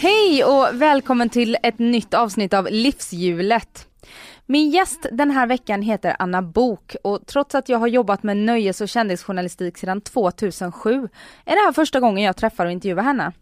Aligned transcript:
Hej 0.00 0.44
och 0.44 0.82
välkommen 0.82 1.28
till 1.28 1.56
ett 1.62 1.78
nytt 1.78 2.14
avsnitt 2.14 2.54
av 2.54 2.68
Livshjulet. 2.70 3.86
Min 4.46 4.70
gäst 4.70 5.06
den 5.12 5.30
här 5.30 5.46
veckan 5.46 5.82
heter 5.82 6.16
Anna 6.18 6.42
Bok 6.42 6.96
och 7.04 7.26
trots 7.26 7.54
att 7.54 7.68
jag 7.68 7.78
har 7.78 7.86
jobbat 7.86 8.22
med 8.22 8.36
nöjes 8.36 8.80
och 8.80 8.88
kändisjournalistik 8.88 9.78
sedan 9.78 10.00
2007 10.00 11.08
är 11.44 11.54
det 11.54 11.64
här 11.64 11.72
första 11.72 12.00
gången 12.00 12.24
jag 12.24 12.36
träffar 12.36 12.66
och 12.66 12.72
intervjuar 12.72 13.02
henne. 13.02 13.32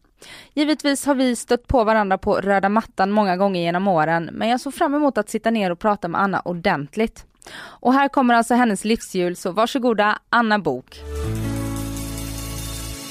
Givetvis 0.54 1.06
har 1.06 1.14
vi 1.14 1.36
stött 1.36 1.66
på 1.66 1.84
varandra 1.84 2.18
på 2.18 2.34
röda 2.34 2.68
mattan 2.68 3.10
många 3.10 3.36
gånger 3.36 3.60
genom 3.60 3.88
åren 3.88 4.30
men 4.32 4.48
jag 4.48 4.60
såg 4.60 4.74
fram 4.74 4.94
emot 4.94 5.18
att 5.18 5.30
sitta 5.30 5.50
ner 5.50 5.70
och 5.70 5.78
prata 5.78 6.08
med 6.08 6.20
Anna 6.20 6.40
ordentligt. 6.40 7.24
Och 7.58 7.92
här 7.92 8.08
kommer 8.08 8.34
alltså 8.34 8.54
hennes 8.54 8.84
livshjul 8.84 9.36
så 9.36 9.52
varsågoda 9.52 10.18
Anna 10.28 10.58
Bok. 10.58 11.00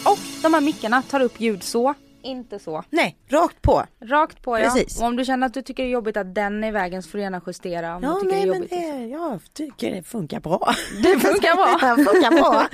Och 0.05 0.19
de 0.41 0.53
här 0.53 0.61
mickarna 0.61 1.01
tar 1.01 1.19
upp 1.19 1.41
ljud 1.41 1.63
så 1.63 1.93
inte 2.25 2.59
så. 2.59 2.83
Nej, 2.89 3.17
rakt 3.29 3.61
på. 3.61 3.83
Rakt 4.01 4.41
på 4.41 4.55
Precis. 4.55 4.97
ja. 4.99 5.05
Och 5.05 5.09
om 5.09 5.15
du 5.15 5.25
känner 5.25 5.47
att 5.47 5.53
du 5.53 5.61
tycker 5.61 5.83
det 5.83 5.89
är 5.89 5.91
jobbigt 5.91 6.17
att 6.17 6.35
den 6.35 6.63
är 6.63 6.67
i 6.67 6.71
vägen 6.71 7.03
så 7.03 7.09
får 7.09 7.17
du 7.17 7.21
gärna 7.23 7.41
justera 7.47 7.95
om 7.95 8.03
Ja, 8.03 8.13
du 8.13 8.19
tycker 8.21 8.35
nej, 8.35 8.45
det 8.45 8.47
är 8.47 8.47
men 8.51 8.57
jobbigt. 8.57 8.71
liksom. 8.71 8.99
det, 8.99 9.05
jag 9.07 9.39
tycker 9.53 9.95
det 9.95 10.03
funkar 10.03 10.39
bra. 10.39 10.73
Det 11.03 11.19
funkar 11.19 11.55
bra. 11.55 11.95
det 11.97 12.03
funkar 12.03 12.31
bra. 12.31 12.67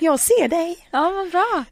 Jag 0.00 0.20
ser 0.20 0.48
dig. 0.48 0.88
Ja 0.90 1.10
vad 1.10 1.30
bra. 1.30 1.64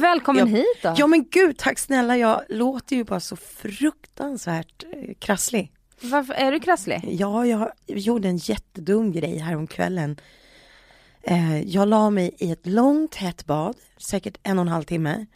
Välkommen 0.00 0.48
Ja. 0.48 0.56
hit 0.56 0.82
då. 0.82 0.94
Ja 0.96 1.06
men 1.06 1.24
gud, 1.30 1.58
tack 1.58 1.78
snälla. 1.78 2.16
Jag 2.16 2.42
låter 2.48 2.96
ju 2.96 3.04
bara 3.04 3.20
så 3.20 3.36
fruktansvärt 3.36 4.84
eh, 4.92 5.14
krasslig. 5.18 5.72
Varför 6.00 6.34
är 6.34 6.52
du 6.52 6.60
krasslig? 6.60 7.00
Ja, 7.20 7.46
jag 7.46 7.70
gjorde 7.86 8.28
en 8.28 8.36
jättedum 8.36 9.12
grej 9.12 9.38
häromkvällen. 9.38 10.20
Eh, 11.22 11.60
jag 11.62 11.88
la 11.88 12.10
mig 12.10 12.34
i 12.38 12.50
ett 12.52 12.66
långt 12.66 13.14
hett 13.14 13.46
bad, 13.46 13.76
säkert 13.98 14.38
en 14.42 14.58
och 14.58 14.62
en 14.62 14.68
halv 14.68 14.82
timme. 14.84 15.26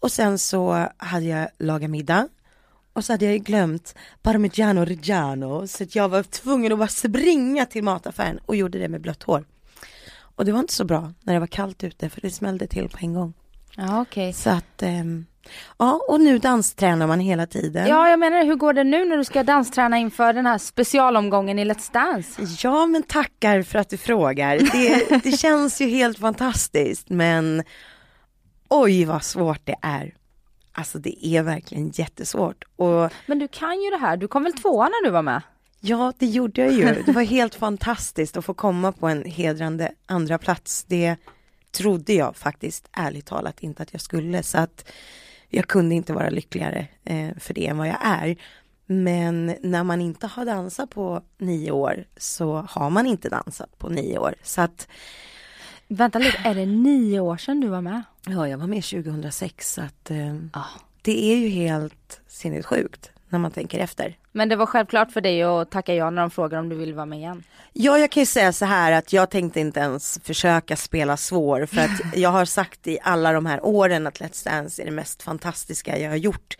Och 0.00 0.12
sen 0.12 0.38
så 0.38 0.88
hade 0.96 1.24
jag 1.24 1.48
lagat 1.58 1.90
middag. 1.90 2.28
Och 2.92 3.04
så 3.04 3.12
hade 3.12 3.24
jag 3.24 3.34
ju 3.34 3.38
glömt 3.38 3.94
parmigiano 4.22 4.84
reggiano 4.84 5.66
så 5.66 5.82
att 5.84 5.94
jag 5.94 6.08
var 6.08 6.22
tvungen 6.22 6.72
att 6.72 6.78
bara 6.78 6.88
springa 6.88 7.66
till 7.66 7.84
mataffären 7.84 8.38
och 8.46 8.56
gjorde 8.56 8.78
det 8.78 8.88
med 8.88 9.00
blött 9.00 9.22
hår. 9.22 9.44
Och 10.20 10.44
det 10.44 10.52
var 10.52 10.60
inte 10.60 10.74
så 10.74 10.84
bra 10.84 11.12
när 11.22 11.34
det 11.34 11.40
var 11.40 11.46
kallt 11.46 11.84
ute 11.84 12.08
för 12.08 12.20
det 12.20 12.30
smällde 12.30 12.66
till 12.66 12.88
på 12.88 12.98
en 13.00 13.14
gång. 13.14 13.34
Ja 13.76 14.00
okej. 14.00 14.32
Så 14.32 14.50
att, 14.50 14.82
ehm, 14.82 15.26
ja 15.78 16.00
och 16.08 16.20
nu 16.20 16.38
danstränar 16.38 17.06
man 17.06 17.20
hela 17.20 17.46
tiden. 17.46 17.86
Ja 17.86 18.08
jag 18.08 18.18
menar 18.18 18.44
hur 18.44 18.54
går 18.54 18.72
det 18.72 18.84
nu 18.84 19.04
när 19.04 19.16
du 19.16 19.24
ska 19.24 19.42
dansträna 19.42 19.98
inför 19.98 20.32
den 20.32 20.46
här 20.46 20.58
specialomgången 20.58 21.58
i 21.58 21.64
Let's 21.64 21.92
Dance? 21.92 22.42
Ja 22.62 22.86
men 22.86 23.02
tackar 23.02 23.62
för 23.62 23.78
att 23.78 23.88
du 23.88 23.96
frågar. 23.96 24.58
Det, 24.72 25.22
det 25.22 25.38
känns 25.38 25.80
ju 25.80 25.88
helt 25.88 26.18
fantastiskt 26.18 27.08
men 27.08 27.62
oj 28.68 29.04
vad 29.04 29.24
svårt 29.24 29.60
det 29.64 29.76
är. 29.82 30.14
Alltså 30.72 30.98
det 30.98 31.26
är 31.26 31.42
verkligen 31.42 31.90
jättesvårt 31.94 32.64
och 32.76 33.12
Men 33.26 33.38
du 33.38 33.48
kan 33.48 33.82
ju 33.82 33.90
det 33.90 33.96
här, 33.96 34.16
du 34.16 34.28
kom 34.28 34.44
väl 34.44 34.52
tvåa 34.52 34.84
när 34.84 35.04
du 35.04 35.10
var 35.10 35.22
med? 35.22 35.42
ja 35.80 36.12
det 36.18 36.26
gjorde 36.26 36.60
jag 36.60 36.72
ju. 36.72 37.02
Det 37.06 37.12
var 37.12 37.22
helt 37.22 37.54
fantastiskt 37.54 38.36
att 38.36 38.44
få 38.44 38.54
komma 38.54 38.92
på 38.92 39.08
en 39.08 39.24
hedrande 39.24 39.92
andra 40.06 40.38
plats. 40.38 40.84
Det 40.84 41.16
trodde 41.70 42.12
jag 42.12 42.36
faktiskt 42.36 42.88
ärligt 42.92 43.26
talat 43.26 43.60
inte 43.60 43.82
att 43.82 43.92
jag 43.92 44.00
skulle 44.00 44.42
så 44.42 44.58
att 44.58 44.90
jag 45.48 45.68
kunde 45.68 45.94
inte 45.94 46.12
vara 46.12 46.30
lyckligare 46.30 46.86
eh, 47.04 47.28
för 47.38 47.54
det 47.54 47.66
än 47.66 47.78
vad 47.78 47.88
jag 47.88 47.98
är. 48.02 48.36
Men 48.86 49.56
när 49.62 49.84
man 49.84 50.00
inte 50.00 50.26
har 50.26 50.44
dansat 50.44 50.90
på 50.90 51.22
nio 51.38 51.70
år 51.70 52.04
så 52.16 52.66
har 52.70 52.90
man 52.90 53.06
inte 53.06 53.28
dansat 53.28 53.78
på 53.78 53.88
nio 53.88 54.18
år. 54.18 54.34
Så 54.42 54.60
att 54.60 54.88
Vänta 55.88 56.18
lite, 56.18 56.38
är 56.44 56.54
det 56.54 56.66
nio 56.66 57.20
år 57.20 57.36
sedan 57.36 57.60
du 57.60 57.68
var 57.68 57.80
med? 57.80 58.02
Ja, 58.26 58.48
jag 58.48 58.58
var 58.58 58.66
med 58.66 58.84
2006 58.84 59.72
så 59.74 59.80
att 59.80 60.10
eh, 60.10 60.34
Ja. 60.52 60.64
det 61.02 61.32
är 61.32 61.36
ju 61.36 61.48
helt 61.48 62.20
sinnessjukt 62.28 63.10
när 63.28 63.38
man 63.38 63.50
tänker 63.50 63.78
efter. 63.78 64.16
Men 64.32 64.48
det 64.48 64.56
var 64.56 64.66
självklart 64.66 65.12
för 65.12 65.20
dig 65.20 65.42
att 65.42 65.70
tacka 65.70 65.94
ja 65.94 66.10
när 66.10 66.22
de 66.22 66.30
frågar 66.30 66.58
om 66.58 66.68
du 66.68 66.76
vill 66.76 66.94
vara 66.94 67.06
med 67.06 67.18
igen? 67.18 67.42
Ja, 67.72 67.98
jag 67.98 68.10
kan 68.10 68.20
ju 68.20 68.26
säga 68.26 68.52
så 68.52 68.64
här 68.64 68.92
att 68.92 69.12
jag 69.12 69.30
tänkte 69.30 69.60
inte 69.60 69.80
ens 69.80 70.20
försöka 70.24 70.76
spela 70.76 71.16
svår 71.16 71.66
för 71.66 71.80
att 71.80 71.90
jag 72.16 72.30
har 72.30 72.44
sagt 72.44 72.86
i 72.86 72.98
alla 73.02 73.32
de 73.32 73.46
här 73.46 73.64
åren 73.64 74.06
att 74.06 74.20
Let's 74.20 74.44
Dance 74.44 74.82
är 74.82 74.86
det 74.86 74.92
mest 74.92 75.22
fantastiska 75.22 75.98
jag 75.98 76.10
har 76.10 76.16
gjort 76.16 76.56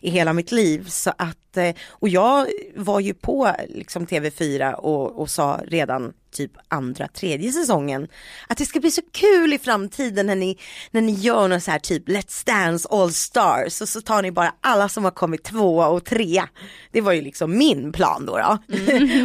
i 0.00 0.10
hela 0.10 0.32
mitt 0.32 0.52
liv. 0.52 0.88
Så 0.88 1.12
att, 1.18 1.56
eh, 1.56 1.74
och 1.88 2.08
jag 2.08 2.46
var 2.76 3.00
ju 3.00 3.14
på 3.14 3.52
liksom 3.68 4.06
TV4 4.06 4.72
och, 4.72 5.20
och 5.20 5.30
sa 5.30 5.60
redan 5.66 6.12
typ 6.32 6.52
andra, 6.68 7.08
tredje 7.08 7.52
säsongen 7.52 8.08
att 8.48 8.58
det 8.58 8.66
ska 8.66 8.80
bli 8.80 8.90
så 8.90 9.02
kul 9.12 9.52
i 9.52 9.58
framtiden 9.58 10.26
när 10.26 10.36
ni, 10.36 10.58
när 10.90 11.00
ni 11.00 11.12
gör 11.12 11.48
någon 11.48 11.60
så 11.60 11.70
här 11.70 11.78
typ 11.78 12.08
Let's 12.08 12.46
Dance 12.46 12.88
All 12.90 13.12
Stars 13.12 13.80
och 13.80 13.88
så 13.88 14.00
tar 14.00 14.22
ni 14.22 14.32
bara 14.32 14.54
alla 14.60 14.88
som 14.88 15.04
har 15.04 15.10
kommit 15.10 15.44
tvåa 15.44 15.88
och 15.88 16.04
trea. 16.04 16.48
Det 16.90 17.00
var 17.00 17.12
ju 17.12 17.20
liksom 17.20 17.58
min 17.58 17.92
plan 17.92 18.26
då. 18.26 18.38
då. 18.38 18.58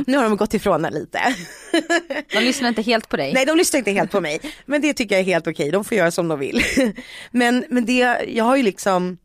nu 0.08 0.18
har 0.18 0.24
de 0.24 0.38
gått 0.38 0.54
ifrån 0.54 0.82
den 0.82 0.94
lite. 0.94 1.36
De 2.34 2.40
lyssnar 2.40 2.70
inte 2.70 2.82
helt 2.82 3.10
på 3.10 3.18
dig? 3.18 3.34
Nej 3.34 3.46
de 3.46 3.58
lyssnar 3.58 3.78
inte 3.78 3.92
helt 3.92 4.12
på 4.12 4.22
mig. 4.22 4.40
Men 4.66 4.82
det 4.82 4.94
tycker 4.94 5.16
jag 5.16 5.20
är 5.20 5.26
helt 5.26 5.48
okej, 5.48 5.72
de 5.72 5.84
får 5.84 5.98
göra 5.98 6.12
som 6.12 6.28
de 6.28 6.40
vill. 6.40 6.64
men, 7.32 7.66
men 7.70 7.86
det, 7.86 8.26
jag 8.28 8.44
har 8.44 8.56
ju 8.56 8.64
liksom, 8.64 9.18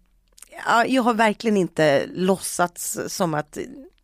ja, 0.67 0.87
jag 0.87 1.03
har 1.03 1.15
verkligen 1.15 1.57
inte 1.57 2.07
låtsats 2.15 2.99
som 3.07 3.35
att 3.35 3.59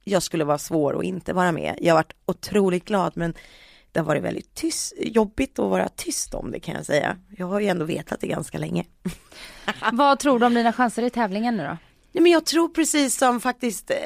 jag 0.05 0.23
skulle 0.23 0.45
vara 0.45 0.59
svår 0.59 0.93
och 0.93 1.05
inte 1.05 1.33
vara 1.33 1.53
med. 1.53 1.79
Jag 1.81 1.95
har 1.95 1.99
varit 1.99 2.17
otroligt 2.27 2.85
glad 2.85 3.13
men 3.15 3.35
det 3.99 4.03
har 4.03 4.07
varit 4.07 4.23
väldigt 4.23 4.55
tyst, 4.55 4.93
jobbigt 4.99 5.59
att 5.59 5.71
vara 5.71 5.89
tyst 5.89 6.35
om 6.35 6.51
det 6.51 6.61
kan 6.61 6.75
jag 6.75 6.87
säga. 6.87 7.17
Jag 7.37 7.47
har 7.47 7.61
ju 7.61 7.67
ändå 7.67 7.85
vetat 7.85 8.21
det 8.21 8.27
ganska 8.27 8.59
länge. 8.59 8.85
Vad 9.93 10.19
tror 10.19 10.39
du 10.39 10.47
om 10.47 10.55
dina 10.55 10.73
chanser 10.73 11.03
i 11.03 11.11
tävlingen 11.11 11.57
nu 11.57 11.63
då? 11.63 11.77
Nej, 12.13 12.23
men 12.23 12.33
jag 12.33 12.47
tror 12.47 12.69
precis 12.69 13.19
som 13.19 13.41
faktiskt 13.41 13.91
eh, 13.91 13.97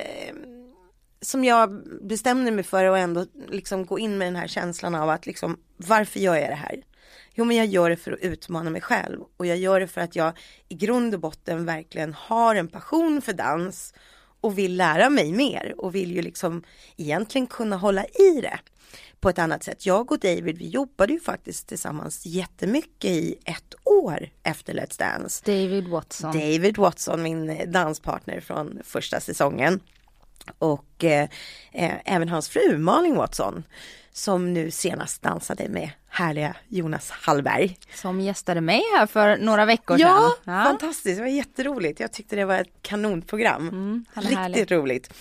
som 1.20 1.44
jag 1.44 1.82
bestämde 2.08 2.50
mig 2.50 2.64
för 2.64 2.84
att 2.84 2.98
ändå 2.98 3.26
liksom 3.48 3.86
gå 3.86 3.98
in 3.98 4.18
med 4.18 4.26
den 4.26 4.36
här 4.36 4.46
känslan 4.46 4.94
av 4.94 5.10
att 5.10 5.26
liksom 5.26 5.56
varför 5.76 6.20
gör 6.20 6.36
jag 6.36 6.50
det 6.50 6.54
här? 6.54 6.82
Jo 7.34 7.44
men 7.44 7.56
jag 7.56 7.66
gör 7.66 7.90
det 7.90 7.96
för 7.96 8.12
att 8.12 8.20
utmana 8.20 8.70
mig 8.70 8.80
själv 8.80 9.20
och 9.36 9.46
jag 9.46 9.56
gör 9.56 9.80
det 9.80 9.88
för 9.88 10.00
att 10.00 10.16
jag 10.16 10.32
i 10.68 10.74
grund 10.74 11.14
och 11.14 11.20
botten 11.20 11.64
verkligen 11.64 12.14
har 12.14 12.54
en 12.54 12.68
passion 12.68 13.22
för 13.22 13.32
dans 13.32 13.94
och 14.40 14.58
vill 14.58 14.76
lära 14.76 15.10
mig 15.10 15.32
mer 15.32 15.74
och 15.78 15.94
vill 15.94 16.12
ju 16.12 16.22
liksom 16.22 16.62
egentligen 16.96 17.46
kunna 17.46 17.76
hålla 17.76 18.04
i 18.04 18.40
det 18.42 18.58
på 19.22 19.28
ett 19.28 19.38
annat 19.38 19.64
sätt. 19.64 19.86
Jag 19.86 20.12
och 20.12 20.18
David 20.18 20.58
vi 20.58 20.68
jobbade 20.68 21.12
ju 21.12 21.20
faktiskt 21.20 21.66
tillsammans 21.68 22.26
jättemycket 22.26 23.10
i 23.10 23.34
ett 23.44 23.74
år 23.84 24.28
efter 24.42 24.74
Let's 24.74 24.98
Dance. 24.98 25.42
David 25.46 25.88
Watson. 25.88 26.32
David 26.32 26.76
Watson, 26.78 27.22
min 27.22 27.72
danspartner 27.72 28.40
från 28.40 28.78
första 28.84 29.20
säsongen. 29.20 29.80
Och 30.58 31.04
eh, 31.04 31.28
eh, 31.72 31.92
även 32.04 32.28
hans 32.28 32.48
fru 32.48 32.78
Malin 32.78 33.14
Watson. 33.16 33.62
Som 34.12 34.52
nu 34.52 34.70
senast 34.70 35.22
dansade 35.22 35.68
med 35.68 35.90
härliga 36.08 36.56
Jonas 36.68 37.10
Hallberg. 37.10 37.78
Som 37.94 38.20
gästade 38.20 38.60
mig 38.60 38.82
här 38.98 39.06
för 39.06 39.36
några 39.36 39.64
veckor 39.64 40.00
Ja, 40.00 40.32
sedan. 40.44 40.64
fantastiskt, 40.64 41.16
det 41.16 41.22
var 41.22 41.28
jätteroligt. 41.30 42.00
Jag 42.00 42.12
tyckte 42.12 42.36
det 42.36 42.44
var 42.44 42.58
ett 42.58 42.82
kanonprogram. 42.82 43.68
Mm, 43.68 44.04
Riktigt 44.14 44.38
härlig. 44.38 44.72
roligt. 44.72 45.12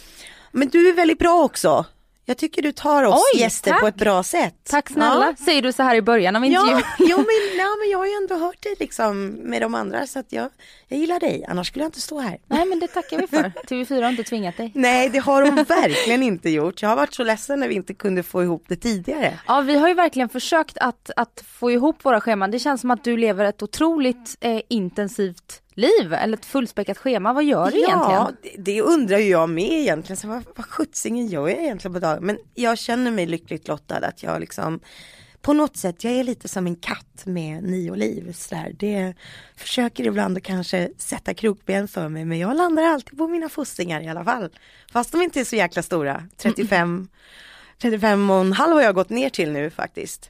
Men 0.51 0.67
du 0.69 0.89
är 0.89 0.93
väldigt 0.95 1.19
bra 1.19 1.43
också. 1.43 1.85
Jag 2.31 2.37
tycker 2.37 2.61
du 2.61 2.71
tar 2.71 3.03
oss 3.03 3.21
Oj, 3.33 3.41
gäster 3.41 3.71
tack. 3.71 3.81
på 3.81 3.87
ett 3.87 3.95
bra 3.95 4.23
sätt. 4.23 4.55
Tack 4.63 4.89
snälla, 4.89 5.35
säger 5.45 5.61
du 5.61 5.71
så 5.71 5.83
här 5.83 5.95
i 5.95 6.01
början 6.01 6.35
av 6.35 6.45
Ja, 6.45 6.61
intervjun. 6.61 6.83
ja, 7.09 7.17
men, 7.17 7.57
ja, 7.57 7.67
men 7.79 7.89
jag 7.89 7.97
har 7.97 8.05
ju 8.05 8.13
ändå 8.13 8.35
hört 8.35 8.63
dig 8.63 8.75
liksom 8.79 9.25
med 9.27 9.61
de 9.61 9.75
andra 9.75 10.07
så 10.07 10.19
att 10.19 10.31
jag, 10.33 10.49
jag 10.87 10.99
gillar 10.99 11.19
dig, 11.19 11.45
annars 11.47 11.67
skulle 11.67 11.83
jag 11.83 11.87
inte 11.87 12.01
stå 12.01 12.19
här. 12.19 12.37
Nej 12.47 12.65
men 12.65 12.79
det 12.79 12.87
tackar 12.87 13.17
vi 13.17 13.27
för. 13.27 13.43
TV4 13.69 14.01
har 14.03 14.09
inte 14.09 14.23
tvingat 14.23 14.57
dig. 14.57 14.71
Nej, 14.75 15.09
det 15.09 15.19
har 15.19 15.41
de 15.41 15.55
verkligen 15.67 16.23
inte 16.23 16.49
gjort. 16.49 16.81
Jag 16.81 16.89
har 16.89 16.95
varit 16.95 17.13
så 17.13 17.23
ledsen 17.23 17.59
när 17.59 17.67
vi 17.67 17.75
inte 17.75 17.93
kunde 17.93 18.23
få 18.23 18.43
ihop 18.43 18.63
det 18.67 18.75
tidigare. 18.75 19.39
Ja 19.47 19.61
vi 19.61 19.77
har 19.77 19.87
ju 19.87 19.93
verkligen 19.93 20.29
försökt 20.29 20.77
att, 20.77 21.11
att 21.15 21.43
få 21.59 21.71
ihop 21.71 22.05
våra 22.05 22.21
scheman. 22.21 22.51
Det 22.51 22.59
känns 22.59 22.81
som 22.81 22.91
att 22.91 23.03
du 23.03 23.17
lever 23.17 23.45
ett 23.45 23.63
otroligt 23.63 24.37
eh, 24.41 24.61
intensivt 24.69 25.60
liv 25.75 26.13
eller 26.13 26.37
ett 26.37 26.45
fullspäckat 26.45 26.97
schema. 26.97 27.33
Vad 27.33 27.43
gör 27.43 27.71
du 27.71 27.77
egentligen? 27.77 28.11
Ja, 28.11 28.31
det, 28.43 28.55
det 28.57 28.81
undrar 28.81 29.17
ju 29.17 29.29
jag 29.29 29.49
med 29.49 29.71
egentligen. 29.71 30.17
Så 30.17 30.27
vad, 30.27 30.43
vad 30.55 30.65
sjuttsingen 30.65 31.27
gör 31.27 31.47
jag 31.47 31.59
egentligen 31.59 31.93
på 31.93 31.99
dagen? 31.99 32.25
Men 32.25 32.37
jag 32.55 32.77
känner 32.77 33.11
mig 33.11 33.25
lyckligt 33.25 33.67
lottad 33.67 33.97
att 34.07 34.23
jag 34.23 34.39
liksom 34.39 34.79
på 35.41 35.53
något 35.53 35.77
sätt, 35.77 36.03
jag 36.03 36.13
är 36.13 36.23
lite 36.23 36.47
som 36.47 36.67
en 36.67 36.75
katt 36.75 37.25
med 37.25 37.63
nio 37.63 37.95
liv. 37.95 38.33
Så 38.33 38.55
där. 38.55 38.75
Det 38.79 39.13
försöker 39.55 40.07
ibland 40.07 40.37
att 40.37 40.43
kanske 40.43 40.89
sätta 40.97 41.33
krokben 41.33 41.87
för 41.87 42.09
mig 42.09 42.25
men 42.25 42.39
jag 42.39 42.57
landar 42.57 42.83
alltid 42.83 43.17
på 43.17 43.27
mina 43.27 43.49
fossingar 43.49 44.01
i 44.01 44.07
alla 44.07 44.23
fall. 44.23 44.49
Fast 44.91 45.11
de 45.11 45.21
inte 45.21 45.39
är 45.39 45.43
så 45.43 45.55
jäkla 45.55 45.81
stora, 45.81 46.23
35, 46.37 47.07
35 47.81 48.29
och 48.29 48.41
en 48.41 48.53
halv 48.53 48.73
har 48.73 48.81
jag 48.81 48.95
gått 48.95 49.09
ner 49.09 49.29
till 49.29 49.51
nu 49.51 49.69
faktiskt. 49.69 50.29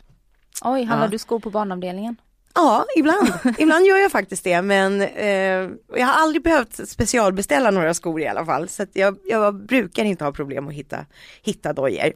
Oj, 0.64 0.84
handlar 0.84 1.08
Ja. 1.08 1.12
du 1.12 1.18
skor 1.18 1.40
på 1.40 1.50
barnavdelningen? 1.50 2.16
Ja, 2.54 2.86
ibland. 2.98 3.34
ibland 3.58 3.86
gör 3.86 3.98
jag 3.98 4.12
faktiskt 4.12 4.44
det 4.44 4.62
men 4.62 5.02
eh, 5.02 5.70
jag 5.96 6.08
har 6.08 6.14
aldrig 6.14 6.44
behövt 6.44 6.90
specialbeställa 6.90 7.72
några 7.72 7.94
skor 7.94 8.22
i 8.22 8.28
alla 8.28 8.46
fall. 8.46 8.70
Så 8.70 8.86
jag, 8.94 9.18
jag 9.26 9.66
brukar 9.66 10.06
inte 10.06 10.24
ha 10.24 10.32
problem 10.32 10.68
att 10.68 10.74
hitta, 10.74 11.06
hitta 11.42 11.74
dojor. 11.74 12.14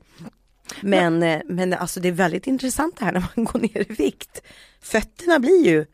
Men, 0.82 1.24
eh, 1.24 1.42
men 1.46 1.74
alltså 1.74 2.00
det 2.00 2.08
är 2.08 2.12
väldigt 2.12 2.48
intressant 2.48 2.98
det 2.98 3.06
här 3.06 3.12
när 3.12 3.26
man 3.36 3.46
går 3.52 3.60
ner 3.60 3.92
i 3.92 3.94
vikt. 3.94 4.42
Fötterna 4.82 5.40
blir 5.40 5.66
ju 5.66 5.86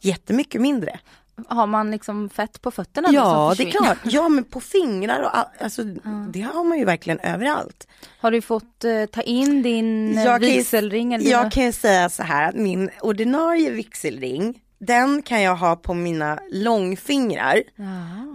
jättemycket 0.00 0.60
mindre. 0.60 1.00
Har 1.48 1.66
man 1.66 1.90
liksom 1.90 2.28
fett 2.28 2.62
på 2.62 2.70
fötterna? 2.70 3.08
då 3.08 3.14
Ja, 3.14 3.54
det 3.56 3.62
är 3.62 3.70
klart. 3.70 3.98
Ja, 4.02 4.28
men 4.28 4.44
på 4.44 4.60
fingrar 4.60 5.22
och 5.22 5.38
all, 5.38 5.46
alltså, 5.60 5.82
det 6.28 6.40
har 6.40 6.64
man 6.64 6.78
ju 6.78 6.84
verkligen 6.84 7.20
överallt. 7.20 7.88
Har 8.20 8.30
du 8.30 8.40
fått 8.40 8.84
eh, 8.84 9.04
ta 9.04 9.22
in 9.22 9.62
din 9.62 10.18
eh, 10.18 10.24
Jag 10.24 10.40
kan 10.40 10.50
vigselring? 10.50 11.14
Eller 11.14 11.30
Jag 11.30 11.52
kan 11.52 11.64
ju 11.64 11.72
säga 11.72 12.08
så 12.08 12.22
här 12.22 12.48
att 12.48 12.54
min 12.54 12.90
ordinarie 13.00 13.70
vigselring, 13.70 14.60
den 14.78 15.22
kan 15.22 15.42
jag 15.42 15.56
ha 15.56 15.76
på 15.76 15.94
mina 15.94 16.38
långfingrar. 16.50 17.62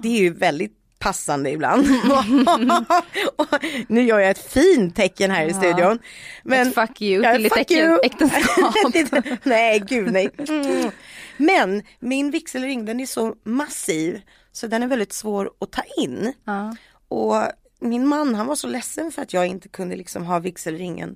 Det 0.02 0.08
är 0.08 0.22
ju 0.22 0.34
väldigt 0.34 0.80
passande 1.04 1.52
ibland. 1.52 1.88
Nu 3.88 4.04
gör 4.04 4.20
jag 4.20 4.32
ett 4.32 4.52
fint 4.52 4.96
tecken 4.96 5.32
här 5.32 5.46
i 5.46 5.54
studion. 5.54 6.00
Men, 6.44 6.68
Ett 6.68 6.76
fuck 6.76 7.02
you 7.02 7.24
Ja, 7.24 7.34
till 7.34 7.44
ditt 7.44 7.58
äktenskap. 8.04 9.40
nej, 9.44 9.80
gud 9.80 10.12
nej. 10.12 10.30
Mm. 10.50 10.92
Men 11.38 11.84
min 12.00 12.32
vigselring 12.32 12.86
den 12.86 13.00
är 13.00 13.06
så 13.06 13.36
massiv 13.44 14.22
så 14.52 14.68
den 14.68 14.84
är 14.84 14.88
väldigt 14.88 15.14
svår 15.14 15.52
att 15.60 15.72
ta 15.72 15.82
in. 15.98 16.34
Ja. 16.44 16.76
Och 17.08 17.36
min 17.80 18.08
man 18.08 18.36
han 18.36 18.48
var 18.48 18.56
så 18.56 18.68
ledsen 18.68 19.12
för 19.12 19.22
att 19.22 19.34
jag 19.34 19.48
inte 19.48 19.70
kunde 19.70 19.96
liksom 19.96 20.26
ha 20.26 20.40
vigselringen 20.40 21.16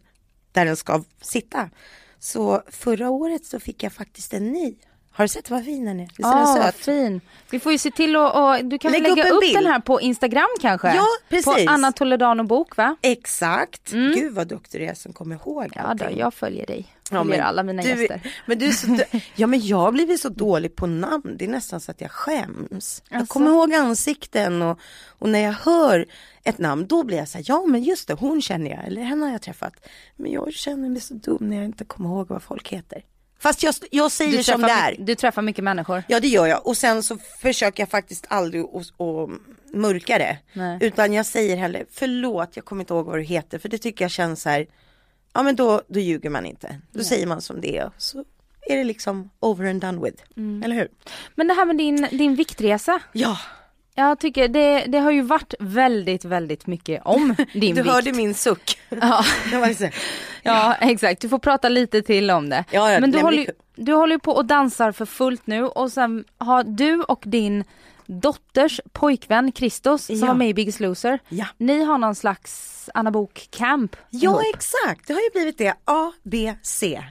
där 0.52 0.66
den 0.66 0.78
ska 0.78 1.04
sitta. 1.22 1.69
Så 2.19 2.62
förra 2.68 3.10
året 3.10 3.46
så 3.46 3.60
fick 3.60 3.84
jag 3.84 3.94
faktiskt 3.94 4.34
en 4.34 4.52
ny. 4.52 4.75
Har 5.18 5.24
du 5.24 5.28
sett 5.30 5.50
vad 5.50 5.66
fin 5.66 5.86
den 5.86 6.00
är? 6.00 6.04
Visst 6.08 6.19
är 6.19 6.24
den 6.24 6.40
Ja, 6.40 6.56
söt? 6.64 6.75
fin. 6.75 7.22
Vi 7.50 7.60
får 7.60 7.72
ju 7.72 7.78
se 7.78 7.92
till 7.92 8.16
att, 8.16 8.36
och, 8.36 8.66
du 8.66 8.78
kan 8.80 8.92
väl 8.92 9.02
Lägg 9.02 9.12
upp 9.12 9.18
lägga 9.18 9.30
en 9.30 9.36
upp, 9.36 9.42
bild. 9.42 9.56
den 9.58 9.66
här 9.66 9.80
på 9.80 10.02
Instagram 10.02 10.48
kanske? 10.62 10.96
Ja, 10.96 11.06
precis. 11.30 11.46
På 11.46 11.72
Anna 11.72 11.92
Toledano 11.92 12.44
bok 12.44 12.78
va? 12.78 12.96
Exakt. 13.02 13.92
Gud 13.92 14.34
vad 14.34 14.48
duktig 14.48 14.81
du 14.81 14.86
är 14.86 14.94
som 14.94 15.14
kommer 15.14 15.36
ihåg 15.36 15.64
Mm. 15.64 15.72
Ja 15.75 15.81
då, 15.84 15.90
allting. 15.90 16.19
jag 16.19 16.34
följer 16.34 16.66
dig. 16.66 16.86
Ja, 17.12 17.18
Följer 17.24 17.38
men 17.38 17.48
alla 17.48 17.64
mina 17.64 17.81
du, 17.81 17.90
gäster. 17.90 18.22
Men 18.46 18.60
du 18.60 18.66
är 18.68 18.72
så, 18.72 18.88
dö- 18.88 19.19
ja 19.36 19.48
men 19.48 19.68
jag 19.68 19.78
har 19.78 19.92
blivit 19.92 20.22
så 20.22 20.30
dålig 20.30 20.75
på 20.75 20.88
namn, 20.88 21.36
det 21.40 21.46
är 21.46 21.50
nästan 21.50 21.80
så 21.81 21.92
att 21.92 22.02
jag 22.02 22.12
skäms. 22.12 23.04
Jag 23.10 23.20
Alltså? 23.20 23.34
kommer 23.34 23.52
ihåg 23.52 23.74
ansikten 23.74 24.62
och, 24.62 24.80
och 25.08 25.30
när 25.30 25.40
jag 25.40 25.54
hör 25.54 26.06
ett 26.44 26.58
namn 26.58 26.88
då 26.88 27.04
blir 27.04 27.18
jag 27.18 27.28
så 27.28 27.38
här, 27.38 27.46
ja 27.48 27.66
men 27.68 27.84
just 27.84 28.08
det, 28.08 28.13
hon 28.13 28.42
känner 28.42 28.72
jag, 28.72 28.86
eller 28.88 29.02
henne 29.02 29.25
har 29.25 29.31
jag 29.31 29.42
träffat. 29.42 29.74
Men 30.16 30.31
jag 30.31 30.54
känner 30.54 30.90
mig 30.90 31.02
så 31.02 31.13
dum 31.13 31.38
när 31.40 31.56
jag 31.56 31.66
inte 31.66 31.86
kommer 31.86 32.10
ihåg 32.10 32.28
vad 32.30 32.44
folk 32.44 32.68
heter. 32.68 33.02
Fast 33.39 33.63
jag, 33.63 33.75
jag 33.92 34.12
säger 34.12 34.44
som 34.44 34.62
det 34.62 34.72
är. 34.72 34.95
du 35.00 35.16
träffar 35.16 35.42
mycket 35.42 35.63
människor. 35.63 36.04
Ja 36.07 36.19
det 36.19 36.28
gör 36.28 36.48
jag 36.48 36.68
och 36.68 36.78
sen 36.78 37.04
så 37.04 37.18
försöker 37.42 37.84
jag 37.84 37.89
faktiskt 37.89 38.25
aldrig 38.30 38.63
att 38.63 39.30
mörka 39.74 40.18
det. 40.18 40.38
Nej. 40.54 40.78
Utan 40.81 41.13
jag 41.13 41.25
säger 41.25 41.57
heller 41.57 41.86
förlåt 41.92 42.50
jag 42.54 42.66
kommer 42.66 42.81
inte 42.81 42.94
ihåg 42.94 43.06
vad 43.06 43.18
du 43.18 43.24
heter 43.24 43.60
för 43.60 43.69
det 43.69 43.78
tycker 43.78 44.06
jag 44.06 44.12
känns 44.12 44.42
så 44.42 44.50
här. 44.50 44.68
Ja 45.34 45.44
men 45.44 45.56
då, 45.56 45.81
då 45.88 46.00
ljuger 46.00 46.30
man 46.30 46.45
inte. 46.45 46.81
Då 46.92 47.04
säger 47.04 47.28
man 47.28 47.42
som 47.42 47.62
det 47.62 47.78
är. 47.78 47.92
Så 47.98 48.25
är 48.62 48.78
det 48.78 48.84
liksom 48.84 49.30
over 49.39 49.69
and 49.69 49.81
done 49.81 50.01
with. 50.01 50.24
Mm. 50.38 50.63
Eller 50.63 50.75
hur? 50.75 50.88
Men 51.36 51.48
det 51.48 51.54
här 51.54 51.66
med 51.66 51.78
din, 51.78 52.07
din 52.12 52.36
viktresa. 52.36 53.00
Ja, 53.13 53.38
Jag 54.00 54.20
tycker 54.20 54.48
det, 54.48 54.86
det 54.88 55.00
har 55.00 55.12
ju 55.12 55.22
varit 55.22 55.54
väldigt, 55.60 56.26
väldigt 56.26 56.68
mycket 56.68 57.02
om 57.06 57.36
din 57.54 57.76
du 57.76 57.82
vikt. 57.82 57.94
hörde 57.94 58.14
min 58.14 58.34
suck. 58.34 58.80
Ja. 58.90 59.24
Så, 59.78 59.90
Ja 60.44 60.76
exakt, 60.82 61.22
du 61.22 61.30
får 61.30 61.40
prata 61.40 61.70
lite 61.70 62.02
till 62.02 62.32
om 62.32 62.50
det. 62.50 62.64
Ja, 62.72 62.92
ja, 62.92 63.00
Men 63.00 63.12
du 63.12 63.20
håller, 63.20 63.38
ju, 63.38 63.48
du 63.76 63.94
håller 63.94 64.16
ju 64.16 64.20
på 64.20 64.32
och 64.32 64.46
dansar 64.46 64.92
för 64.92 65.06
fullt 65.06 65.48
nu 65.48 65.64
och 65.64 65.92
sen 65.92 66.24
har 66.38 66.64
du 66.64 67.02
och 67.02 67.24
din 67.26 67.64
dotters 68.06 68.82
pojkvän 68.94 69.52
Christos 69.52 70.06
som 70.06 70.16
Ja. 70.16 70.26
var 70.28 70.34
med 70.34 70.50
i 70.50 70.54
Biggest 70.54 70.80
Loser. 70.80 71.20
Ja. 71.30 71.46
Ni 71.58 71.84
har 71.84 71.98
någon 71.98 72.16
slags 72.16 72.74
Anna 72.94 73.12
Bok 73.12 73.48
camp 73.52 73.96
ja 74.10 74.30
ihop. 74.30 74.42
exakt, 74.56 75.08
det 75.08 75.14
har 75.14 75.22
ju 75.22 75.30
blivit 75.34 75.58
det. 75.58 75.74
A, 75.86 76.12
B, 76.24 76.54
C. 76.64 77.04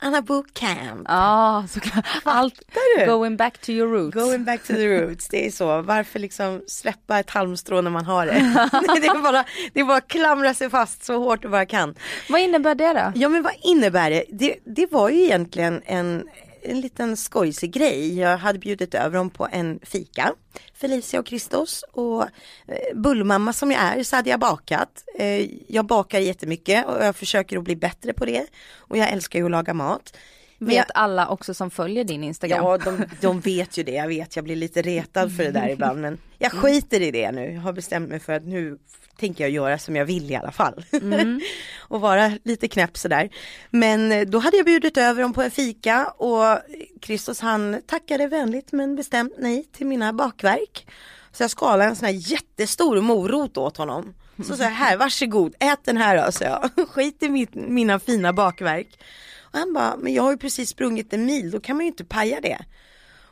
Anna 0.00 0.22
Book 0.22 0.54
Camp. 0.54 1.06
Ja, 1.08 1.64
såklart. 1.68 2.06
Allt 2.24 2.62
du? 2.96 3.06
going 3.06 3.36
back 3.36 3.58
to 3.58 3.70
your 3.72 3.92
roots. 3.92 4.14
Going 4.14 4.44
back 4.44 4.62
to 4.62 4.72
the 4.72 4.86
roots, 4.86 5.28
det 5.28 5.46
är 5.46 5.50
så. 5.50 5.82
Varför 5.82 6.18
liksom 6.18 6.62
släppa 6.66 7.18
ett 7.18 7.30
halmstrå 7.30 7.80
när 7.80 7.90
man 7.90 8.04
har 8.04 8.26
det? 8.26 8.32
det, 9.00 9.06
är 9.06 9.22
bara, 9.22 9.44
det 9.72 9.80
är 9.80 9.84
bara 9.84 9.96
att 9.96 10.08
klamra 10.08 10.54
sig 10.54 10.70
fast 10.70 11.04
så 11.04 11.18
hårt 11.18 11.42
du 11.42 11.48
bara 11.48 11.66
kan. 11.66 11.94
Vad 12.28 12.40
innebär 12.40 12.74
det 12.74 12.92
då? 12.92 13.12
Ja 13.20 13.28
men 13.28 13.42
vad 13.42 13.52
innebär 13.62 14.10
det? 14.10 14.24
Det, 14.28 14.56
det 14.64 14.92
var 14.92 15.08
ju 15.08 15.24
egentligen 15.24 15.82
en, 15.86 16.24
en 16.62 16.80
liten 16.80 17.16
skojsig 17.16 17.72
grej. 17.72 18.18
Jag 18.18 18.38
hade 18.38 18.58
bjudit 18.58 18.94
över 18.94 19.16
dem 19.16 19.30
på 19.30 19.48
en 19.52 19.80
fika. 19.82 20.34
Felicia 20.74 21.20
och 21.20 21.26
Kristos 21.26 21.84
och 21.92 22.22
eh, 22.22 22.94
bullmamma 22.94 23.52
som 23.52 23.70
jag 23.70 23.80
är 23.80 24.02
så 24.02 24.16
hade 24.16 24.30
jag 24.30 24.40
bakat. 24.40 25.04
Eh, 25.18 25.48
jag 25.68 25.86
bakar 25.86 26.18
jättemycket 26.18 26.86
och 26.86 27.04
jag 27.04 27.16
försöker 27.16 27.58
att 27.58 27.64
bli 27.64 27.76
bättre 27.76 28.12
på 28.12 28.24
det. 28.24 28.46
Och 28.76 28.96
jag 28.96 29.12
älskar 29.12 29.38
ju 29.38 29.44
att 29.44 29.50
laga 29.50 29.74
mat. 29.74 30.16
Vet 30.58 30.76
jag, 30.76 30.86
alla 30.94 31.28
också 31.28 31.54
som 31.54 31.70
följer 31.70 32.04
din 32.04 32.24
Instagram? 32.24 32.64
Ja, 32.64 32.78
de, 32.78 33.04
de 33.20 33.40
vet 33.40 33.76
ju 33.76 33.82
det. 33.82 33.92
Jag 33.92 34.08
vet, 34.08 34.36
jag 34.36 34.44
blir 34.44 34.56
lite 34.56 34.82
retad 34.82 35.36
för 35.36 35.44
det 35.44 35.50
där 35.50 35.68
ibland. 35.72 36.00
Men 36.00 36.18
jag 36.38 36.52
skiter 36.52 37.00
i 37.00 37.10
det 37.10 37.32
nu. 37.32 37.52
Jag 37.52 37.60
har 37.60 37.72
bestämt 37.72 38.08
mig 38.08 38.20
för 38.20 38.32
att 38.32 38.44
nu 38.44 38.78
tänker 39.18 39.44
jag 39.44 39.50
göra 39.50 39.78
som 39.78 39.96
jag 39.96 40.04
vill 40.04 40.30
i 40.30 40.36
alla 40.36 40.52
fall. 40.52 40.84
och 41.78 42.00
vara 42.00 42.32
lite 42.44 42.68
knäpp 42.68 42.98
sådär. 42.98 43.30
Men 43.70 44.12
eh, 44.12 44.26
då 44.26 44.38
hade 44.38 44.56
jag 44.56 44.66
bjudit 44.66 44.96
över 44.96 45.22
dem 45.22 45.32
på 45.32 45.42
en 45.42 45.50
fika 45.50 46.06
och 46.06 46.58
Kristus 47.00 47.40
han 47.40 47.82
tackade 47.86 48.26
vänligt 48.26 48.72
men 48.72 48.96
bestämt 48.96 49.34
nej 49.38 49.64
till 49.72 49.86
mina 49.86 50.12
bakverk. 50.12 50.86
Så 51.32 51.42
jag 51.42 51.50
skalade 51.50 51.84
en 51.84 51.96
sån 51.96 52.06
här 52.06 52.32
jättestor 52.32 53.00
morot 53.00 53.56
åt 53.56 53.76
honom. 53.76 54.14
Så 54.46 54.56
sa 54.56 54.62
jag, 54.62 54.70
här 54.70 54.96
varsågod, 54.96 55.54
ät 55.60 55.84
den 55.84 55.96
här 55.96 56.26
då, 56.26 56.32
så 56.32 56.44
jag. 56.44 56.70
Skit 56.88 57.22
i 57.22 57.28
mitt, 57.28 57.54
mina 57.54 57.98
fina 57.98 58.32
bakverk. 58.32 58.98
Och 59.40 59.58
han 59.58 59.72
bara, 59.72 59.96
men 59.96 60.14
jag 60.14 60.22
har 60.22 60.30
ju 60.30 60.38
precis 60.38 60.68
sprungit 60.68 61.12
en 61.12 61.24
mil, 61.24 61.50
då 61.50 61.60
kan 61.60 61.76
man 61.76 61.84
ju 61.84 61.90
inte 61.90 62.04
paja 62.04 62.40
det. 62.40 62.58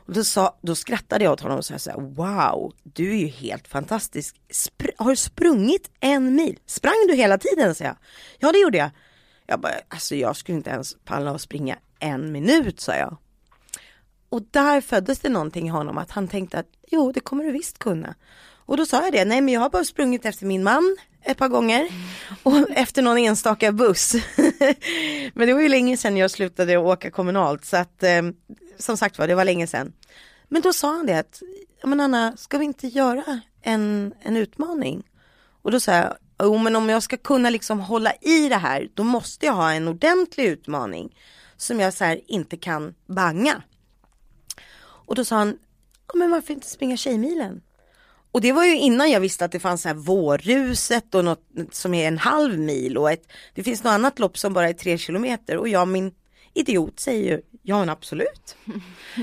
Och 0.07 0.13
då, 0.13 0.23
sa, 0.23 0.57
då 0.61 0.75
skrattade 0.75 1.23
jag 1.23 1.33
åt 1.33 1.41
honom 1.41 1.57
och 1.57 1.65
sa 1.65 1.79
så 1.79 1.89
här, 1.89 1.99
wow, 1.99 2.73
du 2.83 3.11
är 3.11 3.17
ju 3.17 3.27
helt 3.27 3.67
fantastisk. 3.67 4.35
Spr- 4.49 4.93
har 4.97 5.09
du 5.09 5.15
sprungit 5.15 5.91
en 5.99 6.35
mil? 6.35 6.59
Sprang 6.65 7.07
du 7.07 7.15
hela 7.15 7.37
tiden? 7.37 7.75
sa 7.75 7.83
jag. 7.83 7.95
Ja 8.39 8.51
det 8.51 8.59
gjorde 8.59 8.77
jag. 8.77 8.89
Jag 9.47 9.59
bara, 9.59 9.73
alltså 9.87 10.15
jag 10.15 10.35
skulle 10.35 10.57
inte 10.57 10.69
ens 10.69 10.95
palla 11.05 11.31
att 11.31 11.41
springa 11.41 11.77
en 11.99 12.31
minut 12.31 12.79
sa 12.79 12.95
jag. 12.95 13.17
Och 14.29 14.41
där 14.51 14.81
föddes 14.81 15.19
det 15.19 15.29
någonting 15.29 15.67
i 15.67 15.69
honom 15.69 15.97
att 15.97 16.11
han 16.11 16.27
tänkte 16.27 16.59
att 16.59 16.69
jo 16.87 17.11
det 17.11 17.19
kommer 17.19 17.43
du 17.43 17.51
visst 17.51 17.79
kunna. 17.79 18.15
Och 18.65 18.77
då 18.77 18.85
sa 18.85 19.03
jag 19.03 19.13
det, 19.13 19.25
nej 19.25 19.41
men 19.41 19.53
jag 19.53 19.61
har 19.61 19.69
bara 19.69 19.83
sprungit 19.83 20.25
efter 20.25 20.45
min 20.45 20.63
man 20.63 20.97
ett 21.23 21.37
par 21.37 21.47
gånger 21.47 21.87
och 22.43 22.69
efter 22.69 23.01
någon 23.01 23.17
enstaka 23.17 23.71
buss. 23.71 24.13
men 25.33 25.47
det 25.47 25.53
var 25.53 25.61
ju 25.61 25.69
länge 25.69 25.97
sedan 25.97 26.17
jag 26.17 26.31
slutade 26.31 26.77
åka 26.77 27.11
kommunalt 27.11 27.65
så 27.65 27.77
att 27.77 28.03
eh, 28.03 28.21
som 28.79 28.97
sagt 28.97 29.17
var 29.17 29.27
det 29.27 29.35
var 29.35 29.45
länge 29.45 29.67
sedan. 29.67 29.93
Men 30.47 30.61
då 30.61 30.73
sa 30.73 30.95
han 30.95 31.05
det 31.05 31.19
att, 31.19 31.41
"Ja, 31.81 31.87
men 31.87 31.99
Anna 31.99 32.37
ska 32.37 32.57
vi 32.57 32.65
inte 32.65 32.87
göra 32.87 33.41
en, 33.61 34.13
en 34.21 34.37
utmaning? 34.37 35.03
Och 35.61 35.71
då 35.71 35.79
sa 35.79 35.91
jag, 35.95 36.17
jo 36.43 36.57
men 36.57 36.75
om 36.75 36.89
jag 36.89 37.03
ska 37.03 37.17
kunna 37.17 37.49
liksom 37.49 37.79
hålla 37.79 38.13
i 38.21 38.49
det 38.49 38.55
här 38.55 38.89
då 38.93 39.03
måste 39.03 39.45
jag 39.45 39.53
ha 39.53 39.73
en 39.73 39.87
ordentlig 39.87 40.45
utmaning 40.45 41.15
som 41.57 41.79
jag 41.79 41.93
så 41.93 42.03
här 42.03 42.21
inte 42.27 42.57
kan 42.57 42.93
banga. 43.05 43.61
Och 44.79 45.15
då 45.15 45.25
sa 45.25 45.35
han, 45.35 45.57
ja, 46.07 46.13
men 46.15 46.31
varför 46.31 46.53
inte 46.53 46.67
springa 46.67 46.97
Tjejmilen? 46.97 47.61
Och 48.31 48.41
det 48.41 48.51
var 48.51 48.65
ju 48.65 48.77
innan 48.77 49.11
jag 49.11 49.19
visste 49.19 49.45
att 49.45 49.51
det 49.51 49.59
fanns 49.59 49.81
så 49.81 49.87
här 49.87 49.95
vårruset 49.95 51.15
och 51.15 51.25
något 51.25 51.43
som 51.71 51.93
är 51.93 52.07
en 52.07 52.17
halv 52.17 52.59
mil 52.59 52.97
och 52.97 53.11
ett, 53.11 53.31
det 53.53 53.63
finns 53.63 53.83
något 53.83 53.91
annat 53.91 54.19
lopp 54.19 54.37
som 54.37 54.53
bara 54.53 54.69
är 54.69 54.73
tre 54.73 54.97
kilometer 54.97 55.57
och 55.57 55.69
jag 55.69 55.87
min 55.87 56.11
idiot 56.53 56.99
säger 56.99 57.31
ju, 57.31 57.41
ja 57.67 57.79
men 57.79 57.89
absolut. 57.89 58.55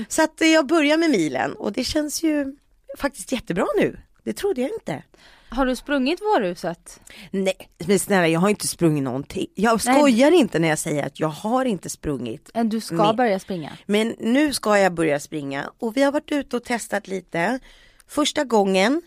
Så 0.07 0.23
att 0.23 0.41
eh, 0.41 0.47
jag 0.47 0.67
börjar 0.67 0.97
med 0.97 1.09
milen 1.09 1.53
och 1.53 1.71
det 1.71 1.83
känns 1.83 2.23
ju 2.23 2.55
faktiskt 2.97 3.31
jättebra 3.31 3.65
nu. 3.77 3.97
Det 4.23 4.33
trodde 4.33 4.61
jag 4.61 4.71
inte. 4.71 5.03
Har 5.49 5.65
du 5.65 5.75
sprungit 5.75 6.21
vårhuset? 6.21 6.99
Nej, 7.31 7.69
men 7.87 7.99
snälla 7.99 8.27
jag 8.27 8.39
har 8.39 8.49
inte 8.49 8.67
sprungit 8.67 9.03
någonting. 9.03 9.47
Jag 9.55 9.81
Nej. 9.85 9.95
skojar 9.99 10.31
inte 10.31 10.59
när 10.59 10.67
jag 10.67 10.79
säger 10.79 11.05
att 11.05 11.19
jag 11.19 11.27
har 11.27 11.65
inte 11.65 11.89
sprungit. 11.89 12.49
Eh, 12.53 12.63
Du 12.63 12.81
ska 12.81 12.95
Nej. 12.95 13.15
börja 13.15 13.39
springa. 13.39 13.77
Men 13.85 14.15
nu 14.19 14.53
ska 14.53 14.77
jag 14.77 14.93
börja 14.93 15.19
springa 15.19 15.71
och 15.79 15.97
vi 15.97 16.03
har 16.03 16.11
varit 16.11 16.31
ute 16.31 16.57
och 16.57 16.63
testat 16.63 17.07
lite. 17.07 17.59
Första 18.07 18.43
gången 18.43 19.01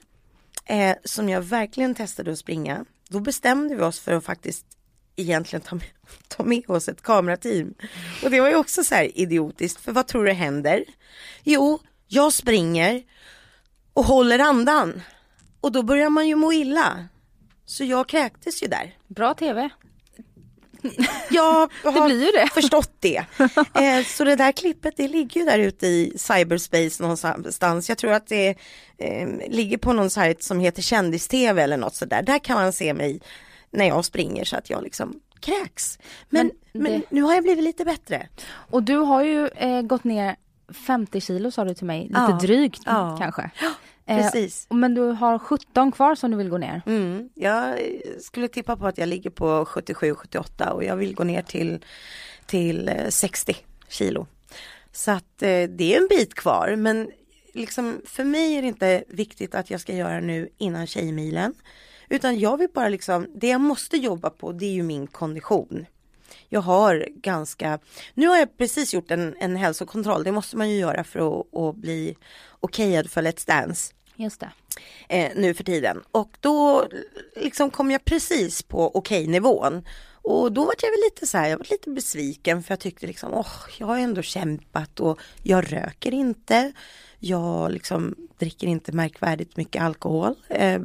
eh, 0.65 0.97
som 1.05 1.29
jag 1.29 1.41
verkligen 1.43 1.95
testade 1.95 2.33
att 2.33 2.39
springa, 2.39 2.85
då 3.09 3.21
bestämde 3.21 3.75
vi 3.75 3.83
oss 3.83 4.01
för 4.01 4.13
att 4.13 4.25
faktiskt 4.25 4.67
egentligen 5.21 5.63
ta 5.63 5.75
med, 5.75 5.85
ta 6.29 6.43
med 6.43 6.71
oss 6.71 6.89
ett 6.89 7.03
kamerateam. 7.03 7.75
Och 8.23 8.31
det 8.31 8.41
var 8.41 8.49
ju 8.49 8.55
också 8.55 8.85
så 8.85 8.95
här 8.95 9.19
idiotiskt, 9.19 9.81
för 9.81 9.93
vad 9.93 10.07
tror 10.07 10.25
du 10.25 10.33
händer? 10.33 10.85
Jo, 11.43 11.81
jag 12.07 12.33
springer 12.33 13.03
och 13.93 14.05
håller 14.05 14.39
andan. 14.39 15.03
Och 15.61 15.73
då 15.73 15.83
börjar 15.83 16.11
man 16.11 16.29
ju 16.29 16.35
må 16.35 16.53
illa. 16.53 17.09
Så 17.67 17.85
jag 17.85 18.09
kräktes 18.09 18.63
ju 18.63 18.67
där. 18.67 18.97
Bra 19.07 19.35
tv. 19.35 19.71
Jag 21.31 21.73
har 21.83 22.07
blir 22.07 22.27
ju 22.27 22.33
det. 22.33 22.49
förstått 22.55 22.93
det. 23.01 23.25
Eh, 23.75 24.05
så 24.07 24.25
det 24.25 24.37
där 24.37 24.53
klippet 24.53 24.95
det 24.97 25.09
ligger 25.09 25.41
ju 25.41 25.47
där 25.47 25.59
ute 25.59 25.87
i 25.87 26.13
cyberspace 26.17 27.03
någonstans. 27.03 27.89
Jag 27.89 27.99
tror 27.99 28.13
att 28.13 28.27
det 28.27 28.49
eh, 28.99 29.29
ligger 29.49 29.79
på 29.79 29.93
någon 29.93 30.11
sajt 30.11 30.43
som 30.43 30.61
heter 30.61 30.83
kändis-tv 30.83 31.63
eller 31.63 31.77
något 31.77 31.95
sådär. 31.95 32.23
Där 32.23 32.39
kan 32.39 32.57
man 32.63 32.73
se 32.73 32.95
mig 32.95 33.21
när 33.71 33.85
jag 33.89 34.05
springer 34.05 34.45
så 34.45 34.57
att 34.57 34.71
jag 34.71 34.83
liksom 34.83 35.21
kräks. 35.41 35.99
Men, 36.29 36.51
Men 36.73 36.83
men, 36.83 36.93
det- 37.01 37.07
nu 37.11 37.23
har 37.23 37.35
jag 37.35 37.43
blivit 37.43 37.65
lite 37.65 37.85
bättre. 37.85 38.29
Och 38.71 38.83
du 38.83 38.97
har 38.97 39.25
ju 39.25 39.49
eh, 39.49 39.83
gått 39.83 40.05
ner 40.05 40.37
50 40.87 41.21
kilo 41.21 41.51
sa 41.51 41.65
du 41.65 41.75
till 41.75 41.87
mig, 41.87 42.03
lite 42.03 42.21
Ja. 42.29 42.39
drygt 42.43 42.81
Ja. 42.87 43.17
kanske. 43.21 43.51
Precis. 44.07 44.67
Eh, 44.71 44.77
men 44.77 44.95
du 44.95 45.01
har 45.03 45.39
17 45.39 45.93
kvar 45.93 46.15
som 46.15 46.31
du 46.31 46.37
vill 46.37 46.49
gå 46.49 46.59
ner. 46.59 46.83
Mm, 46.87 47.29
jag 47.35 47.79
skulle 48.21 48.49
tippa 48.49 48.77
på 48.77 48.87
att 48.87 48.99
jag 48.99 49.09
ligger 49.09 49.31
på 49.31 49.65
77-78 49.65 50.69
och 50.71 50.85
jag 50.85 50.97
vill 50.97 51.15
gå 51.15 51.25
ner 51.25 51.43
till, 51.43 51.85
till 52.47 52.89
eh, 52.89 53.09
60 53.09 53.57
kilo. 53.89 54.27
Så 54.93 55.11
att 55.11 55.43
eh, 55.43 55.63
det 55.63 55.95
är 55.95 56.01
en 56.01 56.07
bit 56.11 56.35
kvar 56.35 56.77
men 56.77 57.11
liksom 57.55 58.01
för 58.05 58.25
mig 58.25 58.55
är 58.57 58.63
det 58.63 58.69
inte 58.69 59.05
viktigt 59.09 59.55
att 59.55 59.71
jag 59.71 59.81
ska 59.81 59.95
göra 59.95 60.21
nu 60.21 60.49
innan 60.59 60.87
Tjejmilen. 60.87 61.55
Utan 62.09 62.39
jag 62.39 62.57
vill 62.57 62.69
bara 62.75 62.89
liksom, 62.89 63.27
det 63.35 63.49
jag 63.49 63.61
måste 63.61 63.97
jobba 63.97 64.31
på 64.31 64.53
det 64.53 64.65
är 64.67 64.73
ju 64.73 64.83
min 64.83 65.07
kondition. 65.07 65.87
Jag 66.49 66.61
har 66.61 67.09
ganska, 67.15 67.79
nu 68.15 68.29
har 68.29 68.37
jag 68.37 68.59
precis 68.59 68.95
gjort 68.95 69.11
en, 69.11 69.35
en 69.41 69.57
hälsokontroll, 69.57 70.25
det 70.25 70.33
måste 70.33 70.57
man 70.57 70.71
ju 70.71 70.79
göra 70.79 71.05
för 71.05 71.41
att, 71.41 71.55
att 71.55 71.77
bli 71.77 72.17
okejad 72.61 73.11
för 73.11 73.23
Let's 73.23 73.47
Dance 73.47 73.95
Just 74.17 74.41
det. 74.41 74.51
eh, 75.09 75.33
nu 75.37 75.55
för 75.55 75.65
tiden. 75.65 76.03
Och 76.11 76.37
då 76.41 76.89
liksom 77.37 77.71
kom 77.71 77.91
jag 77.91 78.05
precis 78.05 78.63
på 78.63 78.97
okej 78.97 79.27
nivån. 79.27 79.85
Och 80.23 80.53
då 80.53 80.65
var 80.65 80.75
jag 80.83 80.91
väl 80.91 81.01
lite 81.05 81.27
så 81.27 81.39
här, 81.39 81.49
jag 81.49 81.59
var 81.59 81.67
lite 81.71 81.91
besviken 81.91 82.63
för 82.63 82.73
jag 82.73 82.81
tyckte 82.81 83.07
liksom, 83.07 83.35
åh, 83.35 83.53
jag 83.79 83.87
har 83.87 83.99
ändå 83.99 84.23
kämpat 84.23 85.01
och 85.01 85.21
jag 85.43 85.73
röker 85.73 86.15
inte. 86.15 86.73
Jag 87.19 87.73
liksom 87.73 88.15
dricker 88.39 88.67
inte 88.67 88.93
märkvärdigt 88.93 89.57
mycket 89.57 89.83
alkohol. 89.83 90.35
Eh, 90.49 90.81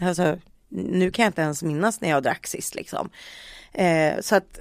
alltså, 0.00 0.38
nu 0.68 1.10
kan 1.10 1.22
jag 1.22 1.28
inte 1.28 1.42
ens 1.42 1.62
minnas 1.62 2.00
när 2.00 2.08
jag 2.08 2.22
drack 2.22 2.46
sist 2.46 2.74
liksom. 2.74 3.10
Eh, 3.72 4.20
så 4.20 4.34
att 4.36 4.60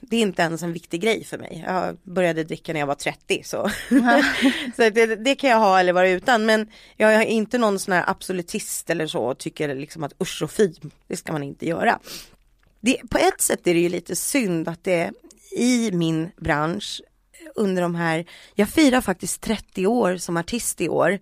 det 0.00 0.16
är 0.16 0.20
inte 0.20 0.42
ens 0.42 0.62
en 0.62 0.72
viktig 0.72 1.00
grej 1.00 1.24
för 1.24 1.38
mig. 1.38 1.64
Jag 1.66 1.96
började 2.02 2.44
dricka 2.44 2.72
när 2.72 2.80
jag 2.80 2.86
var 2.86 2.94
30 2.94 3.42
så, 3.44 3.70
så 4.76 4.90
det, 4.90 5.16
det 5.16 5.34
kan 5.34 5.50
jag 5.50 5.58
ha 5.58 5.80
eller 5.80 5.92
vara 5.92 6.08
utan. 6.08 6.46
Men 6.46 6.70
jag 6.96 7.14
är 7.14 7.22
inte 7.22 7.58
någon 7.58 7.78
sån 7.78 7.92
här 7.94 8.04
absolutist 8.06 8.90
eller 8.90 9.06
så 9.06 9.24
och 9.24 9.38
tycker 9.38 9.74
liksom 9.74 10.04
att 10.04 10.12
usch 10.22 10.42
och 10.42 10.50
fy, 10.50 10.72
det 11.08 11.16
ska 11.16 11.32
man 11.32 11.42
inte 11.42 11.66
göra. 11.66 11.98
Det, 12.80 13.00
på 13.10 13.18
ett 13.18 13.40
sätt 13.40 13.66
är 13.66 13.74
det 13.74 13.80
ju 13.80 13.88
lite 13.88 14.16
synd 14.16 14.68
att 14.68 14.84
det 14.84 15.10
i 15.56 15.90
min 15.92 16.30
bransch 16.36 17.02
under 17.54 17.82
de 17.82 17.94
här, 17.94 18.24
jag 18.54 18.68
firar 18.68 19.00
faktiskt 19.00 19.40
30 19.40 19.86
år 19.86 20.16
som 20.16 20.36
artist 20.36 20.80
i 20.80 20.88
år. 20.88 21.18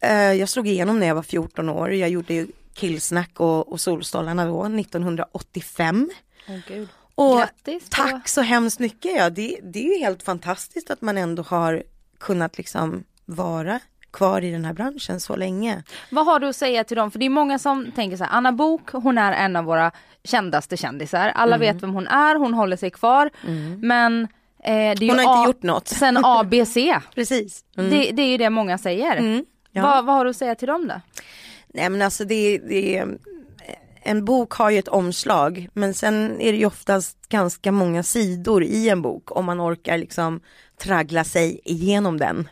Eh, 0.00 0.32
Jag 0.32 0.48
slog 0.48 0.68
igenom 0.68 1.00
när 1.00 1.06
jag 1.06 1.14
var 1.14 1.22
14 1.22 1.68
år, 1.68 1.92
jag 1.92 2.08
gjorde 2.08 2.46
Killsnack 2.74 3.40
och, 3.40 3.72
och 3.72 3.80
Solstolarna 3.80 4.46
då 4.46 4.64
1985. 4.64 6.10
Åh 6.48 6.56
gud. 6.68 6.88
Och 7.14 7.38
Grattis. 7.38 7.86
Tack 7.90 8.28
så 8.28 8.40
hemskt 8.40 8.78
mycket. 8.78 9.16
Ja, 9.16 9.30
det, 9.30 9.58
det 9.62 9.78
är 9.88 9.94
ju 9.94 9.98
helt 10.04 10.22
fantastiskt 10.22 10.90
att 10.90 11.00
man 11.00 11.18
ändå 11.18 11.42
har 11.42 11.82
kunnat 12.20 12.58
liksom 12.58 13.04
vara 13.24 13.80
kvar 14.10 14.42
i 14.44 14.50
den 14.50 14.64
här 14.64 14.72
branschen 14.72 15.20
så 15.20 15.36
länge. 15.36 15.82
Vad 16.10 16.26
har 16.26 16.40
du 16.40 16.48
att 16.48 16.56
säga 16.56 16.84
till 16.84 16.96
dem? 16.96 17.10
För 17.10 17.18
det 17.18 17.26
är 17.26 17.30
många 17.30 17.58
som 17.58 17.92
tänker 17.92 18.16
så 18.16 18.24
här, 18.24 18.30
Anna 18.36 18.52
Bok 18.52 18.90
hon 18.92 19.18
är 19.18 19.32
en 19.32 19.56
av 19.56 19.64
våra 19.64 19.90
kändaste 20.24 20.76
kändisar. 20.76 21.28
Alla 21.34 21.56
Mm. 21.56 21.74
vet 21.74 21.82
vem 21.82 21.94
hon 21.94 22.06
är, 22.08 22.34
hon 22.36 22.54
håller 22.54 22.76
sig 22.76 22.90
kvar. 22.90 23.30
Men 23.82 24.22
eh, 24.22 24.28
det 24.64 24.70
är 25.06 25.08
Hon 25.08 25.18
har 25.26 25.36
inte 25.38 25.48
gjort 25.48 25.62
något. 25.62 25.88
Sen 25.88 26.18
ABC. 26.24 26.76
Precis. 27.14 27.64
Det, 27.74 28.10
det 28.12 28.22
är 28.22 28.28
ju 28.28 28.36
det 28.36 28.50
många 28.50 28.78
säger. 28.78 29.16
Mm. 29.16 29.44
Ja. 29.70 29.82
vad, 29.82 30.04
vad 30.04 30.14
har 30.14 30.24
du 30.24 30.30
att 30.30 30.36
säga 30.36 30.54
till 30.54 30.68
dem 30.68 30.88
då? 30.88 31.00
Nej 31.72 31.90
men 31.90 32.02
alltså 32.02 32.24
det, 32.24 32.58
det 32.58 33.04
en 34.04 34.24
bok 34.24 34.52
har 34.52 34.70
ju 34.70 34.78
ett 34.78 34.88
omslag 34.88 35.68
men 35.72 35.94
sen 35.94 36.40
är 36.40 36.52
det 36.52 36.58
ju 36.58 36.66
oftast 36.66 37.28
ganska 37.28 37.72
många 37.72 38.02
sidor 38.02 38.62
i 38.64 38.88
en 38.88 39.02
bok 39.02 39.36
om 39.36 39.44
man 39.44 39.60
orkar 39.60 39.98
liksom 39.98 40.40
traggla 40.78 41.24
sig 41.24 41.60
igenom 41.64 42.18
den. 42.18 42.48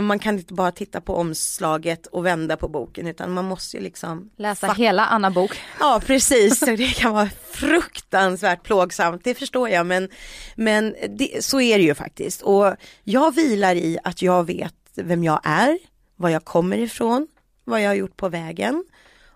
Man 0.00 0.18
kan 0.18 0.38
inte 0.38 0.54
bara 0.54 0.72
titta 0.72 1.00
på 1.00 1.16
omslaget 1.16 2.06
och 2.06 2.26
vända 2.26 2.56
på 2.56 2.68
boken 2.68 3.06
utan 3.06 3.32
man 3.32 3.44
måste 3.44 3.76
ju 3.76 3.82
liksom 3.82 4.30
Läsa 4.36 4.72
hela 4.72 5.06
Anna 5.06 5.30
Bok. 5.30 5.60
Ja 5.80 6.02
precis, 6.06 6.60
det 6.76 6.96
kan 6.96 7.12
vara 7.12 7.30
fruktansvärt 7.50 8.62
plågsamt, 8.62 9.24
det 9.24 9.34
förstår 9.34 9.68
jag 9.68 9.86
men, 9.86 10.08
men 10.56 10.94
det, 11.08 11.44
så 11.44 11.60
är 11.60 11.78
det 11.78 11.84
ju 11.84 11.94
faktiskt. 11.94 12.42
Och 12.42 12.74
jag 13.04 13.34
vilar 13.34 13.74
i 13.74 13.98
att 14.04 14.22
jag 14.22 14.44
vet 14.44 14.74
vem 14.94 15.24
jag 15.24 15.40
är, 15.44 15.78
var 16.16 16.28
jag 16.28 16.44
kommer 16.44 16.78
ifrån, 16.78 17.28
vad 17.66 17.82
jag 17.82 17.88
har 17.88 17.94
gjort 17.94 18.16
på 18.16 18.28
vägen 18.28 18.84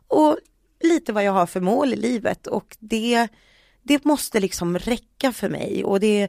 och 0.09 0.39
lite 0.81 1.13
vad 1.13 1.25
jag 1.25 1.33
har 1.33 1.47
för 1.47 1.61
mål 1.61 1.93
i 1.93 1.97
livet. 1.97 2.47
Och 2.47 2.77
det, 2.81 3.29
det 3.83 4.05
måste 4.05 4.41
liksom 4.41 4.79
räcka 4.79 5.33
för 5.33 5.49
mig. 5.49 5.85
Och 5.85 6.01
det, 6.01 6.29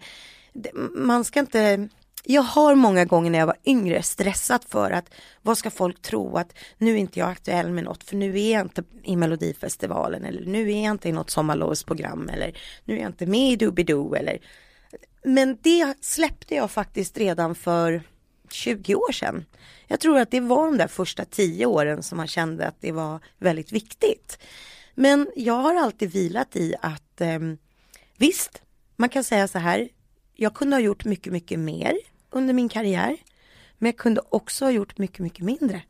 det 0.53 0.72
man 0.96 1.24
ska 1.24 1.39
inte 1.39 1.89
jag 2.24 2.41
har 2.41 2.75
många 2.75 3.05
gånger 3.05 3.31
när 3.31 3.39
jag 3.39 3.46
var 3.46 3.58
yngre 3.65 4.03
stressat 4.03 4.65
för 4.65 4.91
att 4.91 5.13
vad 5.41 5.58
ska 5.58 5.70
folk 5.70 6.01
tro? 6.01 6.38
Att 6.38 6.53
nu 6.77 6.91
är 6.91 6.98
inte 6.98 7.20
jag 7.20 7.29
aktuell 7.29 7.72
med 7.72 7.84
något 7.84 8.03
för 8.03 8.15
nu 8.15 8.39
är 8.39 8.53
jag 8.53 8.62
inte 8.62 8.84
i 9.03 9.15
Melodifestivalen 9.15 10.25
eller 10.25 10.46
nu 10.46 10.72
är 10.72 10.84
jag 10.84 10.91
inte 10.91 11.10
i 11.10 11.12
något 11.12 11.29
sommarlovsprogram 11.29 12.29
eller 12.29 12.58
nu 12.86 12.96
är 12.96 13.00
jag 13.00 13.10
inte 13.10 13.25
med 13.25 13.51
i 13.51 13.55
Doobidoo 13.55 14.15
eller. 14.15 14.39
Men 15.24 15.58
det 15.62 15.93
släppte 16.01 16.55
jag 16.55 16.72
faktiskt 16.72 17.17
redan 17.17 17.55
för 17.55 18.03
20 18.53 18.96
år 18.96 19.12
sedan. 19.12 19.46
Jag 19.88 20.00
tror 20.00 20.20
att 20.20 20.31
det 20.31 20.39
var 20.39 20.65
de 20.65 20.77
där 20.77 20.88
första 20.88 21.25
10 21.25 21.65
åren 21.65 22.03
som 22.03 22.17
man 22.17 22.27
kände 22.27 22.67
att 22.67 22.81
det 22.81 22.91
var 22.91 23.20
väldigt 23.38 23.72
viktigt. 23.72 24.38
Men 24.96 25.31
jag 25.36 25.53
har 25.53 25.75
alltid 25.75 26.12
vilat 26.12 26.55
i 26.55 26.75
att 26.81 27.22
eh, 27.22 27.39
visst, 28.17 28.62
man 28.96 29.10
kan 29.10 29.24
säga 29.24 29.48
så 29.48 29.60
här, 29.60 29.89
jag 30.36 30.53
kunde 30.53 30.75
ha 30.75 30.81
gjort 30.81 31.05
mycket, 31.05 31.34
mycket 31.34 31.60
mer 31.60 31.98
under 32.29 32.53
min 32.53 32.70
karriär. 32.70 33.17
Men 33.77 33.86
jag 33.88 33.98
kunde 33.98 34.22
också 34.29 34.65
ha 34.65 34.72
gjort 34.72 34.98
mycket, 34.98 35.20
mycket 35.20 35.46
mindre. 35.46 35.81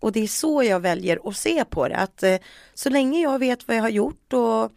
Och 0.00 0.12
det 0.12 0.20
är 0.20 0.28
så 0.28 0.62
jag 0.62 0.80
väljer 0.80 1.28
att 1.28 1.36
se 1.36 1.64
på 1.64 1.88
det, 1.88 1.96
att 1.96 2.22
eh, 2.22 2.36
så 2.74 2.90
länge 2.90 3.20
jag 3.20 3.38
vet 3.38 3.68
vad 3.68 3.76
jag 3.76 3.82
har 3.82 3.88
gjort 3.88 4.32
och 4.32 4.72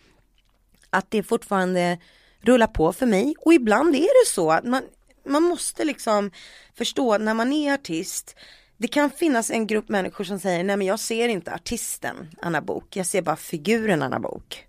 att 0.89 1.11
det 1.11 1.23
fortfarande 1.23 1.97
rullar 2.41 2.67
på 2.67 2.93
för 2.93 3.05
mig. 3.05 3.35
Och 3.39 3.53
ibland 3.53 3.95
är 3.95 4.25
det 4.25 4.29
så 4.29 4.51
att 4.51 4.63
man, 4.63 4.83
man 5.27 5.43
måste 5.43 5.85
liksom 5.85 6.31
förstå 6.75 7.17
när 7.17 7.33
man 7.33 7.53
är 7.53 7.73
artist, 7.73 8.35
det 8.77 8.87
kan 8.87 9.09
finnas 9.09 9.51
en 9.51 9.67
grupp 9.67 9.89
människor 9.89 10.23
som 10.23 10.39
säger, 10.39 10.63
nej 10.63 10.77
men 10.77 10.87
jag 10.87 10.99
ser 10.99 11.27
inte 11.27 11.53
artisten 11.53 12.15
Anna 12.41 12.61
Bok, 12.61 12.95
jag 12.95 13.05
ser 13.05 13.21
bara 13.21 13.35
figuren 13.35 14.01
Anna 14.01 14.19
Bok. 14.19 14.67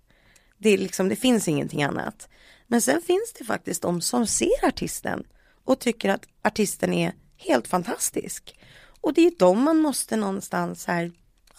Det, 0.57 0.69
är 0.69 0.77
liksom, 0.77 1.09
det 1.09 1.15
finns 1.15 1.47
ingenting 1.47 1.83
annat. 1.83 2.29
Men 2.67 2.81
sen 2.81 3.01
finns 3.01 3.33
det 3.39 3.45
faktiskt 3.45 3.81
de 3.81 4.01
som 4.01 4.27
ser 4.27 4.67
artisten 4.67 5.23
och 5.63 5.79
tycker 5.79 6.09
att 6.09 6.25
artisten 6.43 6.93
är 6.93 7.13
helt 7.37 7.67
fantastisk. 7.67 8.59
Och 9.01 9.13
det 9.13 9.27
är 9.27 9.33
de 9.39 9.63
man 9.63 9.77
måste 9.77 10.15
någonstans 10.15 10.85
här, 10.85 11.11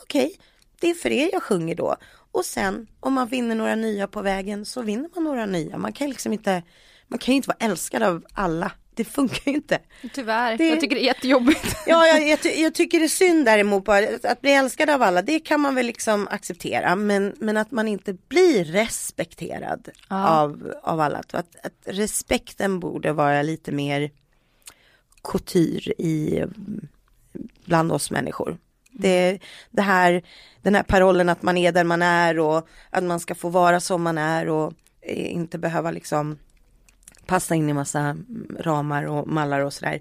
okej, 0.02 0.36
det 0.80 0.90
är 0.90 0.94
för 0.94 1.10
er 1.10 1.30
jag 1.32 1.42
sjunger 1.42 1.74
då. 1.74 1.96
Och 2.32 2.44
sen 2.44 2.86
om 3.00 3.12
man 3.12 3.28
vinner 3.28 3.54
några 3.54 3.74
nya 3.74 4.06
på 4.06 4.22
vägen 4.22 4.64
så 4.64 4.82
vinner 4.82 5.08
man 5.14 5.24
några 5.24 5.46
nya. 5.46 5.78
Man 5.78 5.92
kan 5.92 6.08
liksom 6.08 6.32
inte, 6.32 6.62
man 7.08 7.18
kan 7.18 7.32
ju 7.32 7.36
inte 7.36 7.48
vara 7.48 7.70
älskad 7.70 8.02
av 8.02 8.24
alla. 8.32 8.72
Det 8.94 9.04
funkar 9.04 9.50
ju 9.50 9.56
inte. 9.56 9.78
Tyvärr, 10.14 10.58
Det- 10.58 10.68
jag 10.68 10.80
tycker 10.80 10.94
det 10.96 11.02
är 11.02 11.06
jättejobbigt. 11.06 11.76
Ja, 11.86 12.06
jag, 12.06 12.28
jag, 12.28 12.42
ty- 12.42 12.54
jag 12.62 12.74
tycker 12.74 12.98
det 12.98 13.04
är 13.04 13.08
synd 13.08 13.44
däremot 13.44 13.84
bara 13.84 13.98
att, 14.08 14.24
att 14.24 14.40
bli 14.40 14.52
älskad 14.52 14.90
av 14.90 15.02
alla, 15.02 15.22
det 15.22 15.40
kan 15.40 15.60
man 15.60 15.74
väl 15.74 15.86
liksom 15.86 16.28
acceptera. 16.30 16.96
Men, 16.96 17.34
men 17.38 17.56
att 17.56 17.70
man 17.70 17.88
inte 17.88 18.12
blir 18.28 18.64
respekterad 18.64 19.88
Ja. 20.08 20.28
av, 20.28 20.74
av 20.82 21.00
alla. 21.00 21.18
Att, 21.18 21.32
att 21.34 21.72
respekten 21.84 22.80
borde 22.80 23.12
vara 23.12 23.42
lite 23.42 23.72
mer 23.72 24.10
couture 25.22 25.92
i 25.98 26.44
bland 27.64 27.92
oss 27.92 28.10
människor. 28.10 28.58
Det, 28.92 29.38
det 29.70 29.82
här, 29.82 30.22
den 30.62 30.74
här 30.74 30.82
parollen 30.82 31.28
att 31.28 31.42
man 31.42 31.56
är 31.56 31.72
där 31.72 31.84
man 31.84 32.02
är 32.02 32.38
och 32.38 32.68
att 32.90 33.04
man 33.04 33.20
ska 33.20 33.34
få 33.34 33.48
vara 33.48 33.80
som 33.80 34.02
man 34.02 34.18
är 34.18 34.48
och 34.48 34.72
eh, 35.00 35.32
inte 35.32 35.58
behöva 35.58 35.90
liksom 35.90 36.38
passa 37.30 37.54
in 37.54 37.68
i 37.68 37.72
massa 37.72 38.16
ramar 38.58 39.04
och 39.04 39.28
mallar 39.28 39.60
och 39.60 39.72
sådär. 39.72 40.00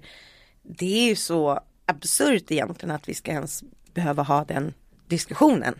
Det 0.62 1.02
är 1.04 1.08
ju 1.08 1.16
så 1.16 1.60
absurt 1.86 2.50
egentligen 2.50 2.94
att 2.94 3.08
vi 3.08 3.14
ska 3.14 3.30
ens 3.30 3.64
behöva 3.94 4.22
ha 4.22 4.44
den 4.44 4.74
diskussionen. 5.08 5.74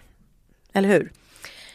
Eller 0.72 0.88
hur? 0.88 1.12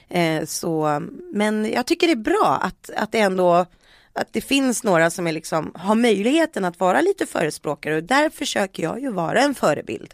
Eh, 0.08 0.46
så, 0.46 1.02
men 1.34 1.72
jag 1.72 1.86
tycker 1.86 2.08
det 2.08 2.14
är 2.14 2.16
bra 2.16 2.60
att, 2.62 2.90
att 2.98 3.12
det 3.12 3.20
ändå 3.20 3.66
att 4.14 4.34
det 4.34 4.42
finns 4.42 4.84
några 4.84 5.10
som 5.10 5.28
är 5.28 5.32
liksom, 5.32 5.72
har 5.76 5.96
möjligheten 5.96 6.66
att 6.66 6.80
vara 6.80 7.02
lite 7.02 7.26
förespråkare 7.26 7.96
och 7.96 8.04
där 8.04 8.30
försöker 8.30 8.84
jag 8.84 9.02
ju 9.02 9.12
vara 9.12 9.42
en 9.42 9.56
förebild. 9.56 10.14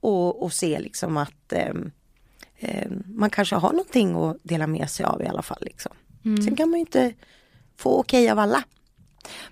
Och, 0.00 0.42
och 0.42 0.52
se 0.52 0.78
liksom 0.78 1.16
att 1.16 1.52
eh, 1.52 1.74
eh, 2.58 2.90
man 3.06 3.30
kanske 3.30 3.56
har 3.56 3.72
någonting 3.72 4.14
att 4.14 4.36
dela 4.42 4.66
med 4.66 4.90
sig 4.90 5.06
av 5.06 5.22
i 5.22 5.26
alla 5.26 5.42
fall. 5.42 5.62
Liksom. 5.62 5.92
Mm. 6.24 6.42
Sen 6.42 6.56
kan 6.56 6.70
man 6.70 6.78
ju 6.78 6.80
inte 6.80 7.12
få 7.76 8.00
okej 8.00 8.24
okay 8.24 8.32
av 8.32 8.38
alla. 8.38 8.64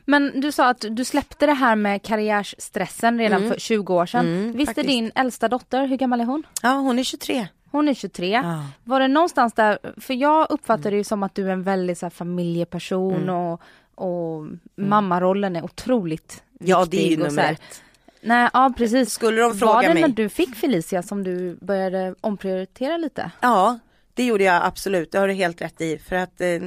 Men 0.04 0.40
du 0.40 0.52
sa 0.52 0.68
att 0.68 0.84
du 0.90 1.04
släppte 1.04 1.46
det 1.46 1.52
här 1.52 1.76
med 1.76 2.02
karriärsstressen 2.02 3.18
redan 3.18 3.38
mm. 3.38 3.52
för 3.52 3.60
20 3.60 3.94
år 3.94 4.06
sedan. 4.06 4.26
Mm, 4.26 4.52
Visst 4.56 4.78
är 4.78 4.82
din 4.82 5.12
äldsta 5.14 5.48
dotter, 5.48 5.86
hur 5.86 5.96
gammal 5.96 6.20
är 6.20 6.24
hon? 6.24 6.46
Ja 6.62 6.72
hon 6.72 6.98
är 6.98 7.04
23. 7.04 7.48
Hon 7.70 7.88
är 7.88 7.94
23. 7.94 8.30
Ja. 8.30 8.66
Var 8.84 9.00
det 9.00 9.08
någonstans 9.08 9.52
där, 9.52 9.78
för 10.00 10.14
jag 10.14 10.46
uppfattar 10.50 10.90
det 10.90 10.96
ju 10.96 11.04
som 11.04 11.22
att 11.22 11.34
du 11.34 11.48
är 11.48 11.52
en 11.52 11.62
väldigt 11.62 11.98
så 11.98 12.06
här, 12.06 12.10
familjeperson 12.10 13.22
mm. 13.22 13.34
och, 13.34 13.60
och 13.94 14.38
mm. 14.38 14.60
mammarollen 14.74 15.56
är 15.56 15.64
otroligt 15.64 16.42
viktig. 16.52 16.72
Ja 16.72 16.86
det 16.90 17.06
är 17.06 17.10
ju 17.10 17.16
nummer 17.16 17.52
ett. 17.52 17.82
Nej, 18.20 18.50
ja 18.52 18.74
precis. 18.76 19.10
Skulle 19.10 19.40
de 19.40 19.58
fråga 19.58 19.74
mig. 19.74 19.82
Var 19.82 19.88
det 19.88 19.94
mig? 19.94 20.02
när 20.02 20.08
du 20.08 20.28
fick 20.28 20.54
Felicia 20.56 21.02
som 21.02 21.24
du 21.24 21.56
började 21.60 22.14
omprioritera 22.20 22.96
lite? 22.96 23.30
Ja, 23.40 23.78
det 24.14 24.24
gjorde 24.24 24.44
jag 24.44 24.64
absolut. 24.64 25.12
Det 25.12 25.18
har 25.18 25.28
du 25.28 25.34
helt 25.34 25.62
rätt 25.62 25.80
i. 25.80 25.98
För 25.98 26.16
att, 26.16 26.40
eh, 26.40 26.60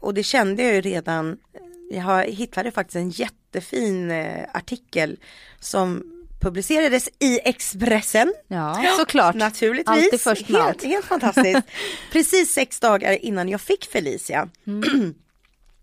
och 0.00 0.14
det 0.14 0.22
kände 0.22 0.62
jag 0.62 0.74
ju 0.74 0.80
redan. 0.80 1.38
Jag 1.90 2.24
hittade 2.24 2.70
faktiskt 2.70 2.96
en 2.96 3.10
jättefin 3.10 4.10
eh, 4.10 4.44
artikel 4.54 5.18
som 5.60 6.02
publicerades 6.40 7.08
i 7.18 7.40
Expressen. 7.44 8.34
Ja, 8.48 8.94
såklart. 8.98 9.34
Naturligtvis. 9.34 10.04
Alltid 10.04 10.20
först 10.20 10.48
med 10.48 10.60
helt, 10.60 10.76
allt. 10.76 10.84
helt 10.84 11.04
fantastiskt. 11.04 11.62
Precis 12.12 12.52
sex 12.52 12.80
dagar 12.80 13.12
innan 13.12 13.48
jag 13.48 13.60
fick 13.60 13.84
Felicia. 13.84 14.48
Mm. 14.66 15.14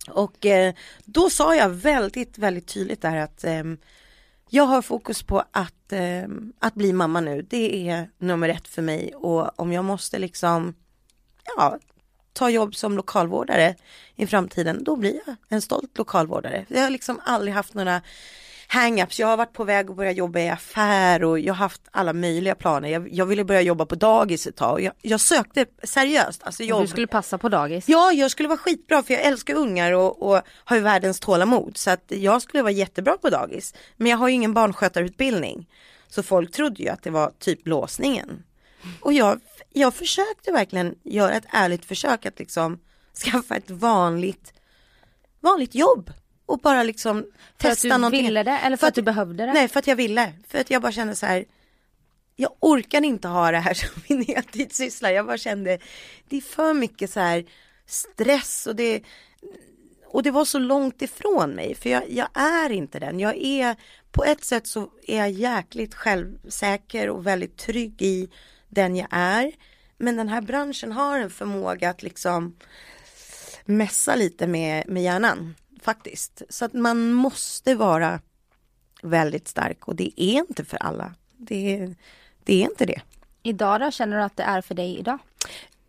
och 0.10 0.46
eh, 0.46 0.74
då 1.06 1.30
sa 1.30 1.56
jag 1.56 1.70
väldigt, 1.70 2.38
väldigt 2.38 2.68
tydligt 2.68 3.02
där 3.02 3.18
att 3.18 3.44
eh, 3.44 3.64
jag 4.50 4.64
har 4.64 4.82
fokus 4.82 5.24
på 5.24 5.44
att, 5.52 5.92
eh, 5.92 6.28
att 6.60 6.74
bli 6.74 6.94
mamma 6.94 7.22
nu. 7.22 7.42
Det 7.42 7.90
är 7.90 8.10
nummer 8.18 8.50
ett 8.50 8.68
för 8.68 8.82
mig 8.82 9.16
och 9.16 9.60
om 9.60 9.74
jag 9.74 9.86
måste 9.86 10.20
liksom 10.20 10.76
ja, 11.58 11.80
ta 12.38 12.50
jobb 12.50 12.76
som 12.76 12.98
lokalvårdare 12.98 13.76
i 14.16 14.28
framtiden, 14.28 14.84
då 14.84 14.96
blir 14.96 15.22
jag 15.26 15.36
en 15.50 15.62
stolt 15.62 15.98
lokalvårdare. 15.98 16.66
Jag 16.68 16.82
har 16.82 16.90
liksom 16.90 17.20
aldrig 17.24 17.54
haft 17.54 17.74
några 17.74 18.02
hang-ups. 18.68 19.20
Jag 19.20 19.28
har 19.28 19.38
varit 19.38 19.54
på 19.54 19.64
väg 19.64 19.90
att 19.90 19.96
börja 19.96 20.12
jobba 20.12 20.40
i 20.40 20.50
affär 20.50 21.24
och 21.24 21.40
jag 21.40 21.54
har 21.54 21.58
haft 21.58 21.82
alla 21.92 22.14
möjliga 22.14 22.56
planer. 22.56 22.90
Jag, 22.90 23.14
jag 23.14 23.26
ville 23.26 23.44
börja 23.44 23.62
jobba 23.62 23.86
på 23.86 23.96
dagis 23.96 24.48
ett 24.48 24.56
tag. 24.56 24.82
Jag, 24.82 24.94
jag 25.02 25.20
sökte 25.20 25.66
seriöst. 25.84 26.44
Alltså 26.44 26.64
jobb. 26.64 26.82
Du 26.82 26.88
skulle 26.88 27.08
passa 27.08 27.38
på 27.38 27.50
dagis? 27.50 27.90
Ja, 27.90 28.12
jag 28.12 28.32
skulle 28.32 28.50
vara 28.50 28.58
skitbra 28.58 29.04
för 29.04 29.14
jag 29.14 29.24
älskar 29.24 29.56
ungar 29.56 29.92
och, 29.92 30.22
och 30.22 30.42
har 30.64 30.76
ju 30.76 30.82
världens 30.82 31.20
tålamod. 31.20 31.78
Så 31.78 31.92
att 31.92 32.04
jag 32.08 32.42
skulle 32.42 32.64
vara 32.64 32.72
jättebra 32.72 33.18
på 33.18 33.30
dagis. 33.30 33.74
Men 33.96 34.12
jag 34.12 34.18
har 34.18 34.28
ju 34.28 34.34
ingen 34.34 34.54
barnskötarutbildning. 34.54 35.68
Så 36.10 36.24
folk 36.24 36.52
trodde 36.52 36.84
ju 36.84 36.90
att 36.90 37.04
det 37.04 37.10
var 37.10 37.32
typ 37.40 37.68
låsningen. 37.68 38.44
Och 39.00 39.14
jag, 39.14 39.40
jag 39.70 39.94
försökte 39.94 40.52
verkligen 40.52 40.96
göra 41.04 41.36
ett 41.36 41.48
ärligt 41.50 41.86
försök 41.86 42.26
att 42.26 42.40
liksom 42.40 42.80
skaffa 43.26 43.56
ett 43.56 43.70
vanligt, 43.70 44.54
vanligt 45.40 45.76
jobb 45.76 46.12
och 46.46 46.60
bara 46.60 46.84
liksom 46.84 47.26
för 47.58 47.70
testa 47.70 47.98
någonting. 47.98 48.02
För 48.02 48.06
att 48.08 48.12
du 48.12 48.28
ville 48.28 48.44
det 48.44 48.58
eller 48.58 48.78
för, 48.78 48.82
för 48.82 48.88
att, 48.88 48.92
att, 48.92 48.96
du 48.96 49.02
behövde 49.02 49.46
det? 49.46 49.54
Nej 49.54 49.68
för 49.68 49.80
att 49.80 49.88
jag 49.88 49.96
ville. 49.96 50.34
För 50.48 50.60
att 50.60 50.70
jag 50.70 50.82
bara 50.82 50.92
kände 50.92 51.16
så 51.16 51.26
här. 51.26 51.46
Jag 52.36 52.52
orkar 52.60 53.06
inte 53.06 53.28
ha 53.28 53.52
det 53.52 53.58
här 53.58 53.74
som 53.74 54.02
min 54.08 54.26
heltidssyssla. 54.26 55.12
Jag 55.12 55.26
bara 55.26 55.38
kände 55.38 55.80
det 56.30 56.38
är 56.38 56.42
för 56.42 56.74
mycket 56.74 57.12
så 57.12 57.20
här 57.20 57.46
stress 57.86 58.68
och 58.68 58.76
det 58.76 59.04
och 60.10 60.24
det 60.24 60.32
var 60.32 60.46
så 60.46 60.60
långt 60.60 61.02
ifrån 61.02 61.52
mig 61.52 61.76
för 61.76 61.90
jag, 61.90 62.04
jag 62.10 62.28
är 62.34 62.70
inte 62.70 63.00
den. 63.00 63.20
Jag 63.20 63.38
är 63.38 63.76
på 64.12 64.24
ett 64.24 64.44
sätt 64.44 64.68
så 64.68 64.90
är 65.08 65.18
jag 65.18 65.32
jäkligt 65.32 65.96
självsäker 65.96 67.10
och 67.10 67.28
väldigt 67.28 67.58
trygg 67.58 68.02
i 68.02 68.30
den 68.70 68.96
jag 68.96 69.08
är. 69.12 69.52
Men 69.98 70.18
den 70.18 70.30
här 70.30 70.42
branschen 70.42 70.92
har 70.92 71.20
en 71.20 71.30
förmåga 71.30 71.90
att 71.90 72.04
liksom 72.04 72.56
mässa 73.66 74.16
lite 74.16 74.48
med, 74.48 74.88
med 74.88 75.04
hjärnan 75.04 75.56
faktiskt. 75.82 76.42
Så 76.50 76.66
att 76.66 76.74
man 76.74 77.12
måste 77.14 77.76
vara 77.76 78.20
väldigt 79.02 79.48
stark 79.48 79.88
och 79.88 79.96
det 79.96 80.22
är 80.22 80.40
inte 80.40 80.66
för 80.66 80.78
alla. 80.78 81.14
Det, 81.38 81.96
det 82.44 82.62
är 82.64 82.70
inte 82.70 82.86
det. 82.86 83.02
Idag 83.44 83.82
då, 83.82 83.92
känner 83.92 84.18
du 84.18 84.24
att 84.24 84.38
det 84.38 84.44
är 84.44 84.62
för 84.62 84.76
dig 84.76 84.98
idag? 84.98 85.18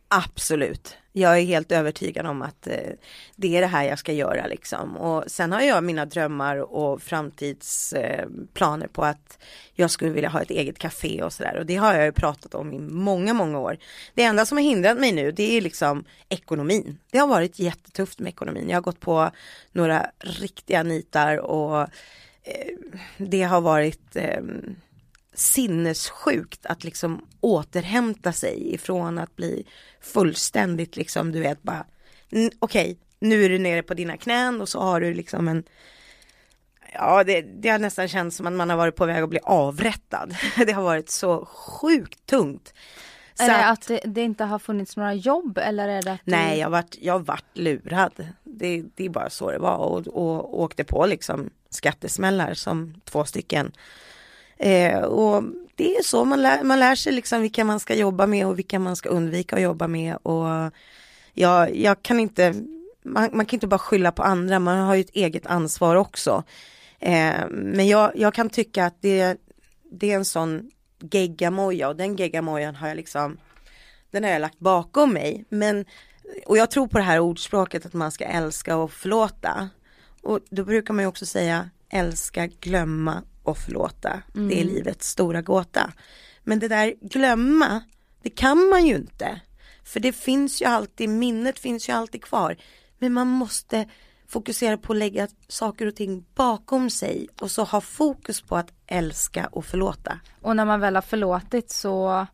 Absolut. 0.08 0.96
Jag 1.18 1.38
är 1.38 1.44
helt 1.44 1.72
övertygad 1.72 2.26
om 2.26 2.42
att 2.42 2.66
eh, 2.66 2.92
det 3.36 3.56
är 3.56 3.60
det 3.60 3.66
här 3.66 3.84
jag 3.84 3.98
ska 3.98 4.12
göra 4.12 4.46
liksom. 4.46 4.96
Och 4.96 5.24
sen 5.26 5.52
har 5.52 5.60
jag 5.60 5.84
mina 5.84 6.04
drömmar 6.04 6.56
och 6.56 7.02
framtidsplaner 7.02 8.86
eh, 8.86 8.92
på 8.92 9.04
att 9.04 9.38
jag 9.74 9.90
skulle 9.90 10.10
vilja 10.10 10.28
ha 10.28 10.42
ett 10.42 10.50
eget 10.50 10.78
café 10.78 11.22
och 11.22 11.32
sådär. 11.32 11.56
Och 11.58 11.66
det 11.66 11.76
har 11.76 11.94
jag 11.94 12.04
ju 12.04 12.12
pratat 12.12 12.54
om 12.54 12.72
i 12.72 12.78
många, 12.78 13.34
många 13.34 13.58
år. 13.58 13.78
Det 14.14 14.22
enda 14.22 14.46
som 14.46 14.58
har 14.58 14.62
hindrat 14.62 14.98
mig 14.98 15.12
nu 15.12 15.32
det 15.32 15.56
är 15.56 15.60
liksom 15.60 16.04
ekonomin. 16.28 16.98
Det 17.10 17.18
har 17.18 17.26
varit 17.26 17.58
jättetufft 17.58 18.18
med 18.18 18.28
ekonomin. 18.30 18.68
Jag 18.68 18.76
har 18.76 18.82
gått 18.82 19.00
på 19.00 19.30
några 19.72 20.10
riktiga 20.18 20.82
nitar 20.82 21.38
och 21.38 21.80
eh, 22.42 22.74
det 23.16 23.42
har 23.42 23.60
varit 23.60 24.16
eh, 24.16 24.42
sinnessjukt 25.38 26.66
att 26.66 26.84
liksom 26.84 27.26
återhämta 27.40 28.32
sig 28.32 28.74
ifrån 28.74 29.18
att 29.18 29.36
bli 29.36 29.66
fullständigt 30.00 30.96
liksom 30.96 31.32
du 31.32 31.40
vet 31.40 31.62
bara 31.62 31.86
okej 32.30 32.50
okay, 32.60 32.96
nu 33.20 33.44
är 33.44 33.48
du 33.48 33.58
nere 33.58 33.82
på 33.82 33.94
dina 33.94 34.16
knän 34.16 34.60
och 34.60 34.68
så 34.68 34.80
har 34.80 35.00
du 35.00 35.14
liksom 35.14 35.48
en 35.48 35.64
Ja 36.92 37.24
det, 37.24 37.42
det 37.42 37.68
har 37.68 37.78
nästan 37.78 38.08
känts 38.08 38.36
som 38.36 38.46
att 38.46 38.52
man 38.52 38.70
har 38.70 38.76
varit 38.76 38.96
på 38.96 39.06
väg 39.06 39.22
att 39.22 39.30
bli 39.30 39.40
avrättad. 39.42 40.36
Det 40.66 40.72
har 40.72 40.82
varit 40.82 41.10
så 41.10 41.44
sjukt 41.46 42.26
tungt. 42.26 42.74
Så 43.34 43.44
är 43.44 43.48
det 43.48 43.64
att, 43.64 43.78
att 43.78 43.88
det, 43.88 44.00
det, 44.04 44.20
inte 44.20 44.44
har 44.44 44.58
funnits 44.58 44.96
några 44.96 45.14
jobb 45.14 45.58
eller 45.58 45.88
är 45.88 46.02
det 46.02 46.12
att 46.12 46.20
Nej 46.24 46.54
du... 46.54 46.60
jag 46.60 46.66
har 46.66 46.70
varit, 46.70 46.96
jag 47.00 47.26
varit 47.26 47.58
lurad. 47.58 48.26
Det, 48.44 48.84
det 48.94 49.04
är 49.04 49.08
bara 49.08 49.30
så 49.30 49.50
det 49.50 49.58
var 49.58 49.76
och, 49.76 50.06
och, 50.06 50.54
och 50.54 50.60
åkte 50.60 50.84
på 50.84 51.06
liksom 51.06 51.50
skattesmällar 51.70 52.54
som 52.54 53.00
två 53.04 53.24
stycken. 53.24 53.72
Eh, 54.58 54.98
och 54.98 55.44
det 55.74 55.96
är 55.96 56.02
så 56.02 56.24
man 56.24 56.42
lär, 56.42 56.62
man 56.62 56.80
lär 56.80 56.94
sig 56.94 57.12
liksom 57.12 57.42
vilka 57.42 57.64
man 57.64 57.80
ska 57.80 57.94
jobba 57.94 58.26
med 58.26 58.46
och 58.46 58.58
vilka 58.58 58.78
man 58.78 58.96
ska 58.96 59.08
undvika 59.08 59.56
att 59.56 59.62
jobba 59.62 59.88
med. 59.88 60.16
Och 60.22 60.72
jag, 61.34 61.76
jag 61.76 62.02
kan 62.02 62.20
inte, 62.20 62.54
man, 63.02 63.30
man 63.32 63.46
kan 63.46 63.56
inte 63.56 63.66
bara 63.66 63.78
skylla 63.78 64.12
på 64.12 64.22
andra, 64.22 64.58
man 64.58 64.78
har 64.78 64.94
ju 64.94 65.00
ett 65.00 65.10
eget 65.14 65.46
ansvar 65.46 65.96
också. 65.96 66.44
Eh, 66.98 67.48
men 67.50 67.88
jag, 67.88 68.12
jag 68.14 68.34
kan 68.34 68.50
tycka 68.50 68.86
att 68.86 69.02
det, 69.02 69.36
det 69.90 70.12
är 70.12 70.16
en 70.16 70.24
sån 70.24 70.70
geggamoja 71.00 71.88
och 71.88 71.96
den 71.96 72.16
geggamojan 72.16 72.74
har 72.74 72.88
jag 72.88 72.96
liksom, 72.96 73.38
den 74.10 74.24
har 74.24 74.30
jag 74.30 74.40
lagt 74.40 74.58
bakom 74.58 75.12
mig. 75.12 75.44
Men, 75.48 75.84
och 76.46 76.56
jag 76.56 76.70
tror 76.70 76.86
på 76.86 76.98
det 76.98 77.04
här 77.04 77.20
ordspråket 77.20 77.86
att 77.86 77.94
man 77.94 78.12
ska 78.12 78.24
älska 78.24 78.76
och 78.76 78.92
förlåta. 78.92 79.68
Och 80.22 80.40
då 80.50 80.64
brukar 80.64 80.94
man 80.94 81.02
ju 81.02 81.08
också 81.08 81.26
säga 81.26 81.70
älska, 81.90 82.46
glömma 82.46 83.22
och 83.48 83.58
förlåta. 83.58 84.22
Mm. 84.34 84.48
Det 84.48 84.54
är 84.54 84.62
mm. 84.62 84.74
livets 84.74 85.08
stora 85.08 85.42
gåta. 85.42 85.92
Men 86.44 86.58
det 86.58 86.68
där 86.68 86.94
glömma, 87.00 87.82
det 88.22 88.30
kan 88.30 88.68
man 88.68 88.86
ju 88.86 88.96
inte. 88.96 89.40
För 89.84 90.00
det 90.00 90.12
finns 90.12 90.62
ju 90.62 90.66
alltid, 90.66 91.08
minnet 91.08 91.58
finns 91.58 91.88
ju 91.88 91.92
alltid 91.92 92.24
kvar. 92.24 92.56
Men 92.98 93.12
man 93.12 93.26
måste 93.26 93.88
fokusera 94.28 94.78
på 94.78 94.92
att 94.92 94.98
lägga 94.98 95.28
saker 95.48 95.86
och 95.86 95.96
ting 95.96 96.24
bakom 96.34 96.90
sig 96.90 97.28
och 97.40 97.50
så 97.50 97.64
ha 97.64 97.80
fokus 97.80 98.40
på 98.40 98.56
att 98.56 98.72
älska 98.86 99.46
och 99.46 99.64
förlåta. 99.64 100.20
Och 100.42 100.56
när 100.56 100.64
man 100.64 100.80
väl 100.80 100.94
har 100.94 101.02
förlåtit 101.02 101.70
så 101.70 102.26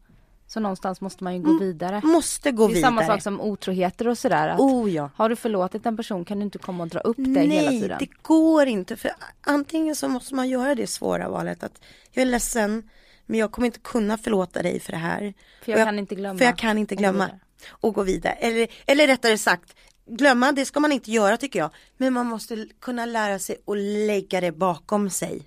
så 0.54 0.60
någonstans 0.60 1.00
måste 1.00 1.24
man 1.24 1.34
ju 1.34 1.42
gå 1.42 1.50
mm, 1.50 1.60
vidare. 1.60 2.00
Måste 2.04 2.52
gå 2.52 2.66
vidare. 2.66 2.80
Det 2.80 2.86
är 2.86 2.90
vidare. 2.90 3.06
samma 3.06 3.14
sak 3.14 3.22
som 3.22 3.40
otroheter 3.40 4.08
och 4.08 4.18
sådär. 4.18 4.48
Att 4.48 4.60
oh, 4.60 4.92
ja. 4.92 5.10
Har 5.16 5.28
du 5.28 5.36
förlåtit 5.36 5.86
en 5.86 5.96
person 5.96 6.24
kan 6.24 6.38
du 6.38 6.44
inte 6.44 6.58
komma 6.58 6.82
och 6.82 6.88
dra 6.88 7.00
upp 7.00 7.16
dig 7.16 7.48
hela 7.48 7.70
tiden. 7.70 7.88
Nej, 7.88 7.96
det 7.98 8.22
går 8.22 8.66
inte. 8.66 8.96
För 8.96 9.10
antingen 9.40 9.96
så 9.96 10.08
måste 10.08 10.34
man 10.34 10.48
göra 10.48 10.74
det 10.74 10.86
svåra 10.86 11.28
valet 11.28 11.62
att 11.62 11.80
jag 12.10 12.22
är 12.22 12.26
ledsen 12.26 12.90
men 13.26 13.40
jag 13.40 13.52
kommer 13.52 13.66
inte 13.66 13.78
kunna 13.78 14.18
förlåta 14.18 14.62
dig 14.62 14.80
för 14.80 14.92
det 14.92 14.98
här. 14.98 15.34
För 15.64 15.72
jag, 15.72 15.80
jag 15.80 15.86
kan 15.86 15.98
inte 15.98 16.14
glömma. 16.14 16.38
För 16.38 16.44
jag 16.44 16.58
kan 16.58 16.78
inte 16.78 16.94
glömma. 16.94 17.30
Och, 17.70 17.88
och 17.88 17.94
gå 17.94 18.02
vidare. 18.02 18.32
Eller, 18.32 18.68
eller 18.86 19.06
rättare 19.06 19.38
sagt, 19.38 19.76
glömma 20.06 20.52
det 20.52 20.64
ska 20.64 20.80
man 20.80 20.92
inte 20.92 21.10
göra 21.10 21.36
tycker 21.36 21.58
jag. 21.58 21.70
Men 21.96 22.12
man 22.12 22.26
måste 22.26 22.66
kunna 22.80 23.06
lära 23.06 23.38
sig 23.38 23.56
att 23.66 23.78
lägga 23.78 24.40
det 24.40 24.52
bakom 24.52 25.10
sig. 25.10 25.42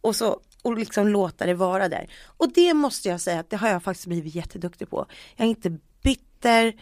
Och 0.00 0.16
så 0.16 0.40
och 0.62 0.78
liksom 0.78 1.08
låta 1.08 1.46
det 1.46 1.54
vara 1.54 1.88
där. 1.88 2.10
Och 2.24 2.52
det 2.52 2.74
måste 2.74 3.08
jag 3.08 3.20
säga 3.20 3.40
att 3.40 3.50
det 3.50 3.56
har 3.56 3.68
jag 3.68 3.82
faktiskt 3.82 4.06
blivit 4.06 4.34
jätteduktig 4.34 4.90
på. 4.90 5.06
Jag 5.36 5.44
är 5.44 5.48
inte 5.48 5.78
bitter 6.02 6.74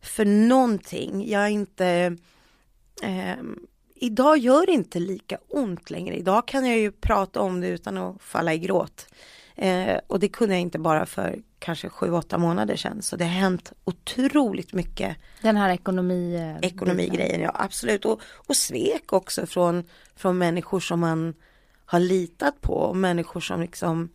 för 0.00 0.24
någonting. 0.24 1.28
Jag 1.28 1.42
är 1.42 1.48
inte 1.48 2.16
eh, 3.02 3.36
Idag 4.00 4.38
gör 4.38 4.66
det 4.66 4.72
inte 4.72 4.98
lika 4.98 5.38
ont 5.48 5.90
längre. 5.90 6.16
Idag 6.16 6.48
kan 6.48 6.66
jag 6.66 6.78
ju 6.78 6.92
prata 6.92 7.40
om 7.40 7.60
det 7.60 7.68
utan 7.68 7.98
att 7.98 8.22
falla 8.22 8.54
i 8.54 8.58
gråt. 8.58 9.06
Eh, 9.56 9.98
och 10.06 10.20
det 10.20 10.28
kunde 10.28 10.54
jag 10.54 10.60
inte 10.60 10.78
bara 10.78 11.06
för 11.06 11.42
kanske 11.58 11.88
sju, 11.88 12.12
åtta 12.12 12.38
månader 12.38 12.76
sedan. 12.76 13.02
Så 13.02 13.16
det 13.16 13.24
har 13.24 13.30
hänt 13.30 13.72
otroligt 13.84 14.72
mycket. 14.72 15.16
Den 15.42 15.56
här 15.56 15.70
ekonomi... 15.70 16.34
Eh, 16.34 16.68
Ekonomigrejen, 16.68 17.40
ja 17.40 17.50
absolut. 17.54 18.04
Och, 18.04 18.20
och 18.22 18.56
svek 18.56 19.12
också 19.12 19.46
från, 19.46 19.84
från 20.16 20.38
människor 20.38 20.80
som 20.80 21.00
man 21.00 21.34
har 21.88 22.00
litat 22.00 22.60
på. 22.60 22.72
Och 22.72 22.96
människor 22.96 23.40
som 23.40 23.60
liksom 23.60 24.08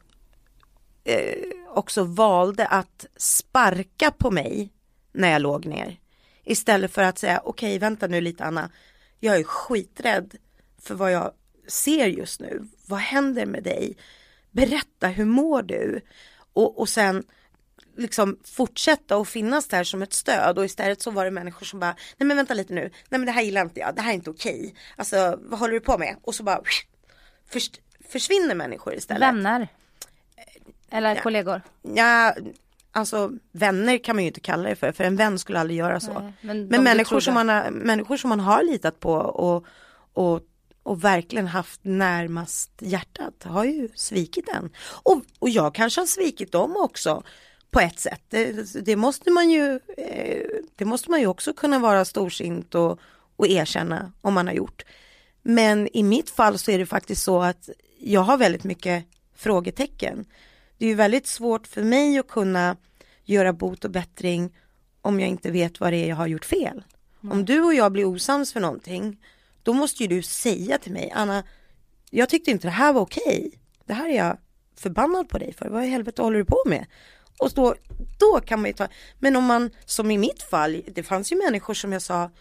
eh, 1.04 1.44
också 1.70 2.04
valde 2.04 2.68
att 2.68 3.06
sparka 3.18 4.12
på 4.12 4.32
mig 4.32 4.74
när 5.12 5.32
jag 5.32 5.42
låg 5.42 5.66
ner. 5.66 6.00
Istället 6.44 6.92
för 6.92 7.04
att 7.04 7.18
säga 7.18 7.42
okej 7.46 7.70
okay, 7.70 7.80
vänta 7.80 8.08
nu 8.08 8.22
lite 8.22 8.44
Anna. 8.44 8.70
Jag 9.20 9.38
är 9.38 9.44
skiträdd 9.44 10.36
för 10.82 10.96
vad 10.96 11.12
jag 11.12 11.32
ser 11.68 12.06
just 12.06 12.40
nu. 12.40 12.68
Vad 12.88 13.00
händer 13.00 13.46
med 13.46 13.64
dig? 13.64 13.98
Berätta, 14.52 15.08
hur 15.08 15.26
mår 15.26 15.62
du? 15.62 16.02
Och, 16.54 16.80
och 16.80 16.90
sen 16.90 17.24
liksom 17.98 18.40
fortsätta 18.44 19.18
och 19.18 19.28
finnas 19.28 19.68
där 19.68 19.84
som 19.84 20.02
ett 20.02 20.14
stöd 20.14 20.58
och 20.58 20.66
istället 20.66 21.02
så 21.02 21.12
var 21.12 21.26
det 21.26 21.32
människor 21.32 21.66
som 21.66 21.80
bara, 21.80 21.96
nej 22.18 22.28
men 22.28 22.38
vänta 22.38 22.54
lite 22.54 22.74
nu, 22.74 22.82
nej 22.82 23.20
men 23.20 23.26
det 23.26 23.32
här 23.32 23.42
gillar 23.42 23.62
inte 23.62 23.80
jag, 23.80 23.96
det 23.96 24.02
här 24.02 24.10
är 24.10 24.16
inte 24.16 24.30
okej, 24.30 24.76
alltså 24.96 25.40
vad 25.42 25.60
håller 25.60 25.74
du 25.74 25.80
på 25.80 25.98
med? 25.98 26.16
Och 26.22 26.36
så 26.36 26.44
bara 26.44 26.62
förs 27.54 27.72
försvinner 28.10 28.56
människor 28.56 28.94
istället. 28.94 29.22
Vänner? 29.22 29.68
Eller 30.92 31.16
ja. 31.16 31.22
kollegor? 31.22 31.62
Ja, 31.82 32.36
alltså 32.92 33.32
vänner 33.52 33.98
kan 33.98 34.16
man 34.16 34.24
ju 34.24 34.28
inte 34.28 34.40
kalla 34.40 34.70
det 34.70 34.76
för, 34.76 34.92
för 34.92 35.04
en 35.04 35.16
vän 35.16 35.40
skulle 35.40 35.60
aldrig 35.60 35.80
göra 35.80 36.00
så. 36.00 36.20
Nej, 36.20 36.34
men, 36.42 36.68
men 36.68 36.84
människor, 36.84 37.20
som 37.20 37.34
man 37.34 37.50
har, 37.50 37.72
människor 37.72 38.18
som 38.18 38.30
man 38.30 38.40
har 38.40 38.64
litat 38.64 39.00
på 39.00 39.14
och, 39.14 39.66
och 40.14 40.44
och 40.84 41.04
verkligen 41.04 41.48
haft 41.48 41.80
närmast 41.84 42.72
hjärtat 42.80 43.44
har 43.44 43.64
ju 43.64 43.90
svikit 43.96 44.50
en. 44.50 44.70
Och, 45.04 45.22
och 45.40 45.50
jag 45.50 45.76
kanske 45.76 46.02
har 46.02 46.06
svikit 46.06 46.52
dem 46.52 46.76
också 46.78 47.24
på 47.72 47.80
ett 47.80 48.00
sätt. 48.00 48.22
Det, 48.30 48.86
det, 48.86 48.96
måste 48.96 49.32
man 49.32 49.50
ju, 49.50 49.80
eh, 49.98 50.48
det 50.76 50.86
måste 50.86 51.12
man 51.12 51.20
ju 51.20 51.28
också 51.28 51.54
kunna 51.54 51.80
vara 51.80 52.06
storsint 52.06 52.76
och, 52.76 53.00
och 53.36 53.48
erkänna 53.48 54.12
om 54.22 54.34
man 54.34 54.48
har 54.48 54.54
gjort. 54.54 54.86
Men 55.44 55.88
i 55.94 56.04
mitt 56.04 56.30
fall 56.30 56.58
så 56.58 56.72
är 56.72 56.80
det 56.80 56.86
faktiskt 56.86 57.24
så 57.24 57.42
att 57.42 57.70
jag 58.00 58.22
har 58.22 58.38
väldigt 58.38 58.64
mycket 58.64 59.06
frågetecken. 59.36 60.26
Det 60.78 60.86
är 60.86 60.90
ju 60.90 60.96
väldigt 60.96 61.28
svårt 61.28 61.68
för 61.68 61.84
mig 61.84 62.18
att 62.18 62.28
kunna 62.28 62.78
göra 63.24 63.54
bot 63.54 63.86
och 63.86 63.92
bättring 63.92 64.56
om 65.02 65.20
jag 65.20 65.30
inte 65.30 65.52
vet 65.52 65.80
vad 65.80 65.94
det 65.94 65.98
är 65.98 66.10
jag 66.10 66.16
har 66.16 66.28
gjort 66.28 66.46
fel. 66.46 66.84
Mm. 67.24 67.38
Om 67.38 67.46
du 67.46 67.62
och 67.62 67.74
jag 67.74 67.92
blir 67.92 68.06
osams 68.06 68.54
för 68.54 68.60
någonting 68.60 69.18
då 69.64 69.74
måste 69.74 70.04
ju 70.04 70.10
du 70.10 70.22
säga 70.22 70.78
till 70.78 70.92
mig, 70.92 71.12
Anna, 71.16 71.44
jag 72.10 72.30
tyckte 72.30 72.52
inte 72.52 72.68
det 72.68 72.72
här 72.72 72.94
var 72.94 73.02
okej. 73.02 73.60
Det 73.86 73.94
här 73.94 74.10
är 74.10 74.18
jag 74.18 74.38
förbannad 74.76 75.30
på 75.30 75.38
dig 75.38 75.54
för. 75.54 75.70
Vad 75.70 75.84
i 75.84 75.88
helvete 75.88 76.22
håller 76.22 76.38
du 76.38 76.46
på 76.46 76.64
med? 76.66 76.86
Och 77.40 77.52
då, 77.56 77.76
då 78.20 78.40
kan 78.46 78.62
man 78.62 78.70
ju 78.70 78.74
ta, 78.74 78.88
men 79.20 79.36
om 79.36 79.44
man, 79.44 79.70
som 79.86 80.12
i 80.12 80.18
mitt 80.18 80.44
fall, 80.44 80.82
det 80.88 81.04
fanns 81.04 81.32
ju 81.32 81.36
människor 81.36 81.74
som 81.74 81.94
jag 81.94 82.02
sa, 82.02 82.32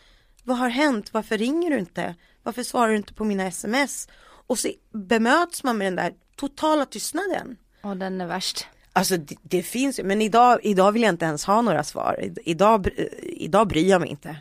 vad 0.45 0.59
har 0.59 0.69
hänt? 0.69 1.13
Varför 1.13 1.39
ringer 1.39 1.71
du 1.71 1.79
inte? 1.79 2.15
Varför 2.43 2.63
svarar 2.63 2.89
du 2.89 2.97
inte 2.97 3.15
på 3.15 3.25
mina 3.25 3.47
sms? 3.47 4.09
Och 4.47 4.59
så 4.59 4.69
bemöts 4.93 5.65
man 5.65 5.79
med 5.79 5.87
den 5.87 5.97
där 5.97 6.15
totala 6.37 6.87
tystnaden. 6.87 7.57
Och 7.83 7.97
den 7.97 8.21
är 8.21 8.27
värst. 8.27 8.67
Alltså 8.93 9.17
det, 9.17 9.37
det 9.43 9.63
finns 9.63 9.99
ju, 9.99 10.05
men 10.05 10.23
idag, 10.23 10.59
idag 10.63 10.93
vill 10.93 11.03
jag 11.03 11.09
inte 11.09 11.25
ens 11.25 11.45
ha 11.45 11.63
några 11.63 11.85
svar. 11.85 12.31
Idag, 12.45 12.89
idag 13.23 13.69
bryr 13.69 13.91
jag 13.91 14.01
mig 14.01 14.11
inte. 14.11 14.37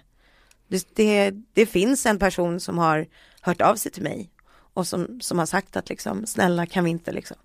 Det, 0.67 0.87
det, 0.95 1.31
det, 1.53 1.65
finns 1.65 2.05
en 2.05 2.19
person 2.19 2.59
som 2.59 2.77
har 2.77 3.07
hört 3.41 3.61
av 3.61 3.75
sig 3.75 3.91
till 3.91 4.03
mig 4.03 4.29
och 4.73 4.87
som, 4.87 5.21
som 5.21 5.39
har 5.39 5.45
sagt 5.45 5.75
att 5.75 5.89
liksom, 5.89 6.25
snälla 6.25 6.65
kan 6.65 6.83
vi 6.83 6.89
inte 6.89 7.11
liksom. 7.11 7.37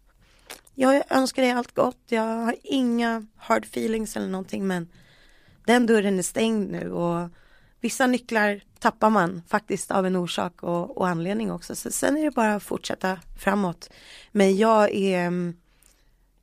Jag 0.74 1.02
önskar 1.12 1.42
dig 1.42 1.50
allt 1.50 1.74
gott, 1.74 1.98
jag 2.08 2.22
har 2.22 2.56
inga 2.62 3.26
hard 3.36 3.64
feelings 3.64 4.16
eller 4.16 4.28
någonting 4.28 4.66
men 4.66 4.88
den 5.64 5.86
dörren 5.86 6.18
är 6.18 6.22
stängd 6.22 6.70
nu 6.70 6.92
och 6.92 7.28
vissa 7.80 8.06
nycklar 8.06 8.60
tappar 8.78 9.10
man 9.10 9.42
faktiskt 9.48 9.90
av 9.90 10.06
en 10.06 10.16
orsak 10.16 10.62
och, 10.62 10.98
och 10.98 11.08
anledning 11.08 11.52
också. 11.52 11.76
Så 11.76 11.90
sen 11.90 12.16
är 12.16 12.24
det 12.24 12.30
bara 12.30 12.54
att 12.54 12.62
fortsätta 12.62 13.20
framåt. 13.38 13.90
Men 14.32 14.56
jag 14.56 14.94
är 14.94 15.26
mm, 15.26 15.56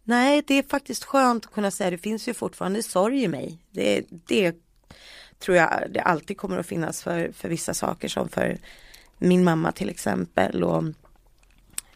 Nej, 0.03 0.43
det 0.47 0.53
är 0.53 0.63
faktiskt 0.63 1.03
skönt 1.03 1.45
att 1.45 1.53
kunna 1.53 1.71
säga 1.71 1.89
det 1.89 1.97
finns 1.97 2.27
ju 2.27 2.33
fortfarande 2.33 2.83
sorg 2.83 3.23
i 3.23 3.27
mig. 3.27 3.59
Det, 3.71 4.05
det 4.09 4.55
tror 5.39 5.57
jag 5.57 5.69
det 5.89 6.01
alltid 6.01 6.37
kommer 6.37 6.57
att 6.57 6.65
finnas 6.65 7.03
för, 7.03 7.31
för 7.31 7.49
vissa 7.49 7.73
saker 7.73 8.07
som 8.07 8.29
för 8.29 8.57
min 9.17 9.43
mamma 9.43 9.71
till 9.71 9.89
exempel. 9.89 10.63
Och, 10.63 10.83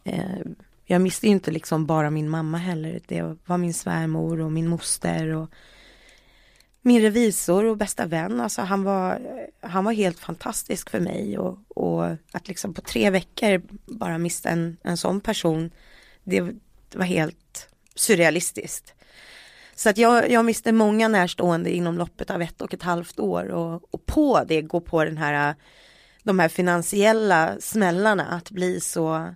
eh, 0.04 0.39
jag 0.86 1.02
miste 1.02 1.28
inte 1.28 1.52
liksom 1.52 1.86
bara 1.86 2.10
min 2.10 2.30
mamma 2.30 2.58
heller. 2.58 3.02
Det 3.08 3.38
var 3.45 3.58
min 3.58 3.73
svärmor 3.73 4.39
och 4.39 4.52
min 4.52 4.67
moster 4.67 5.28
och 5.28 5.50
min 6.88 7.02
revisor 7.02 7.65
och 7.65 7.78
bästa 7.78 8.06
vän. 8.06 8.41
Alltså 8.41 8.62
han 8.62 8.84
var, 8.84 9.21
han 9.62 9.84
var 9.84 9.93
helt 9.93 10.19
fantastisk 10.19 10.89
för 10.89 11.00
mig 11.00 11.38
och, 11.38 11.60
och 11.67 12.06
att 12.32 12.47
liksom 12.47 12.73
på 12.73 12.82
tre 12.82 13.10
veckor 13.10 13.62
bara 13.86 14.17
mista 14.17 14.50
en, 14.50 14.78
en 14.84 14.97
sån 14.97 15.21
person. 15.21 15.71
Det, 16.23 16.41
var 16.93 17.06
helt 17.06 17.69
surrealistiskt. 17.95 18.93
Så 19.76 19.89
att 19.89 19.97
jag, 19.97 20.32
jag 20.32 20.45
miste 20.45 20.71
många 20.71 21.08
närstående 21.08 21.71
inom 21.71 21.97
loppet 21.97 22.30
av 22.30 22.41
ett 22.41 22.62
och 22.62 22.73
ett 22.73 22.84
halvt 22.84 23.19
år 23.19 23.50
och, 23.52 23.93
och 23.93 24.06
på 24.06 24.43
det 24.47 24.62
gå 24.62 24.82
på 24.82 25.04
den 25.04 25.17
här, 25.17 25.56
de 26.23 26.39
här 26.39 26.50
finansiella 26.50 27.56
smällarna 27.60 28.26
att 28.26 28.52
bli 28.52 28.80
så 28.80 29.34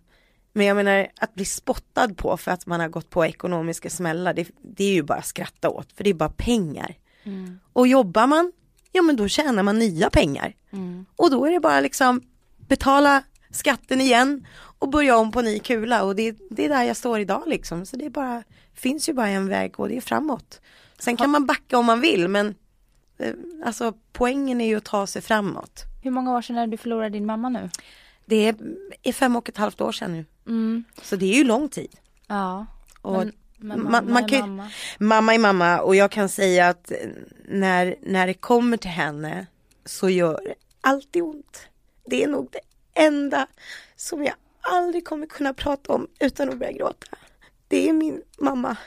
men 0.53 0.65
jag 0.65 0.75
menar 0.75 1.07
att 1.19 1.33
bli 1.33 1.45
spottad 1.45 2.17
på 2.17 2.37
för 2.37 2.51
att 2.51 2.65
man 2.65 2.79
har 2.79 2.87
gått 2.87 3.09
på 3.09 3.25
ekonomiska 3.25 3.89
smällar, 3.89 4.33
det, 4.33 4.47
det 4.61 4.83
är 4.83 4.93
ju 4.93 5.03
bara 5.03 5.21
skratta 5.21 5.69
åt, 5.69 5.91
för 5.91 6.03
det 6.03 6.09
är 6.09 6.13
bara 6.13 6.33
pengar. 6.37 6.95
Mm. 7.23 7.59
Och 7.73 7.87
jobbar 7.87 8.27
man, 8.27 8.51
ja 8.91 9.01
men 9.01 9.15
då 9.15 9.27
tjänar 9.27 9.63
man 9.63 9.79
nya 9.79 10.09
pengar. 10.09 10.55
Mm. 10.71 11.05
Och 11.15 11.31
då 11.31 11.45
är 11.45 11.51
det 11.51 11.59
bara 11.59 11.79
liksom 11.79 12.21
betala 12.57 13.23
skatten 13.51 14.01
igen 14.01 14.47
och 14.79 14.89
börja 14.89 15.17
om 15.17 15.31
på 15.31 15.41
ny 15.41 15.59
kula 15.59 16.03
och 16.03 16.15
det, 16.15 16.37
det 16.49 16.65
är 16.65 16.69
där 16.69 16.83
jag 16.83 16.97
står 16.97 17.19
idag 17.19 17.43
liksom. 17.47 17.85
Så 17.85 17.97
det 17.97 18.05
är 18.05 18.09
bara, 18.09 18.43
finns 18.73 19.09
ju 19.09 19.13
bara 19.13 19.27
en 19.27 19.47
väg 19.47 19.79
och 19.79 19.87
det 19.87 19.97
är 19.97 20.01
framåt. 20.01 20.61
Sen 20.99 21.17
kan 21.17 21.29
man 21.29 21.45
backa 21.45 21.77
om 21.77 21.85
man 21.85 22.01
vill 22.01 22.27
men 22.27 22.55
eh, 23.17 23.33
alltså 23.65 23.93
poängen 24.11 24.61
är 24.61 24.67
ju 24.67 24.75
att 24.75 24.85
ta 24.85 25.07
sig 25.07 25.21
framåt. 25.21 25.83
Hur 26.03 26.11
många 26.11 26.37
år 26.37 26.41
sedan 26.41 26.57
är 26.57 26.67
du 26.67 26.77
förlorade 26.77 27.09
din 27.09 27.25
mamma 27.25 27.49
nu? 27.49 27.69
Det 28.25 28.47
är, 28.47 28.55
är 29.03 29.13
fem 29.13 29.35
och 29.35 29.49
ett 29.49 29.57
halvt 29.57 29.81
år 29.81 29.91
sedan 29.91 30.11
nu. 30.11 30.25
Mm. 30.47 30.83
Så 31.01 31.15
det 31.15 31.25
är 31.25 31.37
ju 31.37 31.43
lång 31.43 31.69
tid. 31.69 31.95
Ja. 32.27 32.65
Och 33.01 33.13
men, 33.13 33.31
men 33.61 33.83
mamma, 33.83 34.01
man, 34.01 34.13
man 34.13 34.27
kan, 34.27 34.43
är 34.43 34.47
mamma. 34.47 34.71
mamma 34.99 35.33
är 35.33 35.39
mamma 35.39 35.81
och 35.81 35.95
jag 35.95 36.11
kan 36.11 36.29
säga 36.29 36.67
att 36.67 36.91
när, 37.45 37.95
när 38.01 38.27
det 38.27 38.33
kommer 38.33 38.77
till 38.77 38.89
henne 38.89 39.47
så 39.85 40.09
gör 40.09 40.41
det 40.43 40.53
alltid 40.81 41.23
ont. 41.23 41.67
Det 42.05 42.23
är 42.23 42.27
nog 42.27 42.49
det 42.51 42.59
enda 43.01 43.47
som 43.95 44.23
jag 44.23 44.33
aldrig 44.61 45.05
kommer 45.05 45.25
kunna 45.27 45.53
prata 45.53 45.93
om 45.93 46.07
utan 46.19 46.49
att 46.49 46.57
börja 46.57 46.71
gråta. 46.71 47.07
Det 47.67 47.89
är 47.89 47.93
min 47.93 48.21
mamma. 48.37 48.77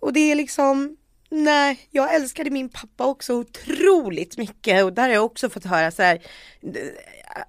Och 0.00 0.12
det 0.12 0.20
är 0.20 0.34
liksom, 0.34 0.96
nej, 1.28 1.88
jag 1.90 2.14
älskade 2.14 2.50
min 2.50 2.68
pappa 2.68 3.06
också 3.06 3.34
otroligt 3.34 4.38
mycket 4.38 4.84
och 4.84 4.92
där 4.92 5.02
har 5.02 5.14
jag 5.14 5.24
också 5.24 5.50
fått 5.50 5.64
höra 5.64 5.90
så 5.90 6.02
här 6.02 6.22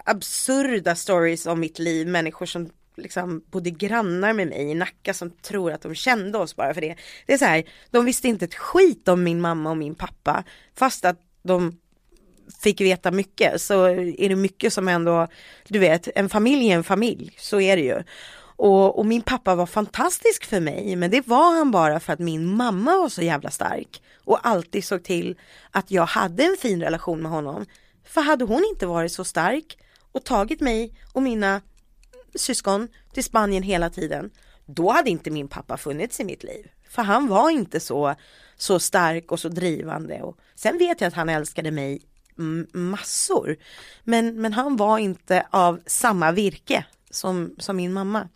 absurda 0.06 0.96
stories 0.96 1.46
om 1.46 1.60
mitt 1.60 1.80
liv, 1.80 2.08
människor 2.08 2.46
som 2.46 2.70
liksom 2.98 3.44
bodde 3.52 3.70
grannar 3.70 4.34
med 4.34 4.48
mig 4.48 4.72
i 4.72 4.74
Nacka 4.74 5.14
som 5.14 5.30
tror 5.30 5.72
att 5.72 5.82
de 5.82 5.96
kände 5.96 6.38
oss 6.38 6.56
bara 6.56 6.74
för 6.74 6.82
det. 6.82 6.96
Det 7.26 7.34
är 7.34 7.38
så 7.38 7.46
här, 7.46 7.64
de 7.92 8.06
visste 8.06 8.28
inte 8.28 8.46
ett 8.46 8.56
skit 8.56 9.08
om 9.08 9.24
min 9.24 9.42
mamma 9.42 9.70
och 9.70 9.78
min 9.78 9.96
pappa 9.96 10.44
fast 10.76 11.06
att 11.06 11.22
de 11.44 11.80
fick 12.62 12.82
veta 12.82 13.12
mycket 13.12 13.62
så 13.62 13.86
är 13.88 14.30
det 14.30 14.36
mycket 14.36 14.74
som 14.74 14.88
ändå, 14.88 15.28
du 15.68 15.80
vet, 15.80 16.08
en 16.16 16.30
familj 16.30 16.72
är 16.72 16.76
en 16.76 16.84
familj, 16.84 17.36
så 17.40 17.62
är 17.62 17.78
det 17.78 17.84
ju. 17.84 18.04
Och, 18.40 19.00
och, 19.00 19.06
min 19.06 19.22
pappa 19.22 19.56
var 19.56 19.66
fantastisk 19.66 20.46
för 20.46 20.60
mig, 20.60 20.96
men 20.96 21.12
det 21.12 21.28
var 21.28 21.58
han 21.58 21.72
bara 21.72 22.00
för 22.00 22.14
att 22.14 22.20
min 22.20 22.58
mamma 22.58 22.98
var 22.98 23.10
så 23.10 23.22
jävla 23.22 23.50
stark 23.50 24.02
och 24.24 24.48
alltid 24.48 24.84
såg 24.84 25.04
till 25.04 25.38
att 25.72 25.92
jag 25.92 26.06
hade 26.06 26.44
en 26.44 26.58
fin 26.60 26.82
relation 26.82 27.22
med 27.22 27.32
honom. 27.32 27.66
För 28.04 28.22
hade 28.22 28.46
hon 28.46 28.66
inte 28.74 28.86
varit 28.86 29.12
så 29.12 29.24
stark 29.24 29.78
och 30.12 30.24
tagit 30.24 30.62
mig 30.62 30.94
och 31.14 31.24
mina 31.24 31.62
syskon 32.36 32.88
till 33.14 33.24
Spanien 33.24 33.64
hela 33.64 33.90
tiden, 33.90 34.30
då 34.66 34.92
hade 34.92 35.10
inte 35.10 35.32
min 35.32 35.48
pappa 35.48 35.78
funnits 35.78 36.20
i 36.20 36.24
mitt 36.24 36.44
liv. 36.44 36.68
För 36.90 37.02
han 37.02 37.28
var 37.28 37.50
inte 37.50 37.80
så, 37.80 38.16
så 38.58 38.80
stark 38.80 39.32
och 39.32 39.40
så 39.40 39.50
drivande. 39.50 40.22
Och 40.22 40.38
sen 40.56 40.78
vet 40.78 41.02
jag 41.02 41.08
att 41.08 41.14
han 41.14 41.30
älskade 41.30 41.72
mig 41.72 42.02
massor. 42.72 43.58
Men, 44.04 44.42
men 44.42 44.54
han 44.54 44.76
var 44.76 44.98
inte 44.98 45.48
av 45.50 45.80
samma 45.86 46.32
virke 46.32 46.86
som, 47.10 47.56
som 47.58 47.78
min 47.78 47.94
mamma. 47.94 48.30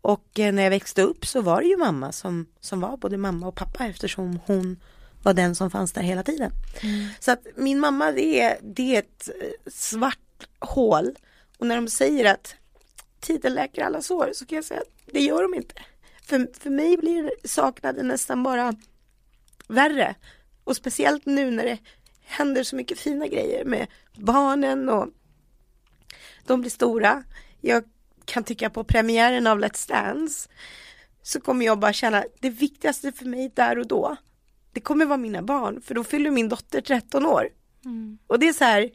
Och 0.00 0.38
eh, 0.38 0.52
när 0.52 0.62
jag 0.62 0.70
växte 0.70 1.02
upp 1.02 1.26
så 1.26 1.40
var 1.40 1.60
det 1.60 1.66
ju 1.66 1.76
mamma 1.76 2.12
som, 2.12 2.46
som 2.60 2.80
var 2.80 2.96
både 2.96 3.16
mamma 3.16 3.46
och 3.46 3.54
pappa 3.54 3.86
eftersom 3.86 4.40
hon 4.46 4.80
var 5.22 5.34
den 5.34 5.54
som 5.54 5.70
fanns 5.70 5.92
där 5.92 6.02
hela 6.02 6.22
tiden. 6.22 6.50
Mm. 6.82 7.06
Så 7.20 7.32
att 7.32 7.46
min 7.56 7.80
mamma 7.80 8.12
det 8.12 8.40
är, 8.40 8.58
det 8.62 8.94
är 8.94 8.98
ett 8.98 9.28
eh, 9.40 9.70
svart 9.72 10.48
hål. 10.58 11.14
Och 11.58 11.66
när 11.66 11.76
de 11.76 11.88
säger 11.88 12.34
att 12.34 12.54
tiden 13.24 13.54
läker 13.54 13.84
alla 13.84 14.02
sår 14.02 14.30
så 14.34 14.46
kan 14.46 14.56
jag 14.56 14.64
säga 14.64 14.80
att 14.80 15.12
det 15.12 15.20
gör 15.20 15.42
de 15.42 15.54
inte. 15.54 15.74
för, 16.22 16.48
för 16.60 16.70
mig 16.70 16.96
blir 16.96 17.32
saknaden 17.44 18.08
nästan 18.08 18.42
bara 18.42 18.74
värre. 19.68 20.14
Och 20.64 20.76
speciellt 20.76 21.26
nu 21.26 21.50
när 21.50 21.64
det 21.64 21.78
händer 22.24 22.62
så 22.62 22.76
mycket 22.76 22.98
fina 22.98 23.26
grejer 23.26 23.64
med 23.64 23.86
barnen 24.16 24.88
och 24.88 25.08
de 26.46 26.60
blir 26.60 26.70
stora. 26.70 27.24
Jag 27.60 27.84
kan 28.24 28.44
tycka 28.44 28.70
på 28.70 28.84
premiären 28.84 29.46
av 29.46 29.58
Let's 29.58 29.88
Dance 29.88 30.48
så 31.22 31.40
kommer 31.40 31.66
jag 31.66 31.78
bara 31.78 31.92
känna 31.92 32.24
det 32.40 32.50
viktigaste 32.50 33.12
för 33.12 33.24
mig 33.24 33.52
där 33.54 33.78
och 33.78 33.86
då 33.86 34.16
det 34.72 34.80
kommer 34.80 35.06
vara 35.06 35.16
mina 35.16 35.42
barn 35.42 35.80
för 35.80 35.94
då 35.94 36.04
fyller 36.04 36.30
min 36.30 36.48
dotter 36.48 36.80
13 36.80 37.26
år. 37.26 37.48
Mm. 37.84 38.18
Och 38.26 38.38
det 38.38 38.48
är 38.48 38.52
så 38.52 38.64
här 38.64 38.90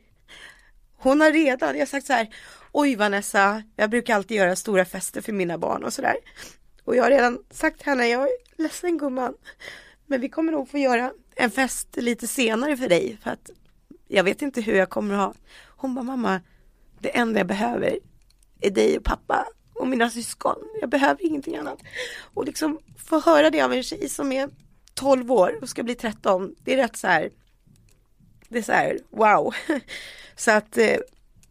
hon 0.98 1.22
har 1.22 1.32
redan, 1.32 1.76
jag 1.76 1.82
har 1.82 1.86
sagt 1.86 2.08
så 2.08 2.14
här 2.14 2.36
oj 2.72 2.96
Vanessa, 2.96 3.64
jag 3.76 3.90
brukar 3.90 4.16
alltid 4.16 4.38
göra 4.38 4.56
stora 4.56 4.86
fester 4.86 5.22
för 5.22 5.34
mina 5.34 5.58
barn 5.58 5.84
och 5.84 5.94
sådär. 5.94 6.16
Och 6.84 6.96
jag 6.96 7.04
har 7.04 7.10
redan 7.10 7.40
sagt 7.50 7.78
till 7.78 7.86
henne, 7.86 8.08
jag 8.08 8.24
är 8.24 8.30
ledsen 8.58 8.98
gumman, 8.98 9.34
men 10.06 10.22
vi 10.22 10.30
kommer 10.30 10.52
nog 10.52 10.70
få 10.70 10.78
göra 10.78 11.12
en 11.36 11.52
fest 11.52 11.88
lite 11.96 12.28
senare 12.28 12.78
för 12.78 12.90
dig 12.90 13.18
för 13.24 13.32
att 13.32 13.50
jag 14.08 14.24
vet 14.24 14.42
inte 14.42 14.62
hur 14.62 14.76
jag 14.76 14.90
kommer 14.90 15.14
att 15.14 15.20
ha. 15.20 15.34
Hon 15.68 15.96
bara 15.96 16.04
mamma, 16.04 16.42
det 17.00 17.18
enda 17.18 17.40
jag 17.40 17.48
behöver 17.48 18.00
är 18.62 18.70
dig 18.70 18.98
och 18.98 19.04
pappa 19.04 19.48
och 19.74 19.88
mina 19.88 20.10
syskon. 20.10 20.56
Jag 20.82 20.90
behöver 20.90 21.26
ingenting 21.26 21.56
annat. 21.56 21.80
Och 22.34 22.46
liksom 22.46 22.80
få 22.98 23.20
höra 23.20 23.50
det 23.50 23.62
av 23.62 23.74
en 23.74 23.84
tjej 23.84 24.10
som 24.10 24.32
är 24.32 24.50
12 24.94 25.32
år 25.32 25.60
och 25.62 25.70
ska 25.70 25.84
bli 25.84 25.96
13. 25.96 26.56
Det 26.64 26.74
är 26.74 26.78
rätt 26.78 26.98
så 26.98 27.08
här. 27.08 27.30
Det 28.50 28.58
är 28.58 28.64
så 28.64 28.72
här, 28.72 29.00
wow. 29.10 29.54
Så 30.36 30.52
att 30.52 30.78
eh, 30.78 30.98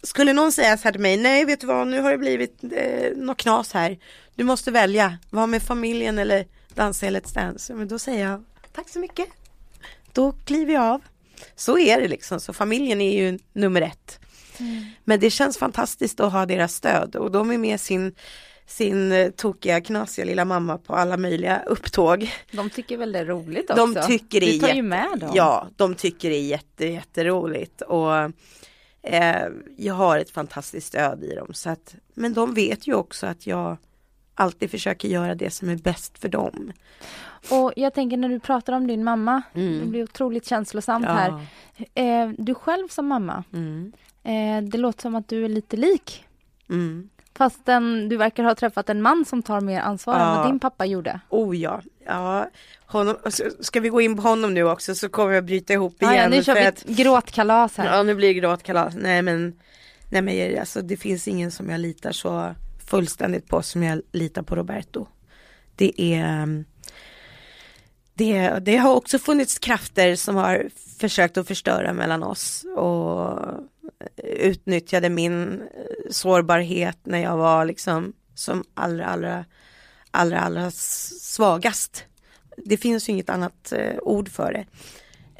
skulle 0.08 0.32
någon 0.32 0.52
säga 0.52 0.76
så 0.76 0.84
här 0.84 0.92
till 0.92 1.00
mig, 1.00 1.16
nej 1.16 1.44
vet 1.44 1.60
du 1.60 1.66
vad, 1.66 1.86
nu 1.86 2.00
har 2.00 2.10
det 2.10 2.18
blivit 2.18 2.64
eh, 2.72 3.16
något 3.16 3.36
knas 3.36 3.72
här. 3.72 3.98
Du 4.34 4.44
måste 4.44 4.70
välja, 4.70 5.18
vara 5.30 5.46
med 5.46 5.62
familjen 5.62 6.18
eller 6.18 6.46
dansa 6.74 7.06
i 7.06 7.10
Let's 7.10 7.34
Dance. 7.34 7.74
Men 7.74 7.88
då 7.88 7.98
säger 7.98 8.30
jag, 8.30 8.44
tack 8.72 8.88
så 8.88 8.98
mycket. 8.98 9.28
Då 10.12 10.32
kliver 10.32 10.74
jag 10.74 10.82
av. 10.82 11.02
Så 11.56 11.78
är 11.78 12.00
det 12.00 12.08
liksom, 12.08 12.40
så 12.40 12.52
familjen 12.52 13.00
är 13.00 13.12
ju 13.12 13.38
nummer 13.52 13.82
ett. 13.82 14.18
Mm. 14.58 14.84
Men 15.04 15.20
det 15.20 15.30
känns 15.30 15.58
fantastiskt 15.58 16.20
att 16.20 16.32
ha 16.32 16.46
deras 16.46 16.74
stöd 16.74 17.16
och 17.16 17.30
de 17.30 17.50
är 17.50 17.58
med 17.58 17.80
sin 17.80 18.14
sin 18.66 19.12
eh, 19.12 19.30
tokiga 19.30 19.80
knasiga 19.80 20.24
lilla 20.24 20.44
mamma 20.44 20.78
på 20.78 20.94
alla 20.94 21.16
möjliga 21.16 21.62
upptåg. 21.66 22.32
De 22.52 22.70
tycker 22.70 22.96
väl 22.96 23.12
det 23.12 23.18
är 23.18 23.24
roligt 23.24 23.70
också? 23.70 23.86
De 23.86 24.06
tycker 24.06 24.40
det 24.40 24.46
är 24.46 24.52
du 24.52 24.58
tar 24.58 24.74
ju 24.74 24.82
med 24.82 25.18
dem. 25.18 25.30
Ja, 25.34 25.68
de 25.76 25.94
tycker 25.94 26.30
det 26.30 26.36
är 26.36 26.46
jätte, 26.46 26.86
jätteroligt 26.86 27.80
och 27.80 28.12
eh, 29.02 29.46
jag 29.76 29.94
har 29.94 30.18
ett 30.18 30.30
fantastiskt 30.30 30.86
stöd 30.86 31.24
i 31.24 31.34
dem 31.34 31.54
så 31.54 31.70
att, 31.70 31.94
men 32.14 32.34
de 32.34 32.54
vet 32.54 32.86
ju 32.86 32.94
också 32.94 33.26
att 33.26 33.46
jag 33.46 33.76
alltid 34.34 34.70
försöker 34.70 35.08
göra 35.08 35.34
det 35.34 35.50
som 35.50 35.68
är 35.68 35.76
bäst 35.76 36.18
för 36.18 36.28
dem. 36.28 36.72
Och 37.50 37.72
jag 37.76 37.94
tänker 37.94 38.16
när 38.16 38.28
du 38.28 38.40
pratar 38.40 38.72
om 38.72 38.86
din 38.86 39.04
mamma, 39.04 39.42
mm. 39.54 39.80
det 39.80 39.86
blir 39.86 40.02
otroligt 40.02 40.46
känslosamt 40.46 41.06
ja. 41.08 41.12
här. 41.12 41.46
Eh, 41.94 42.30
du 42.38 42.54
själv 42.54 42.88
som 42.88 43.06
mamma, 43.06 43.44
mm. 43.52 43.92
eh, 44.22 44.70
det 44.70 44.78
låter 44.78 45.02
som 45.02 45.14
att 45.14 45.28
du 45.28 45.44
är 45.44 45.48
lite 45.48 45.76
lik. 45.76 46.24
Mm. 46.68 47.08
Fastän 47.34 48.08
du 48.08 48.16
verkar 48.16 48.44
ha 48.44 48.54
träffat 48.54 48.90
en 48.90 49.02
man 49.02 49.24
som 49.24 49.42
tar 49.42 49.60
mer 49.60 49.80
ansvar 49.80 50.14
ja. 50.14 50.30
än 50.30 50.36
vad 50.36 50.46
din 50.46 50.60
pappa 50.60 50.86
gjorde. 50.86 51.20
Oh 51.28 51.56
ja, 51.56 51.80
ja. 52.06 52.46
Honom, 52.90 53.16
ska 53.60 53.80
vi 53.80 53.88
gå 53.88 54.00
in 54.00 54.16
på 54.16 54.22
honom 54.22 54.54
nu 54.54 54.62
också 54.62 54.94
så 54.94 55.08
kommer 55.08 55.34
jag 55.34 55.44
bryta 55.44 55.72
ihop 55.72 56.02
igen. 56.02 56.14
Ja, 56.14 56.28
nu 56.28 56.42
kör 56.44 56.54
vi 56.54 56.64
ett 56.64 56.84
gråtkalas 56.84 57.76
här. 57.76 57.96
Ja, 57.96 58.02
nu 58.02 58.14
blir 58.14 58.28
det 58.28 58.34
gråtkalas. 58.34 58.94
Nej 58.96 59.22
men, 59.22 59.60
nej 60.10 60.22
men 60.22 60.58
alltså, 60.58 60.82
det 60.82 60.96
finns 60.96 61.28
ingen 61.28 61.50
som 61.50 61.70
jag 61.70 61.80
litar 61.80 62.12
så 62.12 62.54
fullständigt 62.86 63.48
på 63.48 63.62
som 63.62 63.82
jag 63.82 64.02
litar 64.12 64.42
på 64.42 64.56
Roberto. 64.56 65.06
Det 65.76 66.02
är 66.02 66.64
det, 68.14 68.58
det 68.60 68.76
har 68.76 68.94
också 68.94 69.18
funnits 69.18 69.58
krafter 69.58 70.16
som 70.16 70.36
har 70.36 70.70
försökt 71.00 71.36
att 71.36 71.48
förstöra 71.48 71.92
mellan 71.92 72.22
oss 72.22 72.64
och 72.76 73.38
utnyttjade 74.16 75.08
min 75.08 75.52
eh, 75.52 76.10
sårbarhet 76.10 76.98
när 77.02 77.18
jag 77.18 77.36
var 77.36 77.64
liksom 77.64 78.12
som 78.34 78.64
allra, 78.74 79.06
allra, 79.06 79.44
allra, 80.10 80.40
allra 80.40 80.70
svagast. 80.70 82.04
Det 82.64 82.76
finns 82.76 83.08
ju 83.08 83.12
inget 83.12 83.30
annat 83.30 83.72
eh, 83.72 83.98
ord 84.02 84.28
för 84.28 84.52
det. 84.52 84.66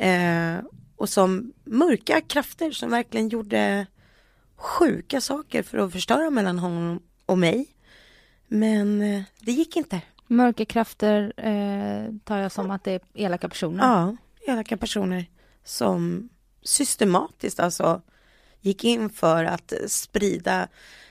Eh, 0.07 0.64
och 0.96 1.09
som 1.09 1.52
mörka 1.64 2.20
krafter 2.20 2.70
som 2.70 2.90
verkligen 2.90 3.28
gjorde 3.28 3.87
sjuka 4.57 5.20
saker 5.20 5.62
för 5.62 5.78
att 5.78 5.92
förstöra 5.92 6.31
mellan 6.31 6.59
honom 6.59 7.02
och 7.26 7.38
mig. 7.38 7.66
Men 8.48 9.02
eh, 9.02 9.22
det 9.40 9.52
gick 9.52 9.76
inte. 9.76 10.00
Mörka 10.26 10.64
krafter 10.64 11.33
eh, 11.37 12.14
tar 12.24 12.38
jag 12.38 12.52
som 12.52 12.70
att 12.70 12.85
det 12.85 12.92
är 12.92 13.00
elaka 13.14 13.48
personer. 13.48 13.85
Ja, 13.85 14.16
elaka 14.52 14.76
personer 14.76 15.26
som 15.64 16.28
systematiskt 16.62 17.61
alltså 17.61 18.02
gick 18.61 18.85
in 18.85 19.11
för 19.11 19.44
att 19.44 19.72
sprida 19.87 20.68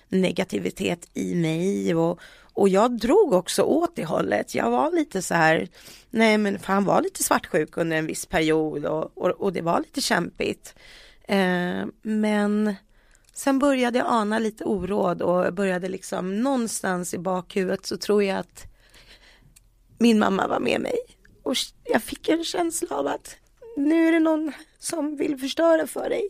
negativitet 0.07 1.09
i 1.13 1.35
mig 1.35 1.95
och, 1.95 2.19
och 2.57 2.69
jag 2.69 2.97
drog 2.97 3.33
också 3.33 3.61
åt 3.61 3.95
det 3.95 4.05
hållet. 4.05 4.55
Jag 4.55 4.71
var 4.71 4.91
lite 4.91 5.21
så 5.21 5.33
här, 5.33 5.67
nej 6.09 6.37
men 6.37 6.59
för 6.59 6.73
han 6.73 6.85
var 6.85 7.01
lite 7.01 7.23
svartsjuk 7.23 7.77
under 7.77 7.97
en 7.97 8.07
viss 8.07 8.25
period 8.25 8.85
och, 8.85 9.17
och, 9.17 9.29
och 9.29 9.53
det 9.53 9.61
var 9.61 9.79
lite 9.79 10.01
kämpigt. 10.01 10.75
Eh, 11.27 11.85
men 12.01 12.75
sen 13.33 13.59
började 13.59 13.97
jag 13.97 14.07
ana 14.07 14.39
lite 14.39 14.63
oråd 14.63 15.21
och 15.21 15.53
började 15.53 15.89
liksom 15.89 16.43
någonstans 16.43 17.13
i 17.13 17.17
bakhuvudet 17.17 17.85
så 17.85 17.97
tror 17.97 18.23
jag 18.23 18.37
att 18.37 18.63
min 19.97 20.19
mamma 20.19 20.47
var 20.47 20.59
med 20.59 20.81
mig. 20.81 20.97
Och 21.43 21.55
jag 21.83 22.03
fick 22.03 22.29
en 22.29 22.43
känsla 22.43 22.95
av 22.95 23.07
att 23.07 23.35
nu 23.77 24.07
är 24.07 24.11
det 24.11 24.19
någon 24.19 24.51
som 24.79 25.17
vill 25.17 25.37
förstöra 25.37 25.87
för 25.87 26.09
dig 26.09 26.29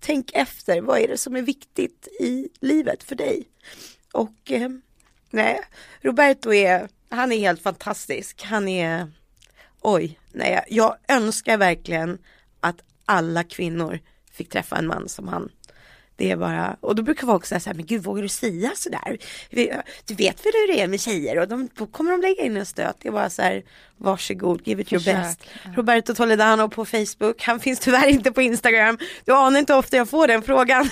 tänk 0.00 0.30
efter, 0.34 0.80
vad 0.80 0.98
är 0.98 1.08
det 1.08 1.18
som 1.18 1.36
är 1.36 1.42
viktigt 1.42 2.08
i 2.20 2.48
livet 2.60 3.02
för 3.02 3.14
dig? 3.14 3.48
Och 4.12 4.52
eh, 4.52 4.68
nej, 5.30 5.60
Roberto 6.00 6.52
är, 6.52 6.88
han 7.10 7.32
är 7.32 7.38
helt 7.38 7.62
fantastisk. 7.62 8.42
Han 8.42 8.68
är, 8.68 9.12
oj, 9.80 10.18
nej, 10.32 10.64
jag 10.68 10.96
önskar 11.08 11.56
verkligen 11.56 12.18
att 12.60 12.76
alla 13.04 13.44
kvinnor 13.44 14.00
fick 14.32 14.48
träffa 14.48 14.76
en 14.76 14.86
man 14.86 15.08
som 15.08 15.28
han. 15.28 15.50
Det 16.18 16.30
är 16.30 16.36
bara, 16.36 16.76
och 16.80 16.94
då 16.94 17.02
brukar 17.02 17.26
folk 17.26 17.46
säga 17.46 17.60
så 17.60 17.70
här, 17.70 17.74
men 17.74 17.86
gud 17.86 18.02
vågar 18.02 18.22
du 18.22 18.28
säga 18.28 18.72
sådär? 18.76 19.18
Du 20.04 20.14
vet 20.14 20.46
väl 20.46 20.52
hur 20.54 20.72
det 20.72 20.80
är 20.80 20.88
med 20.88 21.00
tjejer 21.00 21.38
och 21.38 21.48
de, 21.48 21.68
då 21.74 21.86
kommer 21.86 22.10
de 22.10 22.20
lägga 22.20 22.42
in 22.42 22.56
en 22.56 22.66
stöt. 22.66 22.96
Det 23.00 23.08
är 23.08 23.12
bara 23.12 23.30
så 23.30 23.42
här, 23.42 23.62
varsågod, 23.96 24.68
give 24.68 24.82
it 24.82 24.92
your 24.92 25.00
Försök. 25.00 25.16
best. 25.16 25.40
Ja. 25.64 25.70
Roberto 25.76 26.14
Toledano 26.14 26.68
på 26.68 26.84
Facebook, 26.84 27.42
han 27.42 27.60
finns 27.60 27.80
tyvärr 27.80 28.06
inte 28.06 28.32
på 28.32 28.42
Instagram. 28.42 28.98
Du 29.24 29.32
anar 29.32 29.58
inte 29.58 29.74
ofta 29.74 29.96
jag 29.96 30.08
får 30.08 30.26
den 30.26 30.42
frågan. 30.42 30.90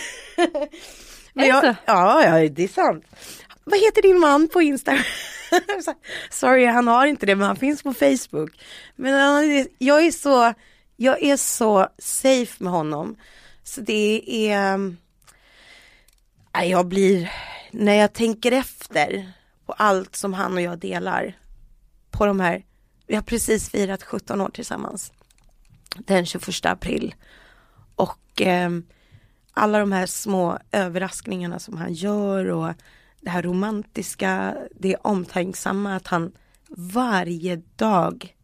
men 1.32 1.46
jag, 1.46 1.74
ja, 1.84 2.24
ja, 2.24 2.48
det 2.48 2.64
är 2.64 2.68
sant. 2.68 3.04
Vad 3.70 3.80
heter 3.80 4.02
din 4.02 4.20
man 4.20 4.48
på 4.48 4.62
Instagram? 4.62 5.04
Sorry, 6.30 6.66
han 6.66 6.88
har 6.88 7.06
inte 7.06 7.26
det, 7.26 7.34
men 7.34 7.46
han 7.46 7.56
finns 7.56 7.82
på 7.82 7.94
Facebook. 7.94 8.50
Men 8.96 9.66
jag 9.78 10.06
är 10.06 10.10
så, 10.10 10.54
jag 10.96 11.22
är 11.22 11.36
så 11.36 11.88
safe 11.98 12.64
med 12.64 12.72
honom. 12.72 13.16
Så 13.62 13.80
det 13.80 14.22
är 14.50 14.78
eh, 16.52 16.64
jag 16.64 16.86
blir, 16.86 17.32
när 17.70 17.94
jag 17.94 18.12
tänker 18.12 18.52
efter 18.52 19.32
på 19.66 19.72
allt 19.72 20.16
som 20.16 20.34
han 20.34 20.54
och 20.54 20.62
jag 20.62 20.78
delar 20.78 21.38
på 22.10 22.26
de 22.26 22.40
här, 22.40 22.64
vi 23.06 23.14
har 23.14 23.22
precis 23.22 23.70
firat 23.70 24.02
17 24.02 24.40
år 24.40 24.48
tillsammans 24.48 25.12
den 25.96 26.26
21 26.26 26.66
april 26.66 27.14
och 27.94 28.42
eh, 28.42 28.70
alla 29.52 29.78
de 29.78 29.92
här 29.92 30.06
små 30.06 30.58
överraskningarna 30.72 31.58
som 31.58 31.76
han 31.76 31.92
gör 31.92 32.44
och 32.44 32.72
det 33.26 33.30
här 33.30 33.42
romantiska, 33.42 34.56
det 34.80 34.96
omtänksamma 34.96 35.96
att 35.96 36.06
han 36.06 36.32
varje 36.68 37.62
dag 37.76 38.34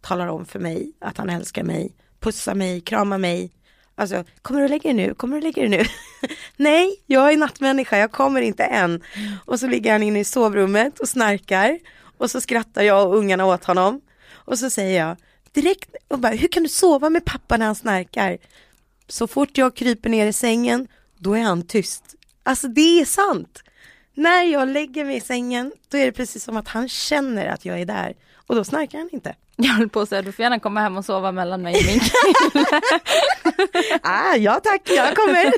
talar 0.00 0.26
om 0.26 0.44
för 0.44 0.58
mig 0.58 0.92
att 1.00 1.18
han 1.18 1.30
älskar 1.30 1.62
mig, 1.62 1.94
pussar 2.20 2.54
mig, 2.54 2.80
kramar 2.80 3.18
mig, 3.18 3.52
Alltså, 3.94 4.24
kommer 4.42 4.60
du 4.60 4.68
lägga 4.68 4.82
dig 4.82 4.92
nu? 4.94 5.14
Kommer 5.14 5.36
du 5.36 5.42
lägga 5.42 5.62
dig 5.62 5.68
nu? 5.68 5.84
Nej, 6.56 7.02
jag 7.06 7.32
är 7.32 7.36
nattmänniska, 7.36 7.98
jag 7.98 8.12
kommer 8.12 8.40
inte 8.40 8.64
än. 8.64 9.02
Och 9.44 9.60
så 9.60 9.66
ligger 9.66 9.92
han 9.92 10.02
inne 10.02 10.20
i 10.20 10.24
sovrummet 10.24 11.00
och 11.00 11.08
snarkar. 11.08 11.78
Och 12.18 12.30
så 12.30 12.40
skrattar 12.40 12.82
jag 12.82 13.08
och 13.08 13.16
ungarna 13.16 13.46
åt 13.46 13.64
honom. 13.64 14.00
Och 14.30 14.58
så 14.58 14.70
säger 14.70 15.06
jag 15.06 15.16
direkt, 15.52 15.96
och 16.08 16.18
bara, 16.18 16.32
hur 16.32 16.48
kan 16.48 16.62
du 16.62 16.68
sova 16.68 17.10
med 17.10 17.24
pappa 17.24 17.56
när 17.56 17.66
han 17.66 17.74
snarkar? 17.74 18.38
Så 19.08 19.26
fort 19.26 19.58
jag 19.58 19.76
kryper 19.76 20.10
ner 20.10 20.26
i 20.26 20.32
sängen, 20.32 20.88
då 21.18 21.34
är 21.34 21.42
han 21.42 21.66
tyst. 21.66 22.04
Alltså 22.42 22.68
det 22.68 23.00
är 23.00 23.04
sant. 23.04 23.62
När 24.14 24.42
jag 24.42 24.68
lägger 24.68 25.04
mig 25.04 25.16
i 25.16 25.20
sängen, 25.20 25.72
då 25.88 25.98
är 25.98 26.06
det 26.06 26.12
precis 26.12 26.44
som 26.44 26.56
att 26.56 26.68
han 26.68 26.88
känner 26.88 27.46
att 27.46 27.64
jag 27.64 27.80
är 27.80 27.86
där. 27.86 28.14
Och 28.46 28.54
då 28.54 28.64
snarkar 28.64 28.98
han 28.98 29.08
inte. 29.12 29.34
Jag 29.56 29.72
höll 29.72 29.88
på 29.88 30.00
att 30.00 30.08
säga, 30.08 30.22
du 30.22 30.32
får 30.32 30.42
gärna 30.42 30.58
komma 30.58 30.80
hem 30.80 30.96
och 30.96 31.04
sova 31.04 31.32
mellan 31.32 31.62
mig 31.62 31.74
och 31.74 31.86
min 31.86 32.00
kille. 32.00 32.66
ah, 34.02 34.36
ja 34.36 34.60
tack, 34.64 34.82
jag 34.84 35.16
kommer. 35.16 35.52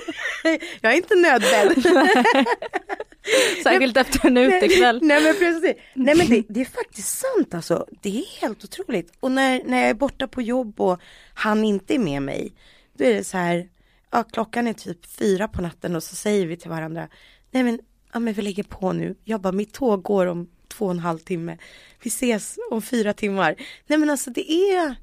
jag 0.81 0.93
är 0.93 0.97
inte 0.97 1.15
nödbedd. 1.15 1.85
Särskilt 3.63 3.97
efter 3.97 4.27
en 4.27 4.37
utekväll. 4.37 4.99
Nej 5.03 5.23
men 5.23 5.35
precis. 5.35 5.77
Nej 5.95 6.15
men 6.17 6.29
det, 6.29 6.45
det, 6.49 6.61
är 6.61 6.65
faktiskt 6.65 7.19
sant 7.19 7.55
alltså. 7.55 7.87
Det 8.03 8.19
är 8.19 8.41
helt 8.41 8.65
otroligt. 8.65 9.13
Och 9.21 9.31
när, 9.31 9.63
när 9.65 9.81
jag 9.81 9.89
är 9.89 9.95
borta 9.95 10.29
på 10.29 10.43
jobb 10.43 10.81
och 10.81 11.01
han 11.35 11.65
inte 11.65 11.95
är 11.95 11.99
med 11.99 12.23
mig. 12.23 12.53
Då 12.99 13.05
är 13.05 13.15
det 13.15 13.25
så 13.25 13.37
här. 13.37 13.69
Ja 14.11 14.25
klockan 14.25 14.67
är 14.67 14.73
typ 14.73 15.07
fyra 15.07 15.49
på 15.49 15.63
natten 15.63 15.97
och 15.97 16.03
så 16.03 16.17
säger 16.17 16.47
vi 16.47 16.57
till 16.57 16.71
varandra. 16.71 17.09
Nej 17.51 17.63
men, 17.63 17.79
ja, 18.15 18.21
men 18.21 18.35
vi 18.35 18.43
lägger 18.43 18.63
på 18.63 18.93
nu. 18.93 19.15
Jag 19.25 19.41
bara 19.41 19.53
mitt 19.53 19.73
tåg 19.73 20.03
går 20.03 20.27
om 20.27 20.49
två 20.69 20.85
och 20.85 20.91
en 20.91 20.99
halv 20.99 21.19
timme. 21.19 21.59
Vi 22.03 22.09
ses 22.09 22.59
om 22.71 22.83
fyra 22.83 23.13
timmar. 23.13 23.55
Nej 23.87 23.99
men 23.99 24.11
alltså 24.11 24.31
det 24.31 24.53
är 24.53 24.97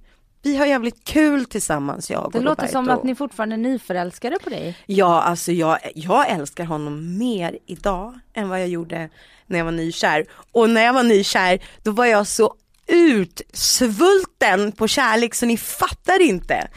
vi 0.43 0.57
har 0.57 0.65
jävligt 0.65 1.03
kul 1.03 1.45
tillsammans 1.45 2.11
jag 2.11 2.25
och 2.25 2.31
Det 2.31 2.39
låter 2.39 2.61
Roberto. 2.61 2.71
som 2.71 2.89
att 2.89 3.03
ni 3.03 3.15
fortfarande 3.15 3.55
är 3.55 3.57
nyförälskade 3.57 4.39
på 4.43 4.49
dig. 4.49 4.77
Ja, 4.85 5.21
alltså 5.21 5.51
jag, 5.51 5.77
jag 5.95 6.29
älskar 6.29 6.63
honom 6.65 7.17
mer 7.17 7.57
idag 7.65 8.19
än 8.33 8.49
vad 8.49 8.61
jag 8.61 8.67
gjorde 8.67 9.09
när 9.47 9.57
jag 9.57 9.65
var 9.65 9.71
nykär. 9.71 10.25
Och 10.51 10.69
när 10.69 10.81
jag 10.83 10.93
var 10.93 11.03
nykär, 11.03 11.59
då 11.83 11.91
var 11.91 12.05
jag 12.05 12.27
så 12.27 12.55
utsvulten 12.87 14.71
på 14.71 14.87
kärlek 14.87 15.35
så 15.35 15.45
ni 15.45 15.57
fattar 15.57 16.21
inte. 16.21 16.67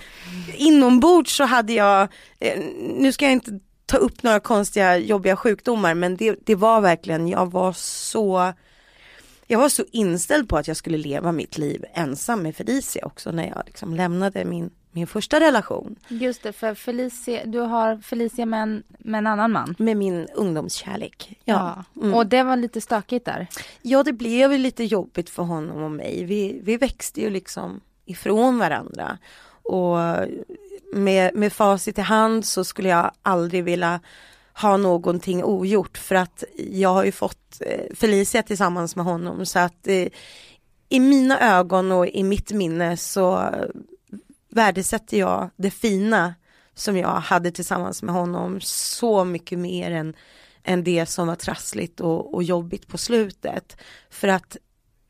Inombords 0.55 1.37
så 1.37 1.45
hade 1.45 1.73
jag, 1.73 2.09
eh, 2.41 2.61
nu 2.99 3.13
ska 3.13 3.25
jag 3.25 3.33
inte 3.33 3.61
ta 3.87 3.97
upp 3.97 4.23
några 4.23 4.41
konstiga 4.41 4.97
jobbiga 4.97 5.37
sjukdomar 5.37 5.95
men 5.95 6.17
det, 6.17 6.37
det 6.45 6.55
var 6.55 6.81
verkligen, 6.81 7.29
jag 7.29 7.51
var 7.51 7.73
så 7.73 8.53
jag 9.47 9.59
var 9.59 9.69
så 9.69 9.85
inställd 9.93 10.49
på 10.49 10.57
att 10.57 10.69
jag 10.69 10.77
skulle 10.77 10.99
leva 10.99 11.33
mitt 11.33 11.59
liv 11.59 11.85
ensam 11.95 12.43
med 12.43 12.57
Felicia 12.57 13.07
också 13.07 13.31
när 13.31 13.49
jag 13.49 13.63
liksom 13.67 13.95
lämnade 13.95 14.45
min, 14.45 14.71
min 14.93 15.07
första 15.07 15.41
relation. 15.41 15.97
Just 16.09 16.43
det, 16.43 16.53
för 16.53 16.75
Felicia, 16.75 17.45
du 17.47 17.59
har 17.59 17.97
Felicia 17.97 18.47
med 18.47 18.63
en, 18.63 18.83
med 18.99 19.19
en 19.19 19.27
annan 19.27 19.53
man. 19.53 19.75
Med 19.79 19.97
min 19.97 20.29
ungdomskärlek. 20.35 21.41
Ja. 21.45 21.85
Mm. 21.97 22.15
Och 22.15 22.27
det 22.27 22.43
var 22.43 22.57
lite 22.57 22.81
stökigt 22.81 23.25
där. 23.25 23.47
Ja 23.83 24.03
det 24.03 24.13
blev 24.13 24.53
ju 24.53 24.59
lite 24.59 24.85
jobbigt 24.85 25.31
för 25.31 25.43
honom 25.43 25.83
och 25.83 25.91
mig. 25.91 26.25
Vi, 26.25 26.61
vi 26.63 26.77
växte 26.77 27.21
ju 27.21 27.31
liksom 27.31 27.81
ifrån 28.05 28.59
varandra. 28.59 29.19
Och 29.65 29.99
med, 30.93 31.35
med 31.35 31.53
facit 31.53 31.99
i 31.99 32.01
hand 32.01 32.45
så 32.45 32.65
skulle 32.65 32.89
jag 32.89 33.11
aldrig 33.23 33.65
vilja 33.65 34.01
ha 34.55 34.77
någonting 34.77 35.45
ogjort 35.45 35.99
för 35.99 36.15
att 36.15 36.45
jag 36.57 36.89
har 36.89 37.05
ju 37.05 37.13
fått 37.13 37.61
eh, 37.61 37.95
Felicia 37.95 38.43
tillsammans 38.43 38.97
med 38.97 39.05
honom 39.05 39.47
så 39.47 39.59
att 39.59 39.87
eh, 39.87 40.09
i 40.89 41.01
mina 41.01 41.59
ögon 41.59 41.93
och 41.93 42.07
i 42.07 42.23
mitt 42.23 42.53
minne 42.53 42.97
så 42.97 43.51
värdesätter 44.51 45.19
jag 45.19 45.51
det 45.57 45.71
fina 45.71 46.35
som 46.75 46.97
jag 46.97 47.09
hade 47.09 47.51
tillsammans 47.51 48.03
med 48.03 48.15
honom 48.15 48.61
så 48.61 49.25
mycket 49.25 49.59
mer 49.59 49.91
än, 49.91 50.15
än 50.65 50.85
det 50.85 51.07
som 51.07 51.27
var 51.27 51.37
trassligt 51.37 52.01
och, 52.01 52.35
och 52.35 52.43
jobbigt 52.43 52.89
på 52.89 52.99
slutet. 52.99 53.77
För 54.11 54.29
att 54.29 54.57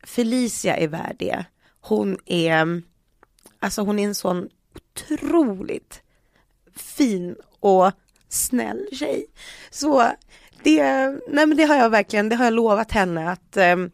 Felicia 0.03 0.77
är 0.77 0.87
värd 0.87 1.15
det. 1.19 1.45
Hon 1.81 2.17
är, 2.25 2.81
alltså 3.65 3.81
hon 3.81 3.99
är 3.99 4.05
en 4.05 4.15
sån 4.15 4.49
otroligt 4.75 6.01
fin 6.75 7.35
och 7.59 7.91
snäll 8.29 8.87
tjej. 8.91 9.25
Så 9.69 10.11
det, 10.63 10.83
nej 11.27 11.45
men 11.45 11.57
det 11.57 11.63
har 11.63 11.75
jag 11.75 11.89
verkligen, 11.89 12.29
det 12.29 12.35
har 12.35 12.45
jag 12.45 12.53
lovat 12.53 12.91
henne 12.91 13.31
att 13.31 13.57
ehm, 13.57 13.91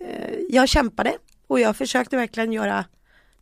eh, 0.00 0.34
jag 0.48 0.68
kämpade 0.68 1.12
och 1.46 1.60
jag 1.60 1.76
försökte 1.76 2.16
verkligen 2.16 2.52
göra 2.52 2.84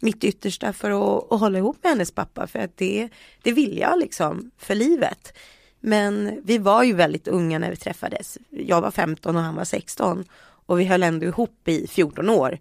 mitt 0.00 0.24
yttersta 0.24 0.72
för 0.72 0.90
att, 0.90 1.32
att 1.32 1.40
hålla 1.40 1.58
ihop 1.58 1.76
med 1.82 1.92
hennes 1.92 2.12
pappa 2.12 2.46
för 2.46 2.58
att 2.58 2.76
det, 2.76 3.08
det 3.42 3.52
vill 3.52 3.78
jag 3.78 3.98
liksom 3.98 4.50
för 4.58 4.74
livet. 4.74 5.38
Men 5.80 6.40
vi 6.44 6.58
var 6.58 6.82
ju 6.82 6.92
väldigt 6.92 7.28
unga 7.28 7.58
när 7.58 7.70
vi 7.70 7.76
träffades. 7.76 8.38
Jag 8.50 8.80
var 8.80 8.90
15 8.90 9.36
och 9.36 9.42
han 9.42 9.54
var 9.54 9.64
16 9.64 10.24
och 10.66 10.80
vi 10.80 10.84
höll 10.84 11.02
ändå 11.02 11.26
ihop 11.26 11.68
i 11.68 11.86
14 11.86 12.30
år. 12.30 12.58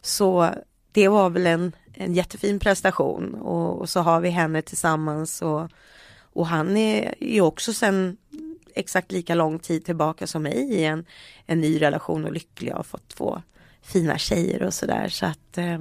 Så 0.00 0.50
det 0.92 1.08
var 1.08 1.30
väl 1.30 1.46
en, 1.46 1.72
en 1.94 2.14
jättefin 2.14 2.58
prestation 2.58 3.34
och, 3.34 3.80
och 3.80 3.88
så 3.88 4.00
har 4.00 4.20
vi 4.20 4.30
henne 4.30 4.62
tillsammans 4.62 5.42
och 5.42 5.70
och 6.34 6.46
han 6.46 6.76
är 6.76 7.14
ju 7.20 7.40
också 7.40 7.72
sen 7.72 8.16
exakt 8.74 9.12
lika 9.12 9.34
lång 9.34 9.58
tid 9.58 9.84
tillbaka 9.84 10.26
som 10.26 10.42
mig 10.42 10.72
i 10.72 10.84
en, 10.84 11.04
en 11.46 11.60
ny 11.60 11.80
relation 11.80 12.24
och 12.24 12.32
lycklig 12.32 12.70
och 12.70 12.76
har 12.76 12.84
fått 12.84 13.08
två 13.08 13.42
fina 13.82 14.18
tjejer 14.18 14.62
och 14.62 14.74
sådär. 14.74 15.08
Så 15.08 15.26
att 15.26 15.58
eh, 15.58 15.78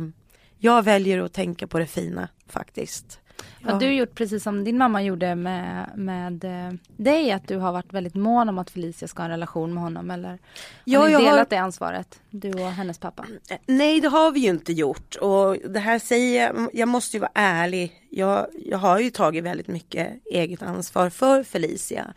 jag 0.57 0.83
väljer 0.83 1.19
att 1.19 1.33
tänka 1.33 1.67
på 1.67 1.79
det 1.79 1.85
fina 1.85 2.27
faktiskt. 2.47 3.19
Ja. 3.59 3.71
Har 3.71 3.79
du 3.79 3.93
gjort 3.93 4.15
precis 4.15 4.43
som 4.43 4.63
din 4.63 4.77
mamma 4.77 5.03
gjorde 5.03 5.35
med, 5.35 5.89
med 5.95 6.43
eh, 6.43 6.73
dig, 6.97 7.31
att 7.31 7.47
du 7.47 7.57
har 7.57 7.71
varit 7.71 7.93
väldigt 7.93 8.15
mån 8.15 8.49
om 8.49 8.57
att 8.57 8.69
Felicia 8.69 9.07
ska 9.07 9.21
ha 9.21 9.25
en 9.25 9.31
relation 9.31 9.73
med 9.73 9.83
honom 9.83 10.11
eller 10.11 10.39
ja, 10.83 10.99
har 10.99 11.07
ni 11.07 11.13
delat 11.13 11.37
har... 11.37 11.45
det 11.49 11.57
ansvaret, 11.57 12.19
du 12.29 12.53
och 12.53 12.71
hennes 12.71 12.97
pappa? 12.99 13.25
Nej 13.65 14.01
det 14.01 14.07
har 14.07 14.31
vi 14.31 14.39
ju 14.39 14.49
inte 14.49 14.73
gjort 14.73 15.15
och 15.15 15.57
det 15.69 15.79
här 15.79 15.99
säger 15.99 16.45
jag, 16.45 16.69
jag 16.73 16.87
måste 16.87 17.17
ju 17.17 17.21
vara 17.21 17.31
ärlig, 17.33 18.01
jag, 18.09 18.47
jag 18.65 18.77
har 18.77 18.99
ju 18.99 19.09
tagit 19.09 19.43
väldigt 19.43 19.67
mycket 19.67 20.25
eget 20.25 20.61
ansvar 20.61 21.09
för 21.09 21.43
Felicia. 21.43 22.13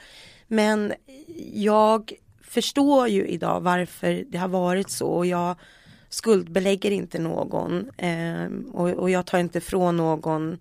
Men 0.49 0.93
jag 1.53 2.13
förstår 2.41 3.09
ju 3.09 3.27
idag 3.27 3.61
varför 3.61 4.25
det 4.29 4.39
har 4.39 4.49
varit 4.49 4.91
så 4.91 5.09
och 5.09 5.27
jag 5.27 5.57
skuldbelägger 6.09 6.91
inte 6.91 7.19
någon 7.19 7.91
eh, 7.97 8.47
och, 8.73 8.89
och 8.89 9.11
jag 9.11 9.27
tar 9.27 9.39
inte 9.39 9.61
från 9.61 9.97
någon 9.97 10.59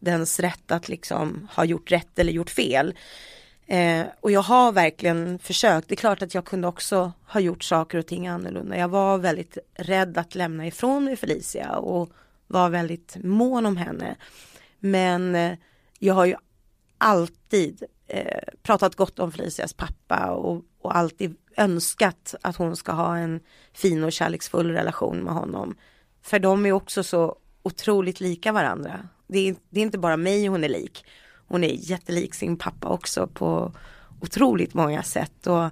dens 0.00 0.40
rätt 0.40 0.70
att 0.70 0.88
liksom 0.88 1.48
ha 1.54 1.64
gjort 1.64 1.92
rätt 1.92 2.18
eller 2.18 2.32
gjort 2.32 2.50
fel. 2.50 2.94
Eh, 3.66 4.06
och 4.20 4.30
jag 4.30 4.42
har 4.42 4.72
verkligen 4.72 5.38
försökt. 5.38 5.88
Det 5.88 5.94
är 5.94 5.96
klart 5.96 6.22
att 6.22 6.34
jag 6.34 6.44
kunde 6.44 6.68
också 6.68 7.12
ha 7.26 7.40
gjort 7.40 7.64
saker 7.64 7.98
och 7.98 8.06
ting 8.06 8.26
annorlunda. 8.26 8.76
Jag 8.76 8.88
var 8.88 9.18
väldigt 9.18 9.58
rädd 9.74 10.18
att 10.18 10.34
lämna 10.34 10.66
ifrån 10.66 11.04
mig 11.04 11.16
Felicia 11.16 11.76
och 11.76 12.10
var 12.46 12.68
väldigt 12.68 13.16
mån 13.24 13.66
om 13.66 13.76
henne. 13.76 14.16
Men 14.78 15.34
eh, 15.34 15.58
jag 15.98 16.14
har 16.14 16.24
ju 16.24 16.36
alltid 16.98 17.82
eh, 18.08 18.42
pratat 18.62 18.94
gott 18.94 19.18
om 19.18 19.32
Felicias 19.32 19.72
pappa 19.72 20.30
och, 20.30 20.64
och 20.80 20.96
alltid 20.96 21.36
önskat 21.56 22.34
att 22.42 22.56
hon 22.56 22.76
ska 22.76 22.92
ha 22.92 23.16
en 23.16 23.40
fin 23.72 24.04
och 24.04 24.12
kärleksfull 24.12 24.70
relation 24.70 25.18
med 25.18 25.34
honom. 25.34 25.76
För 26.22 26.38
de 26.38 26.66
är 26.66 26.72
också 26.72 27.02
så 27.02 27.36
otroligt 27.62 28.20
lika 28.20 28.52
varandra 28.52 29.08
det 29.26 29.48
är, 29.48 29.56
det 29.70 29.80
är 29.80 29.84
inte 29.84 29.98
bara 29.98 30.16
mig 30.16 30.46
hon 30.46 30.64
är 30.64 30.68
lik. 30.68 31.04
Hon 31.48 31.64
är 31.64 31.90
jättelik 31.90 32.34
sin 32.34 32.56
pappa 32.56 32.88
också 32.88 33.26
på 33.26 33.72
otroligt 34.20 34.74
många 34.74 35.02
sätt. 35.02 35.46
Och 35.46 35.70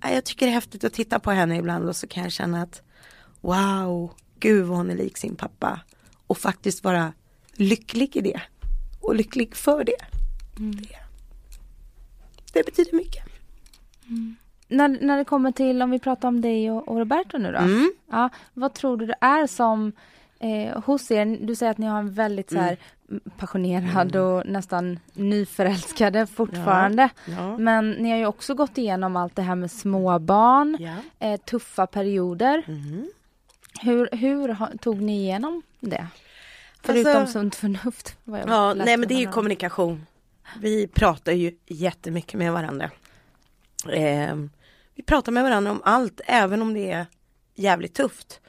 jag 0.00 0.24
tycker 0.24 0.46
det 0.46 0.52
är 0.52 0.54
häftigt 0.54 0.84
att 0.84 0.92
titta 0.92 1.18
på 1.18 1.30
henne 1.30 1.56
ibland 1.56 1.88
och 1.88 1.96
så 1.96 2.06
kan 2.06 2.22
jag 2.22 2.32
känna 2.32 2.62
att 2.62 2.82
wow, 3.40 4.12
gud 4.38 4.66
vad 4.66 4.76
hon 4.76 4.90
är 4.90 4.96
lik 4.96 5.16
sin 5.16 5.36
pappa. 5.36 5.80
Och 6.26 6.38
faktiskt 6.38 6.84
vara 6.84 7.12
lycklig 7.52 8.16
i 8.16 8.20
det. 8.20 8.40
Och 9.00 9.14
lycklig 9.14 9.56
för 9.56 9.84
det. 9.84 10.04
Mm. 10.58 10.76
det. 10.76 10.98
det. 12.52 12.64
betyder 12.64 12.96
mycket. 12.96 13.24
Mm. 14.06 14.36
När, 14.68 14.88
när 14.88 15.18
det 15.18 15.24
kommer 15.24 15.52
till, 15.52 15.82
om 15.82 15.90
vi 15.90 15.98
pratar 15.98 16.28
om 16.28 16.40
dig 16.40 16.70
och, 16.70 16.88
och 16.88 16.98
Roberto 16.98 17.38
nu 17.38 17.52
då. 17.52 17.58
Mm. 17.58 17.92
Ja, 18.10 18.30
vad 18.54 18.74
tror 18.74 18.96
du 18.96 19.06
det 19.06 19.16
är 19.20 19.46
som 19.46 19.92
eh, 20.38 20.82
hos 20.82 21.10
er, 21.10 21.46
du 21.46 21.54
säger 21.54 21.72
att 21.72 21.78
ni 21.78 21.86
har 21.86 21.98
en 21.98 22.12
väldigt 22.12 22.50
så 22.50 22.58
här, 22.58 22.76
mm. 23.10 23.22
passionerad 23.38 24.16
mm. 24.16 24.26
och 24.26 24.46
nästan 24.46 24.98
nyförälskade 25.12 26.26
fortfarande. 26.26 27.08
Ja, 27.24 27.32
ja. 27.32 27.58
Men 27.58 27.90
ni 27.90 28.10
har 28.10 28.18
ju 28.18 28.26
också 28.26 28.54
gått 28.54 28.78
igenom 28.78 29.16
allt 29.16 29.36
det 29.36 29.42
här 29.42 29.54
med 29.54 29.70
småbarn, 29.70 30.76
ja. 30.80 31.26
eh, 31.26 31.40
tuffa 31.40 31.86
perioder. 31.86 32.62
Mm. 32.66 33.08
Hur, 33.82 34.08
hur 34.12 34.76
tog 34.78 35.02
ni 35.02 35.22
igenom 35.22 35.62
det? 35.80 36.06
Förutom 36.82 37.16
alltså, 37.16 37.32
sunt 37.32 37.54
förnuft. 37.54 38.16
ja, 38.24 38.74
nej 38.74 38.96
men 38.96 39.08
det 39.08 39.14
är 39.14 39.20
ju 39.20 39.26
kommunikation. 39.26 40.06
Vi 40.60 40.86
pratar 40.86 41.32
ju 41.32 41.56
jättemycket 41.66 42.34
med 42.34 42.52
varandra. 42.52 42.90
Eh, 43.88 44.36
vi 44.94 45.02
pratar 45.02 45.32
med 45.32 45.42
varandra 45.42 45.70
om 45.70 45.82
allt, 45.84 46.20
även 46.26 46.62
om 46.62 46.74
det 46.74 46.90
är 46.90 47.06
jävligt 47.54 47.94
tufft. 47.94 48.40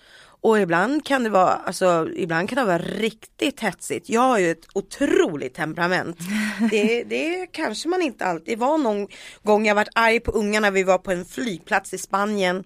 Och 0.46 0.60
ibland 0.60 1.06
kan 1.06 1.24
det 1.24 1.30
vara, 1.30 1.54
alltså 1.54 2.10
ibland 2.16 2.50
kan 2.50 2.56
det 2.56 2.64
vara 2.64 2.78
riktigt 2.78 3.60
hetsigt. 3.60 4.10
Jag 4.10 4.22
har 4.22 4.40
ju 4.40 4.52
ett 4.52 4.68
otroligt 4.74 5.54
temperament. 5.54 6.18
Det, 6.72 7.04
det 7.04 7.48
kanske 7.52 7.90
man 7.90 8.02
inte 8.02 8.26
alltid, 8.26 8.46
det 8.46 8.56
var 8.56 8.78
någon 8.78 9.08
gång 9.44 9.68
jag 9.68 9.76
varit 9.76 9.90
arg 9.96 10.20
på 10.20 10.32
ungarna, 10.32 10.72
vi 10.72 10.84
var 10.84 10.98
på 10.98 11.12
en 11.12 11.26
flygplats 11.26 11.94
i 11.94 11.98
Spanien. 11.98 12.64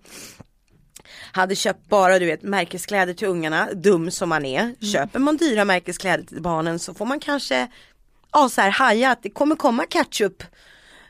Hade 1.32 1.56
köpt 1.56 1.90
bara 1.90 2.20
du 2.20 2.26
vet 2.26 2.44
märkeskläder 2.44 3.14
till 3.14 3.28
ungarna, 3.28 3.70
dum 3.74 4.12
som 4.12 4.30
man 4.30 4.46
är. 4.46 4.62
Mm. 4.62 4.76
Köper 4.94 5.20
man 5.20 5.38
dyra 5.38 5.66
märkeskläder 5.66 6.24
till 6.24 6.42
barnen 6.42 6.80
så 6.80 6.94
får 6.94 7.06
man 7.06 7.20
kanske, 7.20 7.68
ja 8.32 8.50
så 8.50 8.62
här 8.62 8.70
haja 8.70 9.12
att 9.12 9.24
det 9.24 9.30
kommer 9.30 9.56
komma 9.56 9.86
ketchup 9.86 10.44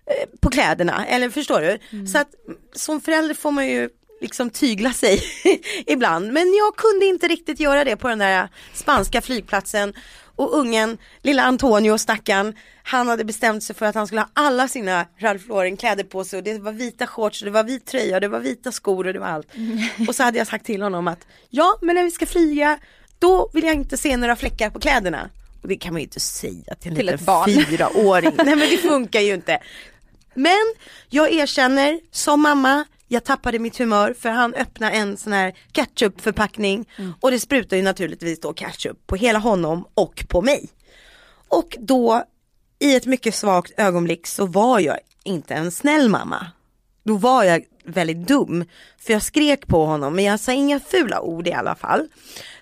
eh, 0.05 0.39
på 0.41 0.49
kläderna, 0.49 1.05
eller 1.05 1.29
förstår 1.29 1.61
du? 1.61 1.79
Mm. 1.89 2.07
Så 2.07 2.17
att 2.17 2.29
som 2.73 3.01
förälder 3.01 3.33
får 3.33 3.51
man 3.51 3.67
ju 3.67 3.89
liksom 4.21 4.49
tygla 4.49 4.93
sig 4.93 5.21
ibland. 5.87 6.33
Men 6.33 6.53
jag 6.53 6.75
kunde 6.75 7.05
inte 7.05 7.27
riktigt 7.27 7.59
göra 7.59 7.83
det 7.83 7.97
på 7.97 8.07
den 8.07 8.19
där 8.19 8.49
spanska 8.73 9.21
flygplatsen. 9.21 9.93
och 10.35 10.57
ungen, 10.57 10.97
lilla 11.21 11.43
Antonio 11.43 11.97
stackarn, 11.97 12.53
han 12.83 13.07
hade 13.07 13.23
bestämt 13.25 13.63
sig 13.63 13.75
för 13.75 13.85
att 13.85 13.95
han 13.95 14.07
skulle 14.07 14.21
ha 14.21 14.29
alla 14.33 14.67
sina 14.67 15.05
Ralph 15.17 15.47
Lauren 15.49 15.77
kläder 15.77 16.03
på 16.03 16.23
sig 16.23 16.37
och 16.37 16.43
det 16.43 16.59
var 16.59 16.71
vita 16.71 17.07
shorts, 17.07 17.41
och 17.41 17.45
det 17.45 17.51
var 17.51 17.63
vit 17.63 17.85
tröja, 17.85 18.15
och 18.15 18.21
det 18.21 18.27
var 18.27 18.39
vita 18.39 18.71
skor 18.71 19.07
och 19.07 19.13
det 19.13 19.19
var 19.19 19.27
allt. 19.27 19.47
Och 20.07 20.15
så 20.15 20.23
hade 20.23 20.37
jag 20.37 20.47
sagt 20.47 20.65
till 20.65 20.81
honom 20.81 21.07
att 21.07 21.27
ja 21.49 21.77
men 21.81 21.95
när 21.95 22.03
vi 22.03 22.11
ska 22.11 22.25
flyga 22.25 22.79
då 23.19 23.49
vill 23.53 23.63
jag 23.63 23.73
inte 23.75 23.97
se 23.97 24.17
några 24.17 24.35
fläckar 24.35 24.69
på 24.69 24.79
kläderna. 24.79 25.29
Och 25.61 25.67
det 25.67 25.75
kan 25.77 25.93
man 25.93 26.01
ju 26.01 26.03
inte 26.05 26.19
säga 26.19 26.75
till 26.79 26.91
en 26.91 26.95
Till 26.95 27.05
liten 27.05 27.25
barn. 27.25 27.49
fyraåring. 27.49 28.31
Nej 28.37 28.55
men 28.55 28.69
det 28.69 28.77
funkar 28.77 29.19
ju 29.19 29.33
inte. 29.33 29.59
Men 30.33 30.73
jag 31.09 31.33
erkänner 31.33 31.99
som 32.11 32.41
mamma, 32.41 32.85
jag 33.11 33.23
tappade 33.23 33.59
mitt 33.59 33.77
humör 33.77 34.15
för 34.19 34.29
han 34.29 34.53
öppnade 34.53 34.91
en 34.91 35.17
sån 35.17 35.33
här 35.33 35.53
ketchupförpackning 35.71 36.89
och 37.19 37.31
det 37.31 37.39
sprutar 37.39 37.77
ju 37.77 37.83
naturligtvis 37.83 38.39
då 38.39 38.53
ketchup 38.53 39.07
på 39.07 39.15
hela 39.15 39.39
honom 39.39 39.85
och 39.93 40.25
på 40.29 40.41
mig. 40.41 40.69
Och 41.47 41.77
då 41.79 42.23
i 42.79 42.95
ett 42.95 43.05
mycket 43.05 43.35
svagt 43.35 43.71
ögonblick 43.77 44.27
så 44.27 44.45
var 44.45 44.79
jag 44.79 44.99
inte 45.23 45.53
en 45.53 45.71
snäll 45.71 46.09
mamma. 46.09 46.47
Då 47.03 47.17
var 47.17 47.43
jag 47.43 47.63
väldigt 47.83 48.27
dum. 48.27 48.65
För 48.99 49.13
jag 49.13 49.23
skrek 49.23 49.67
på 49.67 49.85
honom, 49.85 50.15
men 50.15 50.25
jag 50.25 50.39
sa 50.39 50.51
inga 50.51 50.79
fula 50.79 51.21
ord 51.21 51.47
i 51.47 51.53
alla 51.53 51.75
fall. 51.75 52.07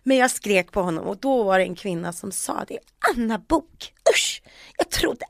Men 0.03 0.17
jag 0.17 0.31
skrek 0.31 0.71
på 0.71 0.81
honom 0.81 1.07
och 1.07 1.17
då 1.17 1.43
var 1.43 1.59
det 1.59 1.65
en 1.65 1.75
kvinna 1.75 2.13
som 2.13 2.31
sa 2.31 2.65
det. 2.67 2.79
Anna 3.15 3.37
Bok, 3.37 3.93
usch! 4.15 4.41
Jag 4.77 4.89
trodde 4.89 5.25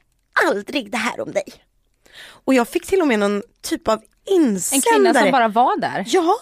aldrig 0.47 0.91
det 0.91 0.97
här 0.97 1.20
om 1.20 1.32
dig. 1.32 1.53
Och 2.20 2.53
jag 2.53 2.68
fick 2.68 2.86
till 2.86 3.01
och 3.01 3.07
med 3.07 3.20
någon 3.20 3.43
typ 3.61 3.88
av 3.88 4.01
En 4.28 4.36
insändare. 4.36 4.93
kvinna 4.93 5.13
som 5.13 5.32
bara 5.32 5.47
var 5.47 5.80
där. 5.80 6.03
Ja, 6.07 6.36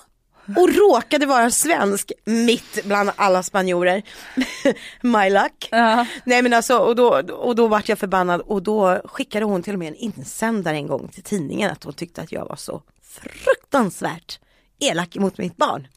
och 0.58 0.74
råkade 0.76 1.26
vara 1.26 1.52
svensk 1.52 2.12
mitt 2.26 2.86
bland 2.86 3.12
alla 3.16 3.44
spanjorer. 3.44 4.04
My 5.02 5.30
luck. 5.30 5.68
Ja. 5.72 6.06
Nej 6.24 6.42
men 6.42 6.54
alltså 6.54 6.78
och 6.78 6.96
då, 6.96 7.22
och 7.32 7.56
då 7.56 7.68
vart 7.68 7.90
jag 7.90 8.00
förbannad 8.00 8.42
och 8.42 8.64
då 8.64 9.02
skickade 9.06 9.46
hon 9.46 9.64
till 9.64 9.74
och 9.74 9.80
med 9.80 9.88
en 9.88 9.96
insändare 9.96 10.76
en 10.76 10.88
gång 10.88 11.08
till 11.08 11.24
tidningen 11.24 11.72
att 11.72 11.84
hon 11.84 11.94
tyckte 11.94 12.22
att 12.22 12.32
jag 12.32 12.46
var 12.46 12.56
så 12.56 12.82
fruktansvärt 13.04 14.40
elak 14.80 15.16
mot 15.16 15.38
mitt 15.38 15.58
barn. 15.58 15.88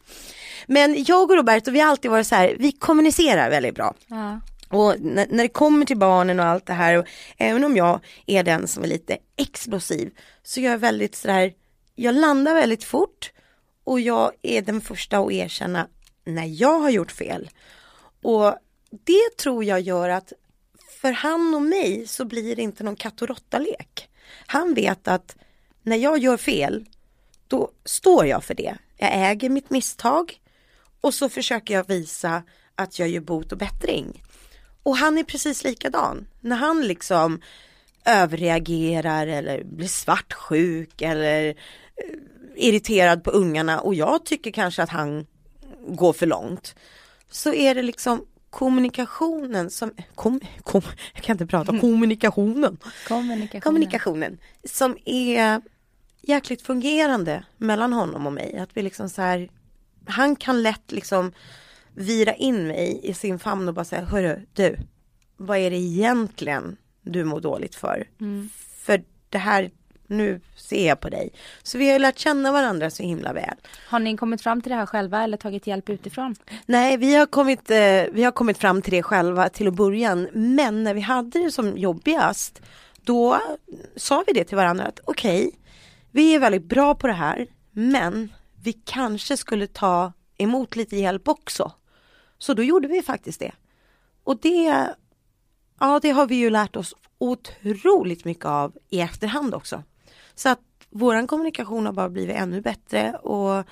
Men 0.66 1.04
jag 1.04 1.30
och 1.30 1.36
Roberto 1.36 1.70
vi 1.70 1.80
har 1.80 1.90
alltid 1.90 2.10
varit 2.10 2.26
så 2.26 2.34
här, 2.34 2.56
vi 2.58 2.72
kommunicerar 2.72 3.50
väldigt 3.50 3.74
bra. 3.74 3.94
Ja. 4.06 4.40
Och 4.70 4.94
när, 5.00 5.26
det 5.42 5.48
kommer 5.48 5.86
till 5.86 5.96
barnen 5.96 6.40
och 6.40 6.46
allt 6.46 6.66
det 6.66 6.72
här, 6.72 6.98
och 6.98 7.06
även 7.36 7.64
om 7.64 7.76
jag 7.76 8.00
är 8.26 8.42
den 8.42 8.68
som 8.68 8.84
är 8.84 8.88
lite 8.88 9.16
explosiv, 9.36 10.10
så 10.42 10.60
jag 10.60 10.72
är 10.72 10.76
väldigt 10.76 11.14
sådär, 11.14 11.52
jag 11.98 12.14
landar 12.14 12.54
väldigt 12.54 12.84
fort 12.84 13.32
och 13.84 14.00
jag 14.00 14.32
är 14.42 14.62
den 14.62 14.80
första 14.80 15.18
att 15.18 15.32
erkänna 15.32 15.88
när 16.24 16.46
jag 16.46 16.78
har 16.78 16.90
gjort 16.90 17.12
fel. 17.12 17.50
Och 18.22 18.54
det 18.90 19.36
tror 19.38 19.64
jag 19.64 19.80
gör 19.80 20.08
att 20.08 20.32
för 21.00 21.12
han 21.12 21.54
och 21.54 21.62
mig 21.62 22.06
så 22.06 22.24
blir 22.24 22.56
det 22.56 22.62
inte 22.62 22.84
någon 22.84 22.96
katt 22.96 23.22
och 23.22 23.28
råtta-lek. 23.28 24.08
Han 24.46 24.74
vet 24.74 25.08
att 25.08 25.36
när 25.82 25.96
jag 25.96 26.18
gör 26.18 26.36
fel, 26.36 26.84
då 27.48 27.70
står 27.84 28.26
jag 28.26 28.44
för 28.44 28.54
det. 28.54 28.76
Jag 28.96 29.10
äger 29.12 29.50
mitt 29.50 29.70
misstag 29.70 30.40
och 31.00 31.14
så 31.14 31.28
försöker 31.28 31.74
jag 31.74 31.88
visa 31.88 32.42
att 32.74 32.98
jag 32.98 33.08
gör 33.08 33.20
bot 33.20 33.52
och 33.52 33.58
bättring. 33.58 34.22
Och 34.82 34.96
han 34.96 35.18
är 35.18 35.24
precis 35.24 35.64
likadan. 35.64 36.28
När 36.40 36.56
han 36.56 36.82
liksom 36.82 37.40
överreagerar 38.04 39.26
eller 39.26 39.64
blir 39.64 39.88
svartsjuk 39.88 41.02
eller 41.02 41.54
irriterad 42.56 43.24
på 43.24 43.30
ungarna 43.30 43.80
och 43.80 43.94
jag 43.94 44.24
tycker 44.24 44.50
kanske 44.50 44.82
att 44.82 44.90
han 44.90 45.26
går 45.88 46.12
för 46.12 46.26
långt. 46.26 46.74
Så 47.30 47.54
är 47.54 47.74
det 47.74 47.82
liksom 47.82 48.24
kommunikationen 48.50 49.70
som, 49.70 49.92
kom, 50.14 50.40
kom, 50.62 50.82
jag 51.14 51.22
kan 51.22 51.34
inte 51.34 51.46
prata, 51.46 51.78
kommunikationen. 51.80 52.78
Kommunikation. 53.08 53.60
Kommunikationen 53.60 54.38
som 54.64 54.96
är 55.04 55.60
jäkligt 56.22 56.62
fungerande 56.62 57.44
mellan 57.56 57.92
honom 57.92 58.26
och 58.26 58.32
mig. 58.32 58.58
Att 58.58 58.76
vi 58.76 58.82
liksom 58.82 59.08
så 59.08 59.22
här, 59.22 59.50
han 60.06 60.36
kan 60.36 60.62
lätt 60.62 60.92
liksom 60.92 61.32
vira 61.94 62.34
in 62.34 62.66
mig 62.66 63.00
i 63.02 63.14
sin 63.14 63.38
famn 63.38 63.68
och 63.68 63.74
bara 63.74 63.84
säga, 63.84 64.04
hörru 64.04 64.46
du, 64.52 64.76
vad 65.36 65.58
är 65.58 65.70
det 65.70 65.76
egentligen 65.76 66.76
du 67.02 67.24
mår 67.24 67.40
dåligt 67.40 67.74
för? 67.74 68.08
För 68.84 69.04
det 69.28 69.38
här, 69.38 69.70
nu 70.08 70.40
ser 70.56 70.88
jag 70.88 71.00
på 71.00 71.08
dig. 71.08 71.32
Så 71.62 71.78
vi 71.78 71.86
har 71.86 71.92
ju 71.92 71.98
lärt 71.98 72.18
känna 72.18 72.52
varandra 72.52 72.90
så 72.90 73.02
himla 73.02 73.32
väl. 73.32 73.54
Har 73.88 73.98
ni 73.98 74.16
kommit 74.16 74.42
fram 74.42 74.62
till 74.62 74.70
det 74.70 74.76
här 74.76 74.86
själva 74.86 75.22
eller 75.22 75.36
tagit 75.36 75.66
hjälp 75.66 75.88
utifrån? 75.88 76.36
Nej, 76.66 76.96
vi 76.96 77.14
har, 77.14 77.26
kommit, 77.26 77.70
eh, 77.70 78.04
vi 78.12 78.24
har 78.24 78.32
kommit 78.32 78.58
fram 78.58 78.82
till 78.82 78.92
det 78.92 79.02
själva 79.02 79.48
till 79.48 79.68
att 79.68 79.74
början. 79.74 80.28
Men 80.32 80.84
när 80.84 80.94
vi 80.94 81.00
hade 81.00 81.44
det 81.44 81.50
som 81.50 81.78
jobbigast, 81.78 82.62
då 83.04 83.40
sa 83.96 84.24
vi 84.26 84.32
det 84.32 84.44
till 84.44 84.56
varandra 84.56 84.84
att 84.84 85.00
okej, 85.04 85.50
vi 86.10 86.34
är 86.34 86.38
väldigt 86.38 86.64
bra 86.64 86.94
på 86.94 87.06
det 87.06 87.12
här, 87.12 87.46
men 87.70 88.32
vi 88.62 88.72
kanske 88.72 89.36
skulle 89.36 89.66
ta 89.66 90.12
emot 90.38 90.76
lite 90.76 90.96
hjälp 90.96 91.28
också. 91.28 91.72
Så 92.38 92.54
då 92.54 92.62
gjorde 92.62 92.88
vi 92.88 93.02
faktiskt 93.02 93.40
det. 93.40 93.52
Och 94.24 94.38
det, 94.40 94.94
ja 95.80 96.00
det 96.02 96.10
har 96.10 96.26
vi 96.26 96.34
ju 96.34 96.50
lärt 96.50 96.76
oss 96.76 96.94
otroligt 97.18 98.24
mycket 98.24 98.44
av 98.44 98.72
i 98.90 99.00
efterhand 99.00 99.54
också. 99.54 99.82
Så 100.38 100.48
att 100.48 100.60
våran 100.90 101.26
kommunikation 101.26 101.86
har 101.86 101.92
bara 101.92 102.08
blivit 102.08 102.36
ännu 102.36 102.60
bättre 102.60 103.12
och 103.12 103.64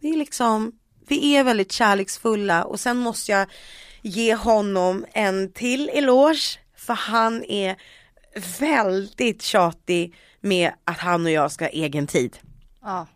vi 0.00 0.12
är 0.12 0.16
liksom, 0.16 0.72
vi 1.08 1.36
är 1.36 1.44
väldigt 1.44 1.72
kärleksfulla 1.72 2.64
och 2.64 2.80
sen 2.80 2.96
måste 2.96 3.32
jag 3.32 3.46
ge 4.02 4.34
honom 4.34 5.04
en 5.12 5.52
till 5.52 5.88
eloge 5.88 6.58
för 6.76 6.94
han 6.94 7.44
är 7.44 7.76
väldigt 8.60 9.42
tjatig 9.42 10.14
med 10.40 10.72
att 10.84 10.98
han 10.98 11.24
och 11.24 11.32
jag 11.32 11.52
ska 11.52 11.64
ha 11.64 11.70
egen 11.70 12.06
tid. 12.06 12.38
Ja. 12.82 13.06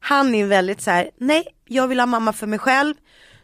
Han 0.00 0.34
är 0.34 0.46
väldigt 0.46 0.80
så 0.80 0.90
här, 0.90 1.10
nej 1.18 1.46
jag 1.66 1.88
vill 1.88 2.00
ha 2.00 2.06
mamma 2.06 2.32
för 2.32 2.46
mig 2.46 2.58
själv. 2.58 2.94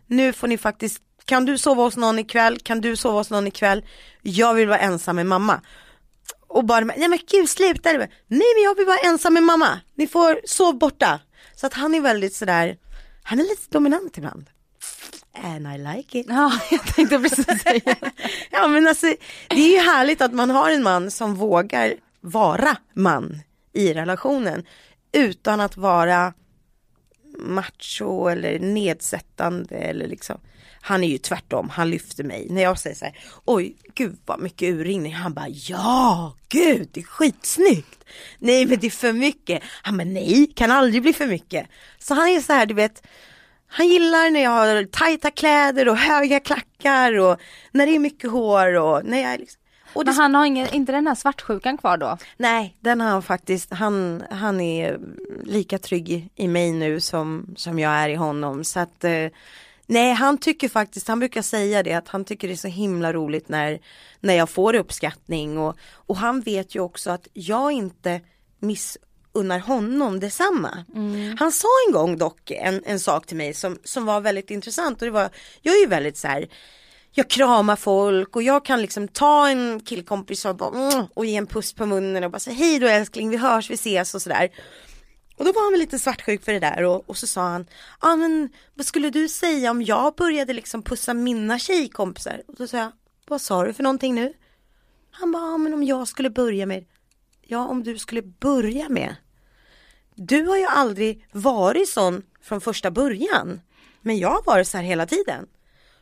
Nu 0.07 0.33
får 0.33 0.49
ni 0.49 0.59
faktiskt, 0.59 1.03
kan 1.25 1.45
du 1.45 1.59
sova 1.59 1.83
hos 1.83 1.97
någon 1.97 2.19
ikväll? 2.19 2.59
Kan 2.59 2.81
du 2.81 2.97
sova 2.97 3.19
hos 3.19 3.31
någon 3.31 3.47
ikväll? 3.47 3.85
Jag 4.23 4.55
vill 4.55 4.69
vara 4.69 4.79
ensam 4.79 5.17
med 5.17 5.27
mamma. 5.27 5.61
Och 6.51 6.65
bara, 6.65 6.85
nej 6.85 7.09
men 7.09 7.19
gud 7.31 7.49
sluta 7.49 7.93
Nej 7.93 8.09
men 8.27 8.65
jag 8.65 8.77
vill 8.77 8.87
vara 8.87 8.99
ensam 8.99 9.35
med 9.35 9.43
mamma. 9.43 9.81
Ni 9.95 10.07
får 10.07 10.41
sova 10.45 10.73
borta. 10.73 11.21
Så 11.57 11.67
att 11.67 11.75
han 11.75 11.95
är 11.95 12.01
väldigt 12.01 12.35
sådär, 12.35 12.77
han 13.23 13.41
är 13.41 13.45
lite 13.45 13.67
dominant 13.71 14.19
ibland. 14.19 14.51
And 15.35 15.67
I 15.75 15.79
like 15.79 16.19
it. 16.19 16.27
ja, 16.29 16.53
jag 16.71 16.87
tänkte 16.87 17.19
precis 17.19 17.63
säga 17.63 17.97
Ja 18.51 18.69
men 18.69 18.87
alltså 18.87 19.07
det 19.49 19.61
är 19.61 19.73
ju 19.73 19.79
härligt 19.79 20.21
att 20.21 20.33
man 20.33 20.51
har 20.51 20.71
en 20.71 20.83
man 20.83 21.11
som 21.11 21.35
vågar 21.35 21.95
vara 22.21 22.77
man 22.95 23.43
i 23.73 23.95
relationen 23.95 24.67
utan 25.13 25.61
att 25.61 25.77
vara 25.77 26.33
macho 27.39 28.29
eller 28.29 28.59
nedsättande 28.59 29.77
eller 29.77 30.09
liksom 30.09 30.41
han 30.81 31.05
är 31.05 31.09
ju 31.09 31.19
tvärtom, 31.19 31.69
han 31.69 31.91
lyfter 31.91 32.25
mig. 32.25 32.47
När 32.51 32.63
jag 32.63 32.79
säger 32.79 32.97
så 32.97 33.05
här, 33.05 33.19
oj 33.45 33.77
gud 33.95 34.19
vad 34.27 34.41
mycket 34.41 34.75
urringning, 34.75 35.15
han 35.15 35.35
bara 35.35 35.49
ja, 35.49 36.35
gud 36.49 36.89
det 36.93 37.01
är 37.01 37.05
skitsnyggt. 37.05 38.05
Nej 38.39 38.67
men 38.67 38.79
det 38.79 38.87
är 38.87 38.91
för 38.91 39.13
mycket. 39.13 39.63
Han 39.83 39.97
bara 39.97 40.05
nej, 40.05 40.53
kan 40.57 40.71
aldrig 40.71 41.03
bli 41.03 41.13
för 41.13 41.27
mycket. 41.27 41.67
Så 41.99 42.15
han 42.15 42.29
är 42.29 42.41
så 42.41 42.53
här, 42.53 42.67
du 42.67 42.75
vet, 42.75 43.07
han 43.67 43.89
gillar 43.89 44.31
när 44.31 44.43
jag 44.43 44.51
har 44.51 44.85
tajta 44.85 45.31
kläder 45.31 45.89
och 45.89 45.97
höga 45.97 46.41
klackar 46.41 47.19
och 47.19 47.41
när 47.73 47.87
det 47.87 47.95
är 47.95 47.99
mycket 47.99 48.31
hår 48.31 48.75
och 48.75 49.05
när 49.05 49.23
jag 49.23 49.33
är 49.33 49.39
liksom 49.39 49.61
och 49.93 50.05
det 50.05 50.11
Men 50.11 50.21
han 50.21 50.35
har 50.35 50.47
ingen, 50.47 50.75
inte 50.75 50.93
den 50.93 51.07
här 51.07 51.15
svartsjukan 51.15 51.79
kvar 51.79 51.97
då? 51.97 52.19
Nej, 52.37 52.77
den 52.81 53.01
har 53.01 53.09
han 53.09 53.23
faktiskt, 53.23 53.73
han, 53.73 54.23
han 54.31 54.61
är 54.61 55.01
lika 55.45 55.79
trygg 55.79 56.31
i 56.35 56.49
mig 56.49 56.73
nu 56.73 57.01
som, 57.01 57.55
som 57.57 57.79
jag 57.79 57.93
är 57.93 58.09
i 58.09 58.15
honom. 58.15 58.65
Så 58.65 58.81
att, 58.81 59.05
eh, 59.05 59.27
nej 59.91 60.13
han 60.13 60.39
tycker 60.39 60.69
faktiskt, 60.69 61.09
han 61.09 61.19
brukar 61.19 61.43
säga 61.43 61.83
det, 61.83 61.93
att 61.93 62.09
han 62.09 62.25
tycker 62.25 62.49
det 62.49 62.55
är 62.55 62.57
så 62.57 62.69
himla 62.69 63.13
roligt 63.13 63.49
när, 63.49 63.81
när 64.21 64.35
jag 64.35 64.51
får 64.51 64.75
uppskattning. 64.75 65.59
Och, 65.59 65.77
och 65.93 66.17
han 66.17 66.41
vet 66.41 66.75
ju 66.75 66.81
också 66.81 67.11
att 67.11 67.29
jag 67.33 67.73
inte 67.73 68.21
missunnar 68.59 69.59
honom 69.59 70.21
detsamma. 70.21 70.85
Han 71.39 71.53
sa 71.53 71.69
en 71.87 71.93
gång 71.93 72.19
dock 72.19 72.51
en, 72.51 72.83
en 72.87 73.01
sak 73.01 73.27
till 73.27 73.37
mig 73.37 73.55
som, 73.55 73.79
som 73.85 74.05
var 74.05 74.21
väldigt 74.21 74.51
intressant 74.51 75.03
och 75.03 75.07
det 75.07 75.13
var, 75.13 75.31
jag 75.63 75.75
är 75.75 75.81
ju 75.81 75.87
väldigt 75.87 76.17
så 76.17 76.29
här 76.29 76.49
jag 77.13 77.31
kramar 77.31 77.77
folk 77.77 78.37
och 78.37 78.43
jag 78.43 78.65
kan 78.65 78.83
liksom 78.83 79.09
ta 79.09 79.49
en 79.49 79.81
killkompis 79.81 80.45
och, 80.45 80.57
bara, 80.57 80.91
mm, 80.91 81.07
och 81.15 81.27
ge 81.27 81.37
en 81.37 81.47
puss 81.47 81.73
på 81.73 81.87
munnen 81.87 82.25
och 82.25 82.31
bara 82.31 82.39
säga 82.39 82.57
hej 82.57 82.79
då 82.79 82.87
älskling, 82.87 83.31
vi 83.31 83.37
hörs, 83.37 83.71
vi 83.71 83.75
ses 83.75 84.15
och 84.15 84.23
sådär. 84.23 84.51
Och 85.41 85.47
då 85.47 85.53
var 85.53 85.63
han 85.63 85.73
väl 85.73 85.81
lite 85.81 85.99
svartsjuk 85.99 86.45
för 86.45 86.53
det 86.53 86.59
där 86.59 86.85
och, 86.85 87.11
och 87.11 87.17
så 87.17 87.27
sa 87.27 87.49
han, 87.49 87.67
ja 88.01 88.13
ah, 88.13 88.17
men 88.17 88.49
vad 88.75 88.87
skulle 88.87 89.11
du 89.11 89.29
säga 89.29 89.71
om 89.71 89.83
jag 89.83 90.15
började 90.15 90.53
liksom 90.53 90.83
pussa 90.83 91.15
mina 91.15 91.59
tjejkompisar? 91.59 92.43
Och 92.49 92.55
då 92.59 92.67
sa 92.67 92.79
jag, 92.79 92.93
vad 93.29 93.41
sa 93.41 93.65
du 93.65 93.73
för 93.73 93.83
någonting 93.83 94.15
nu? 94.15 94.33
Han 95.11 95.33
bara, 95.33 95.43
ah, 95.43 95.59
men 95.59 95.75
om 95.75 95.85
jag 95.85 96.09
skulle 96.09 96.31
börja 96.31 96.67
med, 96.67 96.85
ja 97.43 97.67
om 97.67 97.83
du 97.83 97.99
skulle 97.99 98.23
börja 98.23 98.89
med. 98.89 99.17
Du 100.15 100.43
har 100.43 100.57
ju 100.57 100.67
aldrig 100.67 101.27
varit 101.33 101.89
sån 101.89 102.23
från 102.43 102.61
första 102.61 102.91
början. 102.91 103.61
Men 104.01 104.19
jag 104.19 104.31
har 104.31 104.43
varit 104.47 104.69
så 104.69 104.77
här 104.77 104.85
hela 104.85 105.07
tiden. 105.07 105.47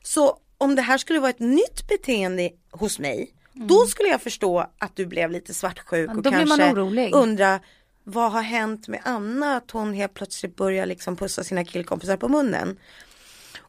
Så 0.03 0.39
om 0.59 0.75
det 0.75 0.83
här 0.83 0.99
skulle 0.99 1.21
vara 1.21 1.31
ett 1.31 1.41
nytt 1.41 1.89
beteende 1.89 2.51
hos 2.71 2.99
mig, 2.99 3.35
då 3.53 3.87
skulle 3.87 4.09
jag 4.09 4.23
förstå 4.23 4.67
att 4.79 4.97
du 4.97 5.07
blev 5.07 5.31
lite 5.31 5.55
svartsjuk 5.55 6.11
Mm. 6.11 6.19
Och 6.19 6.25
kanske 6.25 7.11
undra 7.13 7.61
vad 8.09 8.33
har 8.33 8.43
hänt 8.43 8.89
med 8.89 9.01
Anna 9.05 9.57
att 9.57 9.71
hon 9.71 9.93
helt 9.95 10.15
plötsligt 10.15 10.57
börjar 10.57 10.87
liksom 10.87 11.17
pussa 11.17 11.45
sina 11.45 11.65
killkompisar 11.65 12.17
på 12.17 12.29
munnen. 12.29 12.79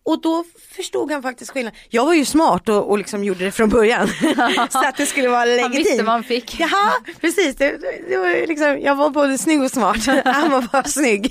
Och 0.03 0.21
då 0.21 0.43
förstod 0.75 1.11
han 1.11 1.21
faktiskt 1.21 1.51
skillnaden. 1.51 1.79
Jag 1.89 2.05
var 2.05 2.13
ju 2.13 2.25
smart 2.25 2.69
och, 2.69 2.89
och 2.89 2.97
liksom 2.97 3.23
gjorde 3.23 3.45
det 3.45 3.51
från 3.51 3.69
början. 3.69 4.07
så 4.69 4.87
att 4.87 4.97
det 4.97 5.05
skulle 5.05 5.27
vara 5.29 5.45
legitimt. 5.45 5.73
Han 5.73 5.83
visste 5.83 6.03
vad 6.03 6.13
han 6.13 6.23
fick. 6.23 6.59
Jaha, 6.59 6.91
precis. 7.21 7.55
Det, 7.55 7.77
det, 8.09 8.17
var 8.17 8.47
liksom, 8.47 8.79
jag 8.81 8.95
var 8.95 9.09
både 9.09 9.37
snygg 9.37 9.61
och 9.61 9.71
smart. 9.71 10.05
Han 10.25 10.51
var 10.51 10.61
bara 10.71 10.83
snygg. 10.83 11.29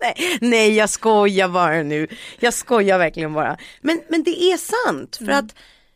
nej, 0.00 0.38
nej, 0.40 0.74
jag 0.76 0.90
skojar 0.90 1.48
bara 1.48 1.82
nu. 1.82 2.08
Jag 2.38 2.54
skojar 2.54 2.98
verkligen 2.98 3.32
bara. 3.32 3.56
Men, 3.80 4.00
men 4.08 4.22
det 4.22 4.42
är 4.52 4.56
sant. 4.86 5.16
För 5.16 5.24
Mm. 5.24 5.38
att 5.44 5.54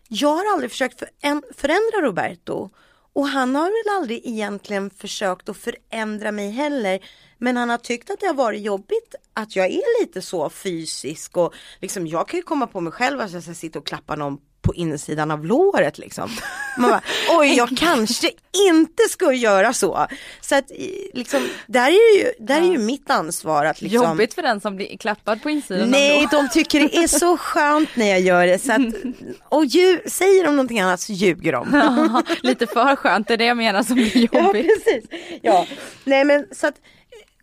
jag 0.09 0.35
har 0.35 0.53
aldrig 0.53 0.71
försökt 0.71 1.01
föränd- 1.01 1.45
förändra 1.57 2.01
Roberto. 2.03 2.71
Och 3.13 3.27
han 3.29 3.55
har 3.55 3.65
väl 3.65 4.01
aldrig 4.01 4.27
egentligen 4.27 4.91
försökt 4.91 5.49
att 5.49 5.57
förändra 5.57 6.33
mig 6.33 6.51
heller. 6.51 7.01
Men 7.39 7.57
han 7.57 7.71
har 7.71 7.79
tyckt 7.79 8.11
att 8.11 8.21
det 8.21 8.27
har 8.27 8.35
varit 8.35 8.63
jobbigt 8.63 9.15
att 9.35 9.57
jag 9.57 9.67
är 9.67 10.03
lite 10.03 10.23
så 10.23 10.51
fysisk 10.51 11.37
och 11.37 11.55
liksom 11.81 12.07
jag 12.07 12.29
kan 12.29 12.39
ju 12.39 12.43
komma 12.43 12.67
på 12.67 12.81
mig 12.81 12.93
själv 12.93 13.21
att 13.21 13.33
jag 13.33 13.43
ska 13.43 13.55
sitta 13.55 13.79
och 13.79 13.87
klappa 13.87 14.17
någon 14.17 14.39
på 14.71 14.75
insidan 14.75 15.31
av 15.31 15.45
låret 15.45 15.99
liksom. 15.99 16.31
Man 16.79 16.91
bara, 16.91 17.01
oj 17.39 17.57
jag 17.57 17.69
kanske 17.79 18.31
inte 18.69 19.03
ska 19.11 19.33
göra 19.33 19.73
så. 19.73 20.07
Så 20.41 20.55
att 20.55 20.71
liksom, 21.15 21.49
där 21.67 21.89
är 21.89 22.19
ju, 22.19 22.33
där 22.39 22.61
är 22.61 22.67
ju 22.67 22.79
mitt 22.79 23.11
ansvar 23.11 23.65
att 23.65 23.81
liksom 23.83 24.05
Jobbigt 24.05 24.35
för 24.35 24.43
den 24.43 24.61
som 24.61 24.77
blir 24.77 24.97
klappad 24.97 25.43
på 25.43 25.51
insidan 25.51 25.91
Nej, 25.91 26.29
de 26.31 26.49
tycker 26.49 26.81
det 26.81 26.97
är 26.97 27.07
så 27.07 27.37
skönt 27.39 27.89
när 27.97 28.07
jag 28.07 28.21
gör 28.21 28.47
det. 28.47 28.59
Så 28.59 28.73
att, 28.73 28.81
och 29.49 29.65
ju, 29.65 30.01
säger 30.07 30.45
de 30.45 30.57
någonting 30.57 30.81
annat 30.81 31.01
så 31.01 31.13
ljuger 31.13 31.53
de. 31.53 31.69
Ja, 31.73 32.23
Lite 32.43 32.67
för 32.67 32.97
skönt, 32.97 33.29
det 33.29 33.35
är 33.35 33.39
det 33.39 33.45
jag 33.45 33.57
menar 33.57 33.83
som 33.83 33.95
blir 33.95 34.29
Ja, 34.33 34.43
jobbigt. 34.47 34.67
precis. 34.85 35.05
Ja, 35.43 35.67
nej 36.05 36.25
men 36.25 36.47
så 36.53 36.67
att 36.67 36.75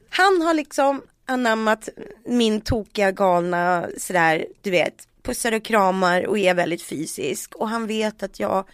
han 0.10 0.42
har 0.42 0.54
liksom 0.54 1.02
anammat 1.28 1.90
min 2.26 2.62
tokiga 2.62 3.12
galna 3.12 3.86
sådär, 3.98 4.46
du 4.62 4.72
vet, 4.72 4.94
pussar 5.28 5.52
och 5.52 5.64
kramar 5.64 6.28
och 6.28 6.40
är 6.40 6.54
väldigt 6.54 6.82
fysisk. 6.82 7.56
Och 7.56 7.70
han 7.70 7.88
vet 7.88 8.24
att 8.24 8.40
jag 8.40 8.66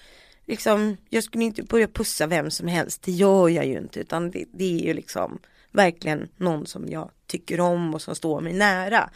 liksom, 0.45 0.97
jag 1.10 1.24
skulle 1.24 1.43
inte 1.43 1.64
börja 1.64 1.88
pussa 1.88 2.28
vem 2.28 2.51
som 2.51 2.68
helst, 2.68 3.04
det 3.04 3.12
gör 3.12 3.49
jag 3.49 3.66
ju 3.66 3.78
inte 3.78 3.99
utan 3.99 4.32
det, 4.32 4.45
det 4.54 4.80
är 4.80 4.86
ju 4.86 4.93
liksom 4.93 5.39
verkligen 5.74 6.30
någon 6.38 6.65
som 6.65 6.89
jag 6.89 7.09
tycker 7.28 7.59
om 7.59 7.93
och 7.93 8.01
som 8.01 8.15
står 8.15 8.41
mig 8.41 8.53
nära. 8.53 9.09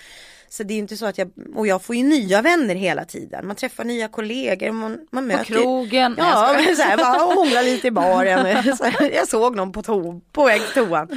Så 0.50 0.64
det 0.64 0.74
är 0.74 0.78
inte 0.78 0.98
så 0.98 1.06
att 1.06 1.18
jag, 1.18 1.32
och 1.56 1.68
jag 1.68 1.82
får 1.84 1.96
ju 1.96 2.04
nya 2.04 2.42
vänner 2.42 2.76
hela 2.76 3.06
tiden, 3.06 3.48
man 3.48 3.56
träffar 3.56 3.84
nya 3.84 4.08
kollegor, 4.08 4.72
man, 4.72 5.08
man 5.12 5.24
På 5.24 5.28
möter 5.28 5.52
ju- 5.54 5.62
krogen. 5.62 6.16
Nej, 6.18 6.28
Ja, 6.28 6.62
men 6.66 6.76
så 6.76 6.82
här, 6.82 6.98
bara 6.98 7.34
hångla 7.36 7.62
lite 7.62 7.88
i 7.88 7.92
baren. 7.92 8.64
Så 8.78 8.84
här, 8.84 9.12
jag 9.16 9.28
såg 9.28 9.56
någon 9.56 9.72
på, 9.72 9.84
to 9.84 10.20
på 10.32 10.46
väg 10.46 10.62
till 10.74 10.86
toan. 10.86 11.08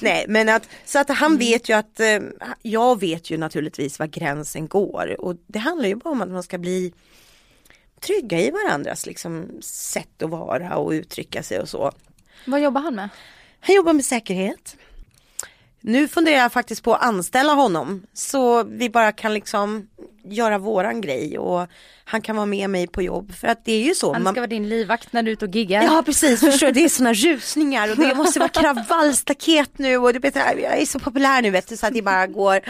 Nej, 0.00 0.24
men 0.28 0.48
att, 0.48 0.68
så 0.84 0.98
att 0.98 1.08
han 1.08 1.36
vet 1.36 1.68
ju 1.68 1.76
att, 1.76 2.00
eh, 2.00 2.18
jag 2.62 3.00
vet 3.00 3.30
ju 3.30 3.38
naturligtvis 3.38 3.98
var 3.98 4.06
gränsen 4.06 4.68
går. 4.68 5.16
Och 5.20 5.34
det 5.46 5.58
handlar 5.58 5.88
ju 5.88 5.94
bara 5.94 6.10
om 6.10 6.22
att 6.22 6.30
man 6.30 6.42
ska 6.42 6.58
bli 6.58 6.92
trygga 8.00 8.40
i 8.40 8.50
varandras 8.50 9.06
liksom, 9.06 9.48
sätt 9.62 10.22
att 10.22 10.30
vara 10.30 10.76
och 10.76 10.90
uttrycka 10.90 11.42
sig 11.42 11.60
och 11.60 11.68
så. 11.68 11.92
Vad 12.46 12.60
jobbar 12.60 12.80
han 12.80 12.94
med? 12.94 13.08
Han 13.60 13.76
jobbar 13.76 13.92
med 13.92 14.04
säkerhet. 14.04 14.76
Nu 15.80 16.08
funderar 16.08 16.36
jag 16.36 16.52
faktiskt 16.52 16.82
på 16.84 16.94
att 16.94 17.02
anställa 17.02 17.52
honom 17.52 18.02
så 18.12 18.64
vi 18.64 18.90
bara 18.90 19.12
kan 19.12 19.34
liksom 19.34 19.86
göra 20.24 20.58
våran 20.58 21.00
grej 21.00 21.38
och 21.38 21.66
han 22.04 22.20
kan 22.22 22.36
vara 22.36 22.46
med 22.46 22.70
mig 22.70 22.86
på 22.86 23.02
jobb 23.02 23.34
för 23.34 23.48
att 23.48 23.64
det 23.64 23.72
är 23.72 23.82
ju 23.82 23.94
så. 23.94 24.12
Han 24.12 24.22
man- 24.22 24.34
ska 24.34 24.40
vara 24.40 24.46
din 24.48 24.68
livvakt 24.68 25.12
när 25.12 25.22
du 25.22 25.30
är 25.30 25.32
ute 25.32 25.44
och 25.44 25.54
giggar. 25.54 25.82
Ja 25.82 26.02
precis, 26.06 26.40
förstår 26.52 26.66
du? 26.66 26.72
Det 26.72 26.84
är 26.84 26.88
såna 26.88 27.14
rusningar 27.14 27.90
och 27.90 27.96
det 27.96 28.14
måste 28.14 28.38
vara 28.38 28.48
kravallstaket 28.48 29.78
nu 29.78 29.96
och 29.96 30.12
du 30.12 30.18
vet, 30.18 30.36
jag 30.36 30.78
är 30.80 30.86
så 30.86 30.98
populär 30.98 31.42
nu 31.42 31.50
vet 31.50 31.68
du 31.68 31.76
så 31.76 31.86
att 31.86 31.94
det 31.94 32.02
bara 32.02 32.26
går 32.26 32.60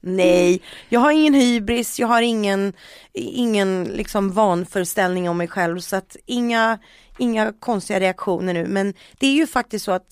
Nej, 0.00 0.62
jag 0.88 1.00
har 1.00 1.10
ingen 1.12 1.34
hybris, 1.34 1.98
jag 1.98 2.06
har 2.06 2.22
ingen, 2.22 2.72
ingen 3.12 3.84
liksom 3.84 4.32
vanföreställning 4.32 5.28
om 5.28 5.36
mig 5.36 5.48
själv 5.48 5.80
så 5.80 5.96
att 5.96 6.16
inga, 6.26 6.78
inga 7.18 7.52
konstiga 7.60 8.00
reaktioner 8.00 8.54
nu 8.54 8.66
men 8.66 8.94
det 9.18 9.26
är 9.26 9.32
ju 9.32 9.46
faktiskt 9.46 9.84
så 9.84 9.92
att 9.92 10.06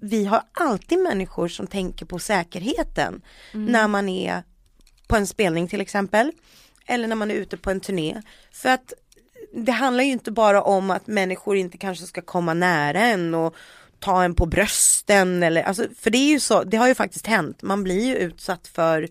vi 0.00 0.24
har 0.24 0.42
alltid 0.52 0.98
människor 0.98 1.48
som 1.48 1.66
tänker 1.66 2.06
på 2.06 2.18
säkerheten 2.18 3.22
när 3.52 3.88
man 3.88 4.08
är 4.08 4.42
på 5.08 5.16
en 5.16 5.26
spelning 5.26 5.68
till 5.68 5.80
exempel 5.80 6.32
eller 6.86 7.08
när 7.08 7.16
man 7.16 7.30
är 7.30 7.34
ute 7.34 7.56
på 7.56 7.70
en 7.70 7.80
turné. 7.80 8.22
För 8.52 8.68
att 8.68 8.92
det 9.54 9.72
handlar 9.72 10.04
ju 10.04 10.10
inte 10.10 10.30
bara 10.30 10.62
om 10.62 10.90
att 10.90 11.06
människor 11.06 11.56
inte 11.56 11.78
kanske 11.78 12.06
ska 12.06 12.22
komma 12.22 12.54
nära 12.54 13.00
en 13.00 13.34
och 13.34 13.54
ta 13.98 14.24
en 14.24 14.34
på 14.34 14.46
brösten 14.46 15.42
eller 15.42 15.62
alltså, 15.62 15.86
för 15.98 16.10
det 16.10 16.18
är 16.18 16.28
ju 16.28 16.40
så, 16.40 16.64
det 16.64 16.76
har 16.76 16.88
ju 16.88 16.94
faktiskt 16.94 17.26
hänt, 17.26 17.62
man 17.62 17.84
blir 17.84 18.06
ju 18.06 18.16
utsatt 18.16 18.66
för 18.66 19.08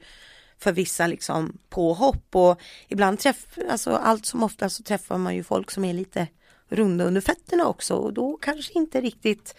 för 0.59 0.71
vissa 0.71 1.07
liksom 1.07 1.57
påhopp 1.69 2.35
och 2.35 2.61
ibland 2.87 3.19
träff, 3.19 3.45
alltså 3.69 3.91
allt 3.91 4.25
som 4.25 4.43
ofta 4.43 4.69
så 4.69 4.83
träffar 4.83 5.17
man 5.17 5.35
ju 5.35 5.43
folk 5.43 5.71
som 5.71 5.85
är 5.85 5.93
lite 5.93 6.27
runda 6.69 7.05
under 7.05 7.21
fötterna 7.21 7.67
också 7.67 7.95
och 7.95 8.13
då 8.13 8.37
kanske 8.37 8.73
inte 8.73 9.01
riktigt 9.01 9.55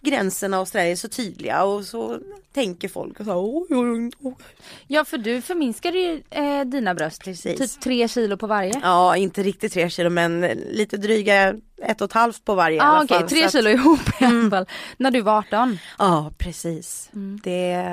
gränserna 0.00 0.60
och 0.60 0.68
sådär 0.68 0.84
är 0.84 0.96
så 0.96 1.08
tydliga 1.08 1.64
och 1.64 1.84
så 1.84 2.18
tänker 2.52 2.88
folk 2.88 3.20
och 3.20 3.26
så, 3.26 3.64
oj, 3.70 3.76
oj, 3.76 4.10
oj. 4.20 4.34
Ja 4.86 5.04
för 5.04 5.18
du 5.18 5.40
förminskade 5.40 5.98
ju 5.98 6.22
eh, 6.30 6.64
dina 6.64 6.94
bröst. 6.94 7.24
Precis. 7.24 7.58
Typ 7.58 7.82
tre 7.82 8.08
kilo 8.08 8.36
på 8.36 8.46
varje. 8.46 8.80
Ja, 8.82 9.16
inte 9.16 9.42
riktigt 9.42 9.72
tre 9.72 9.90
kilo 9.90 10.10
men 10.10 10.40
lite 10.70 10.96
dryga 10.96 11.54
ett 11.82 12.00
och 12.00 12.04
ett 12.04 12.12
halvt 12.12 12.44
på 12.44 12.54
varje 12.54 12.74
i 12.76 12.78
Ja 12.78 12.84
alla 12.84 12.98
ah, 13.00 13.04
okej, 13.04 13.18
fall. 13.18 13.28
tre 13.28 13.44
att- 13.44 13.52
kilo 13.52 13.70
ihop 13.70 14.00
i 14.20 14.24
alla 14.24 14.50
fall. 14.50 14.66
När 14.96 15.10
du 15.10 15.20
var 15.20 15.38
18. 15.38 15.78
Ja, 15.98 16.32
precis. 16.38 17.10
Mm. 17.14 17.40
Det, 17.44 17.84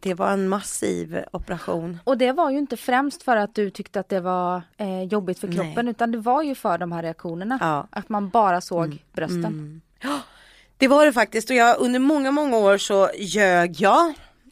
det 0.00 0.14
var 0.14 0.30
en 0.30 0.48
massiv 0.48 1.18
operation. 1.32 1.98
Och 2.04 2.18
det 2.18 2.32
var 2.32 2.50
ju 2.50 2.58
inte 2.58 2.76
främst 2.76 3.22
för 3.22 3.36
att 3.36 3.54
du 3.54 3.70
tyckte 3.70 4.00
att 4.00 4.08
det 4.08 4.20
var 4.20 4.62
eh, 4.76 5.02
jobbigt 5.02 5.38
för 5.38 5.48
Nej. 5.48 5.56
kroppen 5.56 5.88
utan 5.88 6.12
det 6.12 6.18
var 6.18 6.42
ju 6.42 6.54
för 6.54 6.78
de 6.78 6.92
här 6.92 7.02
reaktionerna. 7.02 7.58
Ja. 7.60 7.86
Att 7.90 8.08
man 8.08 8.28
bara 8.28 8.60
såg 8.60 8.98
brösten. 9.12 9.44
Mm. 9.44 9.80
Det 10.82 10.88
var 10.88 11.06
det 11.06 11.12
faktiskt 11.12 11.50
och 11.50 11.56
jag 11.56 11.78
under 11.78 12.00
många, 12.00 12.30
många 12.30 12.56
år 12.56 12.78
så 12.78 13.10
ljög 13.14 13.74
jag 13.80 14.08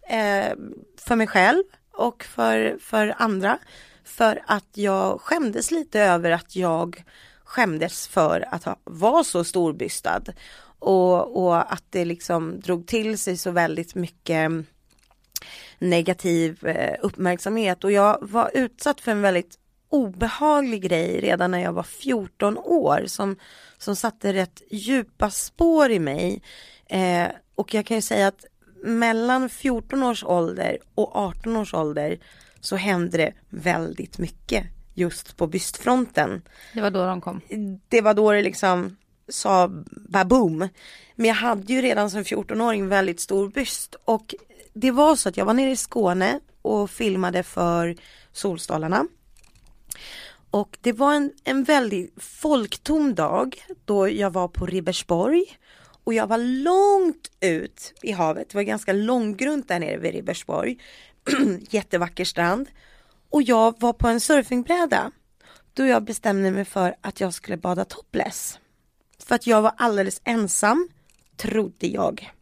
eh, 0.08 0.54
för 0.96 1.16
mig 1.16 1.26
själv 1.26 1.62
och 1.92 2.24
för, 2.24 2.78
för 2.80 3.14
andra. 3.18 3.58
För 4.04 4.42
att 4.46 4.68
jag 4.74 5.20
skämdes 5.20 5.70
lite 5.70 6.00
över 6.00 6.30
att 6.30 6.56
jag 6.56 7.04
skämdes 7.44 8.08
för 8.08 8.48
att 8.50 8.64
ha, 8.64 8.76
vara 8.84 9.24
så 9.24 9.44
storbystad. 9.44 10.22
Och, 10.78 11.44
och 11.44 11.72
att 11.72 11.84
det 11.90 12.04
liksom 12.04 12.60
drog 12.60 12.86
till 12.86 13.18
sig 13.18 13.36
så 13.36 13.50
väldigt 13.50 13.94
mycket 13.94 14.36
mm, 14.36 14.66
negativ 15.78 16.66
eh, 16.66 16.96
uppmärksamhet 17.02 17.84
och 17.84 17.92
jag 17.92 18.18
var 18.20 18.50
utsatt 18.54 19.00
för 19.00 19.10
en 19.10 19.22
väldigt 19.22 19.58
obehaglig 19.88 20.82
grej 20.82 21.20
redan 21.20 21.50
när 21.50 21.62
jag 21.62 21.72
var 21.72 21.82
14 21.82 22.58
år 22.58 23.04
som, 23.06 23.36
som 23.80 23.96
satte 23.96 24.32
rätt 24.32 24.62
djupa 24.70 25.30
spår 25.30 25.90
i 25.90 25.98
mig. 25.98 26.42
Eh, 26.86 27.28
och 27.54 27.74
jag 27.74 27.86
kan 27.86 27.96
ju 27.96 28.02
säga 28.02 28.26
att 28.26 28.44
mellan 28.82 29.48
14 29.48 30.02
års 30.02 30.24
ålder 30.24 30.78
och 30.94 31.16
18 31.16 31.56
års 31.56 31.74
ålder 31.74 32.18
så 32.60 32.76
hände 32.76 33.18
det 33.18 33.32
väldigt 33.48 34.18
mycket 34.18 34.66
just 34.94 35.36
på 35.36 35.46
bystfronten 35.46 36.42
Det 36.74 36.80
var 36.80 36.90
då 36.90 37.06
de 37.06 37.20
kom. 37.20 37.40
det 37.88 38.00
var 38.00 38.14
då 38.14 38.32
det 38.32 38.42
liksom 38.42 38.96
sa 39.28 39.70
baboom. 40.08 40.68
Men 41.14 41.26
jag 41.26 41.34
hade 41.34 41.72
ju 41.72 41.82
redan 41.82 42.10
som 42.10 42.22
14-åring 42.22 42.88
väldigt 42.88 43.20
stor 43.20 43.48
byst 43.48 43.94
och 44.04 44.34
det 44.72 44.90
var 44.90 45.16
så 45.16 45.28
att 45.28 45.36
jag 45.36 45.44
var 45.44 45.54
nere 45.54 45.70
i 45.70 45.76
Skåne 45.76 46.40
och 46.62 46.90
filmade 46.90 47.42
för 47.42 47.96
Solstolarna. 48.32 49.06
Och 50.50 50.78
det 50.80 50.92
var 50.92 51.14
en, 51.14 51.32
en 51.44 51.64
väldigt 51.64 52.14
folktom 52.16 53.14
dag 53.14 53.64
då 53.84 54.08
jag 54.08 54.30
var 54.30 54.48
på 54.48 54.66
Ribersborg 54.66 55.44
och 56.04 56.14
jag 56.14 56.26
var 56.26 56.38
långt 56.38 57.30
ut 57.40 57.92
i 58.02 58.12
havet, 58.12 58.48
det 58.48 58.54
var 58.54 58.62
ganska 58.62 58.92
långgrunt 58.92 59.68
där 59.68 59.78
nere 59.78 59.96
vid 59.96 60.12
Ribersborg. 60.12 60.78
Jättevacker 61.70 62.24
strand. 62.24 62.68
Och 63.30 63.42
jag 63.42 63.80
var 63.80 63.92
på 63.92 64.08
en 64.08 64.20
surfingbräda 64.20 65.10
då 65.74 65.86
jag 65.86 66.04
bestämde 66.04 66.50
mig 66.50 66.64
för 66.64 66.94
att 67.00 67.20
jag 67.20 67.34
skulle 67.34 67.56
bada 67.56 67.84
topless. 67.84 68.58
För 69.18 69.34
att 69.34 69.46
jag 69.46 69.62
var 69.62 69.72
alldeles 69.76 70.20
ensam, 70.24 70.88
trodde 71.36 71.86
jag. 71.86 72.32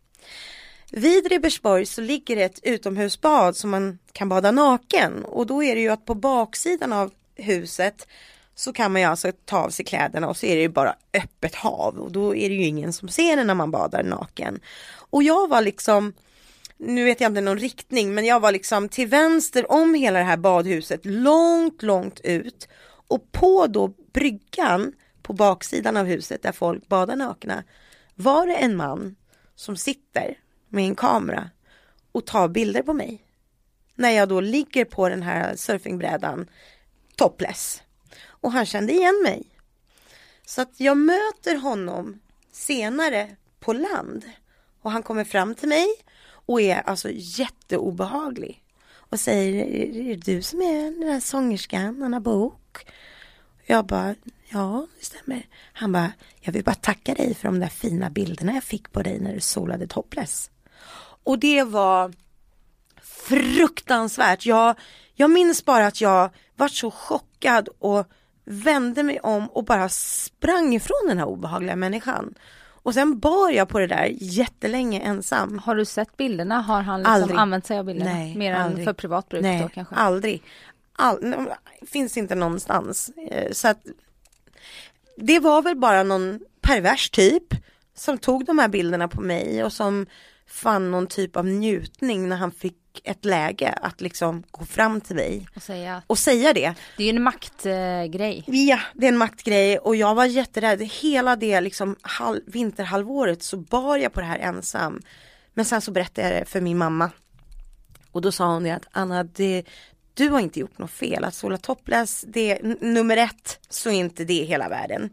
Vid 0.90 1.26
Ribersborg 1.26 1.86
så 1.86 2.00
ligger 2.00 2.36
det 2.36 2.42
ett 2.42 2.60
utomhusbad 2.62 3.56
som 3.56 3.70
man 3.70 3.98
kan 4.12 4.28
bada 4.28 4.50
naken 4.50 5.24
och 5.24 5.46
då 5.46 5.62
är 5.62 5.74
det 5.74 5.80
ju 5.80 5.88
att 5.88 6.06
på 6.06 6.14
baksidan 6.14 6.92
av 6.92 7.12
huset 7.38 8.06
så 8.54 8.72
kan 8.72 8.92
man 8.92 9.00
ju 9.00 9.08
alltså 9.08 9.32
ta 9.44 9.58
av 9.58 9.70
sig 9.70 9.84
kläderna 9.84 10.28
och 10.28 10.36
så 10.36 10.46
är 10.46 10.56
det 10.56 10.62
ju 10.62 10.68
bara 10.68 10.94
öppet 11.14 11.54
hav 11.54 11.98
och 11.98 12.12
då 12.12 12.36
är 12.36 12.48
det 12.48 12.54
ju 12.54 12.64
ingen 12.64 12.92
som 12.92 13.08
ser 13.08 13.36
det 13.36 13.44
när 13.44 13.54
man 13.54 13.70
badar 13.70 14.02
naken. 14.02 14.60
Och 15.10 15.22
jag 15.22 15.48
var 15.48 15.62
liksom 15.62 16.12
nu 16.78 17.04
vet 17.04 17.20
jag 17.20 17.30
inte 17.30 17.40
någon 17.40 17.58
riktning 17.58 18.14
men 18.14 18.24
jag 18.24 18.40
var 18.40 18.52
liksom 18.52 18.88
till 18.88 19.08
vänster 19.08 19.72
om 19.72 19.94
hela 19.94 20.18
det 20.18 20.24
här 20.24 20.36
badhuset 20.36 21.00
långt 21.04 21.82
långt 21.82 22.20
ut 22.20 22.68
Och 23.08 23.32
på 23.32 23.66
då 23.66 23.88
bryggan 24.12 24.92
på 25.22 25.32
baksidan 25.32 25.96
av 25.96 26.06
huset 26.06 26.42
där 26.42 26.52
folk 26.52 26.88
badar 26.88 27.16
nakna 27.16 27.64
var 28.14 28.46
det 28.46 28.54
en 28.54 28.76
man 28.76 29.16
som 29.54 29.76
sitter 29.76 30.38
med 30.68 30.84
en 30.84 30.94
kamera 30.94 31.50
och 32.12 32.26
tar 32.26 32.48
bilder 32.48 32.82
på 32.82 32.92
mig. 32.92 33.24
När 33.94 34.10
jag 34.10 34.28
då 34.28 34.40
ligger 34.40 34.84
på 34.84 35.08
den 35.08 35.22
här 35.22 35.56
surfingbrädan 35.56 36.48
topless. 37.18 37.82
Och 38.20 38.52
han 38.52 38.66
kände 38.66 38.92
igen 38.92 39.20
mig. 39.22 39.46
Så 40.46 40.62
att 40.62 40.80
jag 40.80 40.96
möter 40.96 41.56
honom 41.56 42.20
senare 42.52 43.36
på 43.60 43.72
land. 43.72 44.24
Och 44.82 44.90
han 44.90 45.02
kommer 45.02 45.24
fram 45.24 45.54
till 45.54 45.68
mig 45.68 45.86
och 46.46 46.60
är 46.60 46.82
alltså 46.88 47.08
jätteobehaglig. 47.12 48.62
Och 49.10 49.20
säger, 49.20 49.64
är 49.64 50.16
det 50.16 50.32
du 50.32 50.42
som 50.42 50.62
är 50.62 50.82
den 50.82 51.00
där 51.00 51.20
sångerskan, 51.20 52.02
Anna 52.02 52.20
Bok? 52.20 52.86
Jag 53.66 53.86
bara, 53.86 54.14
ja 54.48 54.86
det 54.98 55.04
stämmer. 55.04 55.46
Han 55.72 55.92
bara, 55.92 56.12
jag 56.40 56.52
vill 56.52 56.64
bara 56.64 56.74
tacka 56.74 57.14
dig 57.14 57.34
för 57.34 57.48
de 57.48 57.60
där 57.60 57.68
fina 57.68 58.10
bilderna 58.10 58.54
jag 58.54 58.64
fick 58.64 58.92
på 58.92 59.02
dig 59.02 59.20
när 59.20 59.34
du 59.34 59.40
solade 59.40 59.86
topless. 59.86 60.50
Och 61.24 61.38
det 61.38 61.62
var 61.62 62.12
fruktansvärt. 63.02 64.46
Jag, 64.46 64.74
jag 65.20 65.30
minns 65.30 65.64
bara 65.64 65.86
att 65.86 66.00
jag 66.00 66.30
var 66.56 66.68
så 66.68 66.90
chockad 66.90 67.68
och 67.78 68.06
vände 68.44 69.02
mig 69.02 69.20
om 69.20 69.48
och 69.50 69.64
bara 69.64 69.88
sprang 69.88 70.74
ifrån 70.74 71.04
den 71.08 71.18
här 71.18 71.26
obehagliga 71.26 71.76
människan. 71.76 72.34
Och 72.82 72.94
sen 72.94 73.18
bar 73.18 73.50
jag 73.50 73.68
på 73.68 73.78
det 73.78 73.86
där 73.86 74.08
jättelänge 74.20 75.00
ensam. 75.00 75.58
Har 75.58 75.74
du 75.74 75.84
sett 75.84 76.16
bilderna? 76.16 76.60
Har 76.60 76.82
han 76.82 77.00
liksom 77.00 77.14
Aldrig. 77.14 77.38
använt 77.38 77.66
sig 77.66 77.78
av 77.78 77.84
bilderna? 77.84 78.10
Nej, 78.12 78.36
Mer 78.36 78.54
aldrig. 78.54 78.78
än 78.78 78.84
för 78.84 78.92
privat 78.92 79.28
bruk 79.28 79.42
Nej, 79.42 79.62
då 79.62 79.68
kanske? 79.68 79.94
aldrig. 79.94 80.42
All, 80.92 81.48
finns 81.86 82.16
inte 82.16 82.34
någonstans. 82.34 83.10
Eh, 83.30 83.52
Så 83.52 83.68
att 83.68 83.78
det 85.16 85.38
var 85.40 85.62
väl 85.62 85.76
bara 85.76 86.02
någon 86.02 86.40
pervers 86.60 87.10
typ 87.10 87.44
som 87.94 88.18
tog 88.18 88.44
de 88.44 88.58
här 88.58 88.68
bilderna 88.68 89.08
på 89.08 89.20
mig 89.20 89.64
och 89.64 89.72
som 89.72 90.06
fann 90.48 90.90
någon 90.90 91.06
typ 91.06 91.36
av 91.36 91.46
njutning 91.46 92.28
när 92.28 92.36
han 92.36 92.50
fick 92.50 92.74
ett 93.04 93.24
läge 93.24 93.72
att 93.82 94.00
liksom 94.00 94.42
gå 94.50 94.64
fram 94.64 95.00
till 95.00 95.16
mig 95.16 95.48
Och 95.56 95.62
säga, 95.62 96.02
och 96.06 96.18
säga 96.18 96.52
det. 96.52 96.74
det 96.96 97.02
är 97.02 97.12
ju 97.12 97.16
en 97.16 97.22
maktgrej. 97.22 98.44
Ja, 98.46 98.80
det 98.94 99.06
är 99.06 99.12
en 99.12 99.18
maktgrej 99.18 99.78
och 99.78 99.96
jag 99.96 100.14
var 100.14 100.24
jätterädd. 100.24 100.82
Hela 100.82 101.36
det 101.36 101.60
liksom 101.60 101.96
halv, 102.02 102.40
vinterhalvåret 102.46 103.42
så 103.42 103.56
bar 103.56 103.96
jag 103.96 104.12
på 104.12 104.20
det 104.20 104.26
här 104.26 104.38
ensam. 104.38 105.02
Men 105.54 105.64
sen 105.64 105.80
så 105.80 105.90
berättade 105.90 106.28
jag 106.28 106.42
det 106.42 106.46
för 106.46 106.60
min 106.60 106.78
mamma. 106.78 107.10
Och 108.12 108.22
då 108.22 108.32
sa 108.32 108.52
hon 108.52 108.62
det 108.62 108.70
att 108.70 108.86
Anna, 108.92 109.24
det, 109.24 109.64
du 110.18 110.28
har 110.28 110.40
inte 110.40 110.60
gjort 110.60 110.78
något 110.78 110.90
fel. 110.90 111.24
Att 111.24 111.34
sola 111.34 111.56
topless, 111.56 112.24
det 112.28 112.50
är 112.50 112.76
nummer 112.84 113.16
ett 113.16 113.58
så 113.68 113.90
är 113.90 113.94
inte 113.94 114.24
det 114.24 114.44
hela 114.44 114.68
världen. 114.68 115.10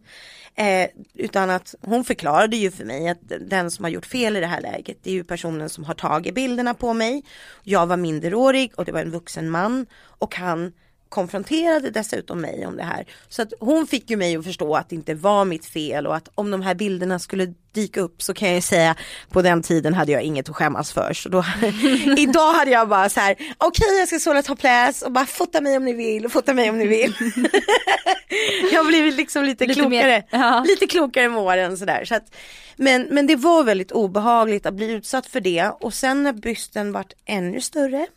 Eh, 0.55 0.89
utan 1.13 1.49
att 1.49 1.75
hon 1.81 2.03
förklarade 2.03 2.55
ju 2.57 2.71
för 2.71 2.85
mig 2.85 3.09
att 3.09 3.19
den 3.41 3.71
som 3.71 3.85
har 3.85 3.89
gjort 3.89 4.05
fel 4.05 4.37
i 4.37 4.39
det 4.39 4.47
här 4.47 4.61
läget 4.61 4.97
det 5.03 5.09
är 5.09 5.13
ju 5.13 5.23
personen 5.23 5.69
som 5.69 5.83
har 5.83 5.93
tagit 5.93 6.35
bilderna 6.35 6.73
på 6.73 6.93
mig. 6.93 7.23
Jag 7.63 7.87
var 7.87 7.97
minderårig 7.97 8.71
och 8.75 8.85
det 8.85 8.91
var 8.91 8.99
en 8.99 9.11
vuxen 9.11 9.49
man 9.49 9.85
och 9.93 10.35
han 10.35 10.73
konfronterade 11.16 11.89
dessutom 11.89 12.41
mig 12.41 12.66
om 12.68 12.78
det 12.78 12.84
här. 12.84 13.05
Så 13.30 13.41
att 13.41 13.53
hon 13.59 13.88
fick 13.88 14.09
ju 14.09 14.18
mig 14.18 14.38
att 14.38 14.45
förstå 14.45 14.76
att 14.76 14.89
det 14.89 14.95
inte 14.95 15.13
var 15.13 15.45
mitt 15.45 15.66
fel 15.66 16.07
och 16.07 16.16
att 16.16 16.30
om 16.36 16.51
de 16.51 16.61
här 16.61 16.76
bilderna 16.76 17.20
skulle 17.20 17.53
dyka 17.72 18.01
upp 18.01 18.22
så 18.22 18.34
kan 18.34 18.47
jag 18.47 18.55
ju 18.55 18.61
säga 18.61 18.95
på 19.30 19.41
den 19.41 19.61
tiden 19.61 19.93
hade 19.93 20.11
jag 20.11 20.22
inget 20.22 20.49
att 20.49 20.55
skämmas 20.55 20.93
för. 20.93 21.13
Så 21.13 21.30
då, 21.30 21.45
idag 22.18 22.53
hade 22.53 22.72
jag 22.72 22.89
bara 22.89 23.09
så 23.09 23.20
här, 23.20 23.36
okej 23.57 23.97
jag 23.99 24.07
ska 24.07 24.20
sola 24.20 24.41
topless 24.43 25.01
och 25.01 25.11
bara 25.11 25.26
fota 25.26 25.61
mig 25.61 25.78
om 25.78 25.86
ni 25.86 25.93
vill 25.93 26.26
och 26.26 26.32
fota 26.32 26.53
mig 26.53 26.70
om 26.70 26.78
ni 26.78 26.88
vill. 26.88 27.13
jag 28.72 28.80
har 28.84 28.88
blivit 28.88 29.16
liksom 29.16 29.43
lite, 29.43 29.66
Lite 29.66 29.89
mer- 29.89 30.01
klokare, 30.01 30.24
ja. 30.43 30.63
lite 30.68 30.88
klokare 30.88 31.30
med 31.30 31.39
åren 31.39 31.78
sådär. 31.78 32.05
Så 32.05 32.16
att, 32.16 32.36
men, 32.76 33.07
men 33.11 33.28
det 33.28 33.36
var 33.36 33.63
väldigt 33.63 33.91
obehagligt 33.91 34.66
att 34.66 34.74
bli 34.74 34.91
utsatt 34.91 35.26
för 35.28 35.39
det 35.41 35.72
och 35.80 35.93
sen 35.93 36.24
när 36.24 36.34
bysten 36.34 36.91
vart 36.91 37.13
ännu 37.26 37.61
större 37.61 38.07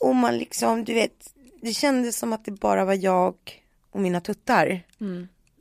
och 0.00 0.16
man 0.16 0.38
liksom, 0.38 0.84
du 0.84 0.94
vet, 0.94 1.31
det 1.62 1.74
kändes 1.74 2.18
som 2.18 2.32
att 2.32 2.44
det 2.44 2.50
bara 2.50 2.84
var 2.84 2.94
jag 2.94 3.34
och 3.90 4.00
mina 4.00 4.20
tuttar. 4.20 4.82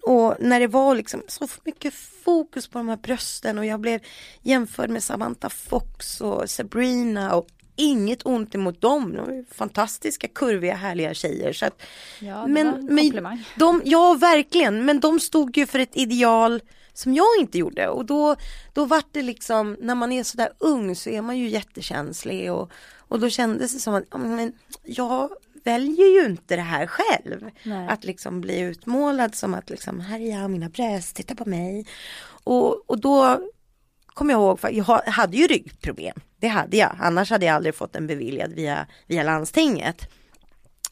Och 0.04 0.36
när 0.40 0.60
det 0.60 0.68
var 0.68 0.96
liksom 0.96 1.24
så 1.28 1.48
mycket 1.64 1.94
fokus 1.94 2.68
på 2.68 2.78
de 2.78 2.90
här 2.90 2.98
brösten 2.98 3.58
och 3.58 3.66
jag 3.66 3.80
blev 3.80 4.02
jämförd 4.42 4.90
med 4.90 5.04
Samantha 5.04 5.50
Fox 5.50 6.22
och 6.22 6.50
Sabrina 6.50 7.36
och 7.36 7.48
inget 7.76 8.26
ont 8.26 8.56
emot 8.56 8.82
dem. 8.82 9.14
De 9.16 9.30
är 9.30 9.54
fantastiska, 9.54 10.28
kurviga, 10.28 10.76
härliga 10.76 11.14
tjejer. 11.14 11.54
Så 11.54 11.66
att, 11.66 11.82
Ja, 12.20 12.48
men, 12.48 12.68
en 12.68 12.86
men 12.86 13.44
de, 13.56 13.82
ja 13.86 14.14
verkligen, 14.14 14.86
men 14.86 15.00
de 15.00 15.20
stod 15.20 15.58
ju 15.58 15.66
för 15.66 15.80
ett 15.80 15.98
ideal 15.98 16.62
som 16.94 17.14
jag 17.14 17.40
inte 17.40 17.58
gjorde 17.58 17.88
och 17.88 18.06
då, 18.06 18.36
då 18.74 18.86
vart 18.86 19.08
det 19.12 19.22
liksom, 19.22 19.78
när 19.80 19.96
man 19.96 20.12
är 20.12 20.24
sådär 20.24 20.50
ung 20.58 20.96
så 20.96 21.10
är 21.10 21.22
man 21.22 21.38
ju 21.38 21.50
jättekänslig 21.50 22.52
och, 22.52 22.72
och 22.98 23.20
då 23.20 23.30
kändes 23.30 23.74
det 23.74 23.80
som 23.80 23.94
att, 23.94 24.04
men 24.20 24.54
jag 24.84 25.30
väljer 25.64 26.08
ju 26.22 26.26
inte 26.26 26.56
det 26.56 26.62
här 26.62 26.88
själv. 26.88 27.50
Nej. 27.64 27.88
Att 27.88 28.04
liksom 28.04 28.42
bli 28.42 28.60
utmålad 28.60 29.36
som 29.36 29.54
att 29.54 29.70
liksom, 29.70 30.00
här 30.00 30.20
är 30.20 30.40
jag, 30.40 30.52
mina 30.52 30.70
bröst, 30.70 31.16
titta 31.16 31.36
på 31.36 31.50
mig. 31.50 31.86
Och, 32.44 32.90
och 32.90 33.00
då 33.02 33.40
kommer 34.06 34.34
jag 34.34 34.42
ihåg, 34.42 34.60
för 34.60 34.70
jag 34.70 34.84
ha- 34.84 35.04
hade 35.12 35.38
ju 35.38 35.48
ryggproblem. 35.48 36.20
Det 36.40 36.48
hade 36.48 36.78
jag, 36.78 36.96
annars 37.00 37.30
hade 37.30 37.46
jag 37.46 37.56
aldrig 37.56 37.76
fått 37.76 37.94
den 37.94 38.08
beviljad 38.08 38.54
via, 38.54 38.88
via 39.08 39.24
landstinget. 39.24 40.08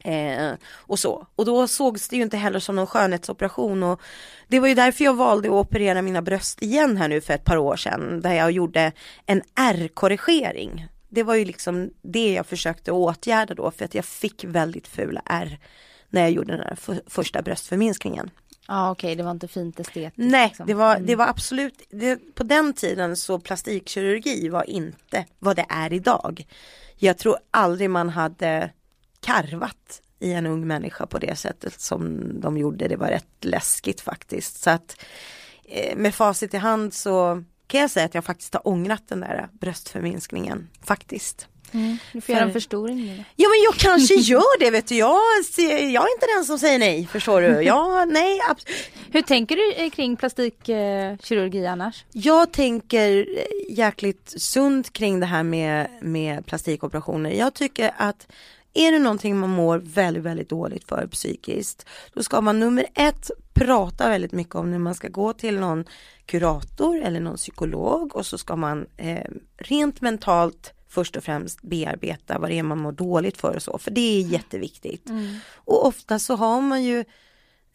Eh, 0.04 0.52
och 0.72 1.00
så. 1.00 1.28
Och 1.36 1.46
då 1.46 1.68
sågs 1.68 2.08
det 2.08 2.16
ju 2.16 2.22
inte 2.22 2.38
heller 2.38 2.60
som 2.60 2.76
någon 2.76 2.88
skönhetsoperation 2.88 3.84
och 3.84 4.02
det 4.48 4.60
var 4.60 4.68
ju 4.68 4.74
därför 4.76 5.04
jag 5.04 5.14
valde 5.14 5.48
att 5.48 5.54
operera 5.54 6.02
mina 6.02 6.22
bröst 6.22 6.62
igen 6.62 6.98
här 6.98 7.08
nu 7.08 7.22
för 7.22 7.34
ett 7.34 7.46
par 7.46 7.58
år 7.58 7.76
sedan 7.76 8.22
där 8.22 8.34
jag 8.34 8.52
gjorde 8.52 8.92
en 9.26 9.42
R-korrigering. 9.56 10.88
Det 11.10 11.24
var 11.24 11.36
ju 11.36 11.46
liksom 11.46 11.92
det 12.02 12.34
jag 12.34 12.46
försökte 12.46 12.92
åtgärda 12.92 13.54
då 13.54 13.72
för 13.72 13.86
att 13.86 13.96
jag 13.96 14.06
fick 14.06 14.44
väldigt 14.44 14.88
fula 14.88 15.22
R 15.26 15.60
när 16.10 16.22
jag 16.22 16.32
gjorde 16.32 16.52
den 16.52 16.66
här 16.66 16.76
för, 16.76 17.02
första 17.08 17.42
bröstförminskningen. 17.42 18.30
Ja 18.68 18.92
okej, 18.92 19.16
det 19.16 19.24
var 19.24 19.32
inte 19.32 19.48
fint 19.48 19.80
estetiskt. 19.80 20.18
Nej, 20.18 20.48
liksom. 20.48 20.68
det 20.68 20.74
var, 20.74 21.00
det 21.00 21.16
var 21.16 21.28
absolut, 21.28 21.82
det, 21.90 22.36
på 22.36 22.44
den 22.44 22.74
tiden 22.74 23.16
så 23.18 23.40
plastikkirurgi 23.40 24.50
var 24.50 24.70
inte 24.70 25.26
vad 25.40 25.56
det 25.56 25.66
är 25.70 25.94
idag. 25.94 26.48
Jag 26.96 27.18
tror 27.18 27.38
aldrig 27.52 27.90
man 27.90 28.10
hade 28.10 28.72
karvat 29.20 30.02
i 30.20 30.34
en 30.34 30.46
ung 30.46 30.68
människa 30.68 31.06
på 31.06 31.18
det 31.18 31.36
sättet 31.36 31.82
som 31.82 32.32
de 32.42 32.58
gjorde. 32.58 32.88
Det 32.88 32.96
var 32.96 33.08
rätt 33.08 33.46
läskigt 33.46 34.02
faktiskt. 34.02 34.62
Så 34.62 34.70
att 34.70 35.02
eh, 35.64 35.98
med 35.98 36.16
facit 36.16 36.54
i 36.54 36.58
hand 36.58 36.94
så 36.94 37.44
kan 37.70 37.82
jag 37.82 37.90
säga 37.92 38.06
att 38.06 38.14
jag 38.16 38.26
faktiskt 38.26 38.54
har 38.54 38.68
ångrat 38.68 39.04
den 39.08 39.20
där 39.20 39.50
bröstförminskningen 39.60 40.70
faktiskt. 40.84 41.48
Mm. 41.72 41.98
Du 42.14 42.22
får 42.22 42.34
göra 42.36 42.44
en 42.44 42.50
För- 42.50 42.54
förstoring 42.60 43.06
nu. 43.06 43.24
Ja 43.36 43.50
men 43.50 43.64
jag 43.64 43.74
kanske 43.76 44.14
gör 44.16 44.60
det 44.60 44.70
vet 44.72 44.88
du. 44.88 44.96
Jag, 44.96 45.20
ser- 45.46 45.90
jag 45.90 46.04
är 46.04 46.14
inte 46.16 46.26
den 46.38 46.46
som 46.46 46.60
säger 46.60 46.80
nej 46.80 47.08
förstår 47.12 47.42
du. 47.42 47.48
Ja, 47.62 48.06
nej, 48.06 48.40
Hur 49.12 49.22
tänker 49.22 49.56
du 49.56 49.74
eh, 49.74 49.90
kring 49.90 50.16
plastikkirurgi 50.18 51.66
annars? 51.68 52.06
Jag 52.12 52.52
tänker 52.52 53.26
jäkligt 53.70 54.34
sunt 54.38 54.94
kring 54.94 55.20
det 55.20 55.26
här 55.26 55.44
med, 55.44 55.88
med 56.02 56.46
plastikoperationer. 56.46 57.32
Jag 57.32 57.54
tycker 57.54 57.92
att 57.98 58.28
är 58.74 58.92
det 58.92 59.00
någonting 59.00 59.38
man 59.38 59.50
mår 59.50 59.78
väldigt, 59.78 60.24
väldigt 60.24 60.50
dåligt 60.50 60.88
för 60.88 61.08
psykiskt, 61.08 61.86
då 62.14 62.24
ska 62.24 62.42
man 62.42 62.60
nummer 62.60 62.86
ett 62.96 63.32
prata 63.54 64.10
väldigt 64.10 64.32
mycket 64.32 64.56
om 64.56 64.72
när 64.72 64.80
man 64.80 64.96
ska 64.96 65.08
gå 65.08 65.34
till 65.34 65.60
någon 65.60 65.86
kurator 66.26 67.02
eller 67.02 67.20
någon 67.20 67.38
psykolog 67.38 68.16
och 68.16 68.26
så 68.26 68.38
ska 68.38 68.56
man 68.56 68.86
eh, 68.98 69.32
rent 69.58 70.02
mentalt 70.02 70.74
först 70.90 71.16
och 71.16 71.24
främst 71.24 71.62
bearbeta 71.62 72.40
vad 72.40 72.50
det 72.50 72.60
är 72.60 72.64
man 72.64 72.80
mår 72.80 72.92
dåligt 72.92 73.38
för 73.38 73.56
och 73.56 73.64
så, 73.64 73.78
för 73.78 73.92
det 73.92 74.20
är 74.20 74.22
jätteviktigt. 74.22 75.10
Och 75.56 75.88
ofta 75.88 76.20
så 76.20 76.36
har 76.36 76.62
man 76.62 76.84
ju 76.84 77.06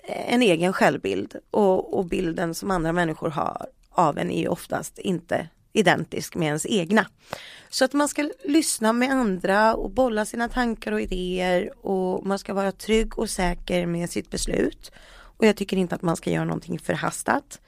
en 0.06 0.42
egen 0.42 0.72
självbild 0.72 1.36
och, 1.50 1.98
och 1.98 2.04
bilden 2.04 2.54
som 2.54 2.70
andra 2.70 2.92
människor 2.92 3.30
har 3.30 3.66
av 3.90 4.18
en 4.18 4.30
är 4.30 4.40
ju 4.40 4.48
oftast 4.48 4.98
inte 4.98 5.48
identisk 5.74 6.34
med 6.34 6.46
ens 6.46 6.66
egna. 6.66 7.06
Så 7.70 7.84
att 7.84 7.92
man 7.92 8.08
ska 8.08 8.30
lyssna 8.44 8.92
med 8.92 9.10
andra 9.10 9.74
och 9.74 9.90
bolla 9.90 10.24
sina 10.24 10.48
tankar 10.48 10.92
och 10.92 11.00
idéer 11.00 11.86
och 11.86 12.26
man 12.26 12.38
ska 12.38 12.54
vara 12.54 12.72
trygg 12.72 13.18
och 13.18 13.30
säker 13.30 13.86
med 13.86 14.10
sitt 14.10 14.30
beslut. 14.30 14.92
Och 15.36 15.46
jag 15.46 15.56
tycker 15.56 15.76
inte 15.76 15.94
att 15.94 16.02
man 16.02 16.16
ska 16.16 16.30
göra 16.30 16.44
någonting 16.44 16.78
förhastat. 16.78 17.60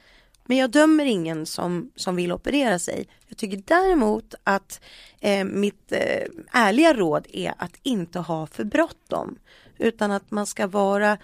Men 0.45 0.57
jag 0.57 0.69
dömer 0.69 1.05
ingen 1.05 1.45
som, 1.45 1.91
som 1.95 2.15
vill 2.15 2.31
operera 2.31 2.79
sig. 2.79 3.07
Jag 3.27 3.37
tycker 3.37 3.63
däremot 3.65 4.35
att 4.43 4.81
eh, 5.19 5.45
mitt 5.45 5.91
eh, 5.91 6.27
ärliga 6.51 6.93
råd 6.93 7.27
är 7.33 7.53
att 7.57 7.79
inte 7.83 8.19
ha 8.19 8.47
för 8.47 8.63
bråttom. 8.63 9.39
Utan 9.77 10.11
att 10.11 10.31
man 10.31 10.45
ska 10.45 10.67
vara 10.67 11.17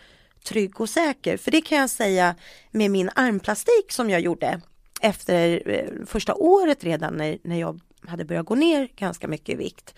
trygg 0.43 0.81
och 0.81 0.89
säker. 0.89 1.37
För 1.37 1.51
det 1.51 1.61
kan 1.61 1.77
jag 1.77 1.89
säga 1.89 2.35
med 2.71 2.91
min 2.91 3.09
armplastik 3.15 3.91
som 3.91 4.09
jag 4.09 4.21
gjorde 4.21 4.61
efter 5.03 5.69
eh, 5.69 6.05
första 6.05 6.33
året 6.35 6.83
redan 6.83 7.17
när, 7.17 7.37
när 7.43 7.59
jag 7.59 7.79
hade 8.07 8.25
börjat 8.25 8.45
gå 8.45 8.55
ner 8.55 8.89
ganska 8.95 9.27
mycket 9.27 9.49
i 9.49 9.55
vikt. 9.55 9.93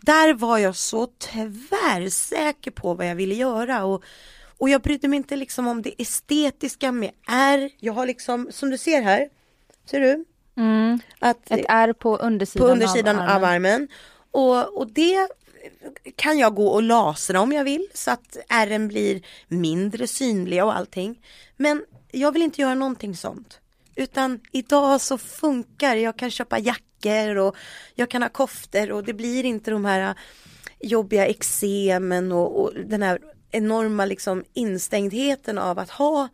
Där 0.00 0.34
var 0.34 0.58
jag 0.58 0.76
så 0.76 1.06
tvärsäker 1.06 2.70
på 2.70 2.94
vad 2.94 3.06
jag 3.06 3.14
ville 3.14 3.34
göra 3.34 3.84
och, 3.84 4.04
Och 4.58 4.68
jag 4.68 4.80
brydde 4.80 5.08
mig 5.08 5.16
inte 5.16 5.36
liksom 5.36 5.68
om 5.68 5.82
det 5.82 6.02
estetiska 6.02 6.92
med 6.92 7.10
R. 7.28 7.70
Jag 7.78 7.92
har 7.92 8.06
liksom, 8.06 8.48
som 8.50 8.70
du 8.70 8.78
ser 8.78 9.02
här, 9.02 9.28
ser 9.90 10.00
du? 10.00 10.24
Mm. 10.56 10.98
Att, 11.18 11.50
Ett 11.50 11.66
R 11.68 11.92
på 11.92 12.16
undersidan, 12.16 12.66
på 12.66 12.72
undersidan 12.72 13.16
av 13.16 13.22
av 13.22 13.44
armen. 13.44 13.74
armen. 13.74 13.88
Och, 14.30 14.78
och 14.78 14.92
det 14.92 15.28
kan 16.16 16.38
jag 16.38 16.54
gå 16.54 16.66
och 16.68 16.82
lasra 16.82 17.40
om 17.40 17.52
jag 17.52 17.64
vill 17.64 17.86
så 17.94 18.10
att 18.10 18.36
ärren 18.48 18.88
blir 18.88 19.22
mindre 19.48 20.06
synliga 20.06 20.64
och 20.64 20.76
allting. 20.76 21.20
Men 21.56 21.84
jag 22.10 22.32
vill 22.32 22.42
inte 22.42 22.60
göra 22.60 22.74
någonting 22.74 23.16
sånt. 23.16 23.60
Utan 23.96 24.40
idag 24.52 25.00
så 25.00 25.18
funkar 25.18 25.96
Jag 25.96 26.16
kan 26.16 26.30
köpa 26.30 26.58
jackor 26.58 27.36
och 27.36 27.56
jag 27.94 28.10
kan 28.10 28.22
ha 28.22 28.28
koftor 28.28 28.92
och 28.92 29.04
det 29.04 29.14
blir 29.14 29.44
inte 29.44 29.70
de 29.70 29.84
här 29.84 30.14
jobbiga 30.80 31.26
eksemen 31.26 32.32
och, 32.32 32.60
och 32.60 32.74
den 32.74 33.02
här 33.02 33.18
enorma 33.50 34.04
liksom 34.04 34.44
instängdheten 34.52 35.58
av 35.58 35.78
att 35.78 35.90
ha 35.90 36.28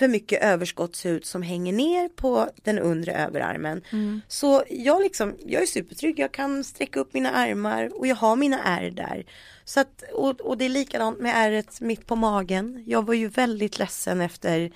för 0.00 0.08
mycket 0.08 0.42
överskottshud 0.42 1.24
som 1.24 1.42
hänger 1.42 1.72
ner 1.72 2.08
på 2.08 2.48
den 2.62 2.78
undre 2.78 3.14
överarmen. 3.14 3.82
Så 4.28 4.64
jag 4.70 5.02
liksom, 5.02 5.36
jag 5.46 5.62
är 5.62 5.66
supertrygg, 5.66 6.18
jag 6.18 6.32
kan 6.32 6.64
sträcka 6.64 7.00
upp 7.00 7.14
mina 7.14 7.30
armar 7.30 7.98
och 7.98 8.06
jag 8.06 8.16
har 8.16 8.36
mina 8.36 8.62
ärr 8.64 8.90
där. 8.90 9.26
Så 9.64 9.80
att, 9.80 10.04
och, 10.12 10.40
och 10.40 10.58
det 10.58 10.64
är 10.64 10.68
likadant 10.68 11.20
med 11.20 11.32
ärret 11.36 11.80
mitt 11.80 12.06
på 12.06 12.16
magen. 12.16 12.84
Jag 12.86 13.06
var 13.06 13.14
ju 13.14 13.28
väldigt 13.28 13.78
ledsen 13.78 14.20
efter 14.20 14.72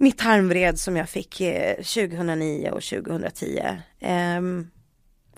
mitt 0.00 0.18
tarmvred 0.18 0.78
som 0.80 0.96
jag 0.96 1.08
fick 1.08 1.40
eh, 1.40 1.74
2009 1.76 2.70
och 2.70 2.82
2010. 2.82 3.62
Ehm, 4.00 4.70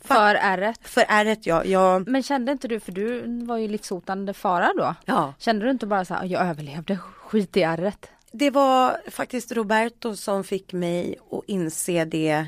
För 0.02 0.34
ärret. 0.34 0.78
för 0.82 1.04
ärret 1.08 1.46
ja, 1.46 1.64
jag, 1.64 2.08
Men 2.08 2.22
kände 2.22 2.52
inte 2.52 2.68
du, 2.68 2.80
för 2.80 2.92
du 2.92 3.22
var 3.44 3.56
ju 3.56 3.68
livshotande 3.68 4.34
fara 4.34 4.72
då. 4.76 4.94
ja. 5.04 5.34
Kände 5.38 5.64
du 5.64 5.70
inte 5.70 5.86
bara 5.86 6.04
så 6.04 6.14
här, 6.14 6.24
jag 6.24 6.42
överlevde, 6.42 6.96
skit 6.98 7.56
i 7.56 7.62
ärret. 7.62 8.11
Det 8.32 8.50
var 8.50 9.00
faktiskt 9.11 9.52
Roberto 9.52 10.16
som 10.16 10.44
fick 10.44 10.72
mig 10.72 11.16
att 11.32 11.42
inse 11.46 12.04
det 12.04 12.46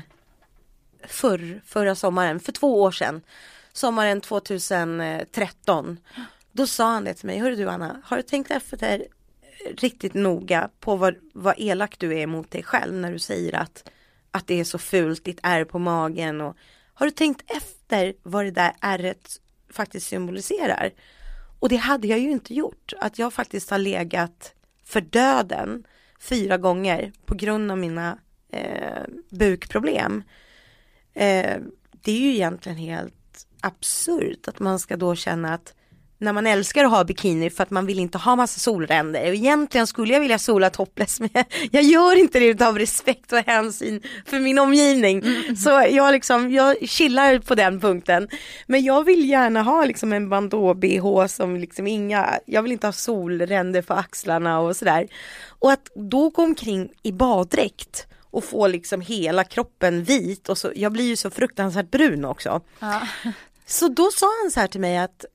förr, 1.07 1.61
förra 1.65 1.95
sommaren, 1.95 2.39
för 2.39 2.51
två 2.51 2.81
år 2.81 2.91
sedan. 2.91 3.21
Sommaren 3.73 4.21
2013. 4.21 5.97
Då 6.51 6.67
sa 6.67 6.85
han 6.93 7.03
det 7.03 7.13
till 7.13 7.25
mig, 7.25 7.39
hörru 7.39 7.55
du 7.55 7.69
Anna, 7.69 8.01
har 8.03 8.17
du 8.17 8.23
tänkt 8.23 8.51
efter 8.51 9.05
riktigt 9.77 10.13
noga 10.13 10.69
på 10.79 10.95
vad, 10.95 11.15
vad 11.33 11.55
elak 11.57 11.99
du 11.99 12.19
är 12.19 12.27
mot 12.27 12.51
dig 12.51 12.63
själv 12.63 12.93
när 12.93 13.11
du 13.11 13.19
säger 13.19 13.55
att, 13.55 13.89
att 14.31 14.47
det 14.47 14.59
är 14.59 14.63
så 14.63 14.77
fult, 14.77 15.23
ditt 15.23 15.39
ärr 15.43 15.65
på 15.65 15.79
magen 15.79 16.41
och 16.41 16.57
har 16.93 17.05
du 17.05 17.11
tänkt 17.11 17.51
efter 17.51 18.13
vad 18.23 18.45
det 18.45 18.51
där 18.51 18.73
ärret 18.81 19.39
faktiskt 19.69 20.07
symboliserar? 20.07 20.91
Och 21.59 21.69
det 21.69 21.75
hade 21.75 22.07
jag 22.07 22.19
ju 22.19 22.31
inte 22.31 22.53
gjort, 22.53 22.93
att 22.99 23.19
jag 23.19 23.33
faktiskt 23.33 23.69
har 23.69 23.77
legat 23.77 24.53
för 24.83 25.01
döden 25.01 25.83
fyra 26.19 26.57
gånger 26.57 27.11
på 27.25 27.35
grund 27.35 27.71
av 27.71 27.77
mina 27.77 28.17
eh, 28.49 29.03
bukproblem. 29.29 30.23
Eh, 31.13 31.57
det 31.91 32.11
är 32.11 32.19
ju 32.19 32.33
egentligen 32.33 32.77
helt 32.77 33.47
absurt 33.61 34.47
att 34.47 34.59
man 34.59 34.79
ska 34.79 34.97
då 34.97 35.15
känna 35.15 35.53
att 35.53 35.73
när 36.17 36.33
man 36.33 36.47
älskar 36.47 36.83
att 36.83 36.91
ha 36.91 37.03
bikini 37.03 37.49
för 37.49 37.63
att 37.63 37.69
man 37.69 37.85
vill 37.85 37.99
inte 37.99 38.17
ha 38.17 38.35
massa 38.35 38.59
solränder 38.59 39.29
och 39.29 39.35
egentligen 39.35 39.87
skulle 39.87 40.13
jag 40.13 40.19
vilja 40.19 40.39
sola 40.39 40.69
topless 40.69 41.19
men 41.19 41.29
jag 41.71 41.83
gör 41.83 42.15
inte 42.15 42.39
det 42.39 42.61
av 42.61 42.79
respekt 42.79 43.33
och 43.33 43.39
hänsyn 43.39 44.01
för 44.25 44.39
min 44.39 44.59
omgivning. 44.59 45.23
Så 45.57 45.69
jag 45.69 46.11
liksom, 46.11 46.51
jag 46.51 46.89
chillar 46.89 47.39
på 47.39 47.55
den 47.55 47.79
punkten. 47.79 48.27
Men 48.67 48.83
jag 48.83 49.03
vill 49.03 49.29
gärna 49.29 49.61
ha 49.61 49.85
liksom 49.85 50.13
en 50.13 50.29
bandå-bh 50.29 51.27
som 51.27 51.55
liksom 51.55 51.87
inga, 51.87 52.39
jag 52.45 52.61
vill 52.61 52.71
inte 52.71 52.87
ha 52.87 52.91
solränder 52.91 53.81
på 53.81 53.93
axlarna 53.93 54.59
och 54.59 54.75
sådär. 54.75 55.07
Och 55.59 55.71
att 55.71 55.89
då 55.95 56.29
gå 56.29 56.41
omkring 56.41 56.89
i 57.03 57.11
baddräkt 57.11 58.07
och 58.33 58.43
få 58.43 58.67
liksom 58.67 59.01
hela 59.01 59.43
kroppen 59.43 60.03
vit 60.03 60.49
och 60.49 60.57
så, 60.57 60.71
jag 60.75 60.91
blir 60.91 61.05
ju 61.05 61.15
så 61.15 61.29
fruktansvärt 61.29 61.91
brun 61.91 62.25
också. 62.25 62.61
Ja. 62.79 63.01
Så 63.65 63.87
då 63.87 64.09
sa 64.11 64.27
han 64.41 64.51
så 64.51 64.59
här 64.59 64.67
till 64.67 64.81
mig 64.81 64.97
att 64.97 65.25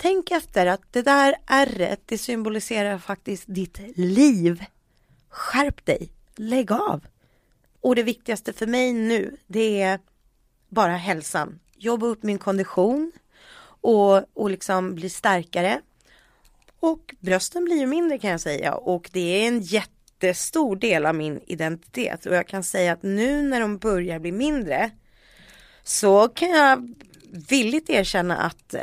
tänk 0.00 0.30
efter 0.30 0.66
att 0.66 0.92
det 0.92 1.02
där 1.02 1.36
ärret 1.46 2.00
det 2.06 2.18
symboliserar 2.18 2.98
faktiskt 2.98 3.44
ditt 3.46 3.78
liv. 3.96 4.64
Skärp 5.28 5.86
dig, 5.86 6.12
lägg 6.36 6.72
av. 6.72 7.06
Och 7.80 7.94
det 7.94 8.02
viktigaste 8.02 8.52
för 8.52 8.66
mig 8.66 8.92
nu 8.92 9.36
det 9.46 9.82
är 9.82 10.00
bara 10.68 10.96
hälsan. 10.96 11.58
Jobba 11.76 12.06
upp 12.06 12.22
min 12.22 12.38
kondition 12.38 13.12
och, 13.80 14.22
och 14.34 14.50
liksom 14.50 14.94
bli 14.94 15.10
starkare. 15.10 15.80
Och 16.80 17.14
brösten 17.20 17.64
blir 17.64 17.76
ju 17.76 17.86
mindre 17.86 18.18
kan 18.18 18.30
jag 18.30 18.40
säga 18.40 18.74
och 18.74 19.10
det 19.12 19.20
är 19.20 19.48
en 19.48 19.60
jättestor 19.60 20.76
del 20.76 21.06
av 21.06 21.14
min 21.14 21.40
identitet 21.46 22.26
och 22.26 22.34
jag 22.34 22.48
kan 22.48 22.64
säga 22.64 22.92
att 22.92 23.02
nu 23.02 23.42
när 23.42 23.60
de 23.60 23.78
börjar 23.78 24.18
bli 24.18 24.32
mindre 24.32 24.90
så 25.82 26.28
kan 26.28 26.50
jag 26.50 26.94
villigt 27.48 27.90
erkänna 27.90 28.36
att 28.36 28.74
eh, 28.74 28.80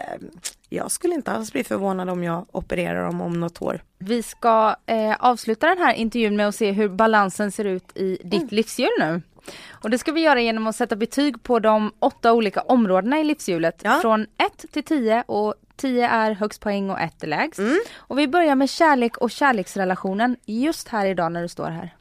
jag 0.69 0.91
skulle 0.91 1.13
inte 1.15 1.31
alls 1.31 1.51
bli 1.51 1.63
förvånad 1.63 2.09
om 2.09 2.23
jag 2.23 2.45
opererar 2.51 3.05
dem 3.05 3.21
om 3.21 3.39
något 3.39 3.61
år. 3.61 3.81
Vi 3.99 4.23
ska 4.23 4.75
eh, 4.85 5.15
avsluta 5.19 5.67
den 5.67 5.77
här 5.77 5.93
intervjun 5.93 6.35
med 6.35 6.47
att 6.47 6.55
se 6.55 6.71
hur 6.71 6.89
balansen 6.89 7.51
ser 7.51 7.65
ut 7.65 7.97
i 7.97 8.17
ditt 8.23 8.33
Mm. 8.33 8.47
livshjul 8.51 8.89
nu. 8.99 9.21
Och 9.69 9.89
det 9.89 9.97
ska 9.97 10.11
vi 10.11 10.21
göra 10.21 10.41
genom 10.41 10.67
att 10.67 10.75
sätta 10.75 10.95
betyg 10.95 11.43
på 11.43 11.59
de 11.59 11.91
åtta 11.99 12.33
olika 12.33 12.61
områdena 12.61 13.19
i 13.19 13.23
livshjulet. 13.23 13.81
Ja. 13.83 13.99
Från 14.01 14.21
1 14.21 14.65
till 14.71 14.83
10 14.83 15.23
och 15.27 15.53
10 15.75 16.07
är 16.09 16.31
högst 16.31 16.61
poäng 16.61 16.89
och 16.89 16.99
1 16.99 17.23
är 17.23 17.27
lägst. 17.27 17.59
Mm. 17.59 17.77
Och 17.97 18.19
vi 18.19 18.27
börjar 18.27 18.55
med 18.55 18.69
kärlek 18.69 19.17
och 19.17 19.31
kärleksrelationen 19.31 20.35
just 20.45 20.87
här 20.87 21.05
idag 21.05 21.31
när 21.31 21.41
du 21.41 21.47
står 21.47 21.69
här. 21.69 21.95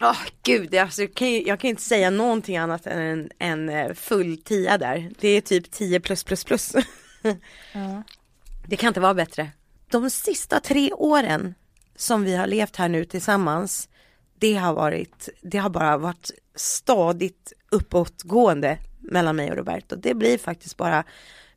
Ja, 0.00 0.16
gud, 0.42 0.74
alltså, 0.74 1.02
jag, 1.02 1.14
kan 1.14 1.30
ju, 1.30 1.42
jag 1.42 1.60
kan 1.60 1.70
inte 1.70 1.82
säga 1.82 2.10
någonting 2.10 2.56
annat 2.56 2.86
än 2.86 2.98
en, 2.98 3.30
en 3.38 3.68
eh, 3.68 3.94
full 3.94 4.36
tia 4.36 4.78
där. 4.78 5.10
Det 5.18 5.28
är 5.28 5.40
typ 5.40 5.70
10 5.70 6.00
plus 6.00 6.24
plus 6.24 6.44
plus. 6.44 6.72
Ja. 7.72 8.02
Det 8.66 8.76
kan 8.76 8.88
inte 8.88 9.00
vara 9.00 9.14
bättre. 9.14 9.50
De 9.90 10.10
sista 10.10 10.60
tre 10.60 10.92
åren 10.92 11.54
som 11.96 12.24
vi 12.24 12.36
har 12.36 12.46
levt 12.46 12.76
här 12.76 12.88
nu 12.88 13.04
tillsammans, 13.04 13.88
det 14.38 14.54
har 14.54 14.72
varit, 14.72 15.28
det 15.42 15.58
har 15.58 15.70
bara 15.70 15.96
varit 15.96 16.30
stadigt 16.54 17.52
uppåtgående 17.70 18.78
mellan 18.98 19.36
mig 19.36 19.50
och 19.50 19.56
Roberto. 19.56 19.96
Det 19.96 20.14
blir 20.14 20.38
faktiskt 20.38 20.76
bara 20.76 21.04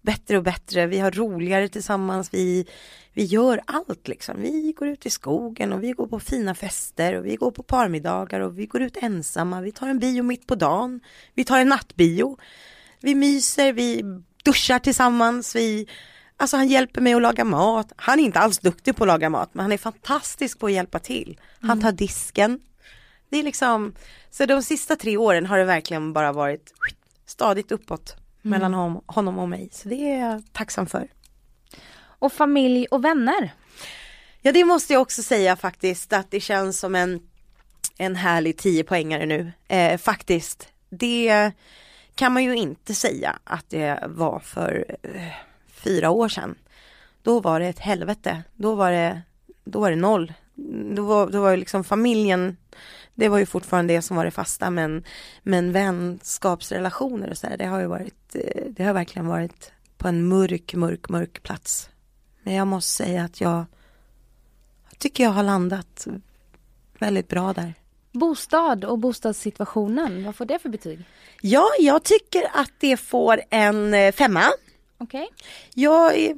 bättre 0.02 0.38
och 0.38 0.44
bättre. 0.44 0.88
Vi 0.88 1.00
har 1.00 1.12
roligare 1.12 1.68
tillsammans. 1.68 2.34
Vi, 2.34 2.66
vi 3.14 3.24
gör 3.24 3.62
allt 3.68 4.08
liksom. 4.08 4.42
Vi 4.42 4.74
går 4.78 4.88
ut 4.88 5.06
i 5.06 5.10
skogen 5.10 5.74
och 5.74 5.84
vi 5.84 5.92
går 5.92 6.08
på 6.08 6.20
fina 6.20 6.56
fester 6.56 7.14
och 7.14 7.26
vi 7.26 7.36
går 7.36 7.52
på 7.52 7.64
parmiddagar 7.64 8.40
och 8.40 8.60
vi 8.60 8.66
går 8.66 8.82
ut 8.82 8.98
ensamma. 9.02 9.62
Vi 9.62 9.72
tar 9.72 9.88
en 9.88 10.00
bio 10.00 10.24
mitt 10.24 10.48
på 10.48 10.56
dagen. 10.56 11.00
Vi 11.34 11.44
tar 11.44 11.60
en 11.60 11.70
nattbio. 11.70 12.38
Vi 13.00 13.16
myser, 13.16 13.74
vi 13.74 14.04
duschar 14.44 14.80
tillsammans. 14.80 15.56
Vi, 15.56 15.88
alltså 16.38 16.58
han 16.58 16.68
hjälper 16.68 17.02
mig 17.02 17.14
att 17.14 17.22
laga 17.22 17.46
mat. 17.46 17.92
Han 17.96 18.20
är 18.20 18.24
inte 18.24 18.40
alls 18.40 18.60
duktig 18.60 18.96
på 18.96 19.04
att 19.04 19.08
laga 19.08 19.30
mat 19.30 19.50
men 19.54 19.64
han 19.64 19.72
är 19.72 19.78
fantastisk 19.78 20.60
på 20.60 20.66
att 20.66 20.72
hjälpa 20.72 21.00
till. 21.00 21.40
Han 21.62 21.82
tar 21.82 21.92
disken. 21.92 22.60
Det 23.30 23.38
är 23.38 23.44
liksom, 23.44 23.94
så 24.30 24.46
de 24.46 24.64
sista 24.64 24.96
tre 24.96 25.18
åren 25.18 25.46
har 25.46 25.58
det 25.58 25.64
verkligen 25.64 26.14
bara 26.14 26.32
varit 26.32 26.74
stadigt 27.26 27.72
uppåt 27.72 28.21
mellan 28.42 28.74
hon, 28.74 29.02
honom 29.06 29.40
och 29.40 29.50
mig. 29.50 29.70
Så 29.72 29.90
det 29.90 30.12
är 30.12 30.20
jag 30.20 30.44
tacksam 30.52 30.86
för. 30.86 31.08
Och 32.02 32.34
familj 32.34 32.88
och 32.92 33.06
vänner. 33.06 33.54
Ja 34.42 34.52
det 34.52 34.66
måste 34.66 34.94
jag 34.94 35.02
också 35.02 35.24
säga 35.24 35.56
faktiskt 35.56 36.14
att 36.14 36.32
det 36.32 36.40
känns 36.40 36.80
som 36.80 36.96
en, 36.96 37.20
en 37.98 38.16
härlig 38.16 38.58
10 38.58 38.84
poängare 38.84 39.26
nu. 39.26 39.52
Eh, 39.68 39.98
faktiskt. 39.98 40.68
Det 40.90 41.52
kan 42.16 42.34
man 42.34 42.44
ju 42.44 42.56
inte 42.56 42.96
säga 42.96 43.40
att 43.44 43.70
det 43.70 44.04
var 44.08 44.40
för 44.40 44.86
eh, 45.04 45.28
fyra 45.68 46.10
år 46.10 46.30
sedan. 46.30 46.56
Då 47.24 47.40
var 47.40 47.60
det 47.60 47.68
ett 47.68 47.80
helvete. 47.80 48.44
Då 48.56 48.76
var 48.76 48.92
det, 48.92 49.22
då 49.64 49.80
var 49.80 49.90
det 49.90 49.96
noll. 49.96 50.34
Då 50.96 51.04
var, 51.04 51.30
då 51.30 51.42
var 51.42 51.58
liksom 51.58 51.84
familjen, 51.84 52.58
det 53.22 53.30
var 53.30 53.38
ju 53.38 53.46
fortfarande 53.46 53.94
det 53.94 54.02
som 54.02 54.18
var 54.18 54.26
det 54.26 54.32
fasta 54.32 54.70
men, 54.70 55.04
men 55.44 55.72
vänskapsrelationer 55.72 57.30
och 57.30 57.38
så 57.38 57.48
där, 57.48 57.58
det 57.58 57.66
har 57.66 57.80
ju 57.80 57.88
varit, 57.88 58.36
eh, 58.36 58.64
det 58.70 58.84
har 58.84 58.94
verkligen 58.94 59.28
varit 59.28 59.72
på 59.98 60.08
en 60.08 60.28
mörk, 60.28 60.74
mörk, 60.74 61.10
mörk 61.10 61.44
plats. 61.44 61.90
Men 62.44 62.54
jag 62.54 62.68
måste 62.68 63.04
säga 63.04 63.24
att 63.24 63.42
jag 63.42 63.66
jag 64.90 65.00
tycker 65.00 65.24
jag 65.24 65.32
har 65.32 65.44
landat 65.44 66.08
väldigt 67.00 67.28
bra 67.28 67.54
där. 67.54 67.74
Bostad 68.12 68.86
och 68.86 69.00
bostadssituationen, 69.00 70.26
vad 70.26 70.36
får 70.36 70.46
det 70.46 70.60
för 70.60 70.70
betyg? 70.70 71.00
Ja, 71.42 71.68
jag 71.80 72.04
tycker 72.04 72.44
att 72.54 72.72
det 72.80 72.98
får 72.98 73.42
en 73.50 73.94
eh, 73.94 74.12
femma 74.12 74.44
Okej. 75.02 75.30
Jag 75.74 76.18
är 76.18 76.36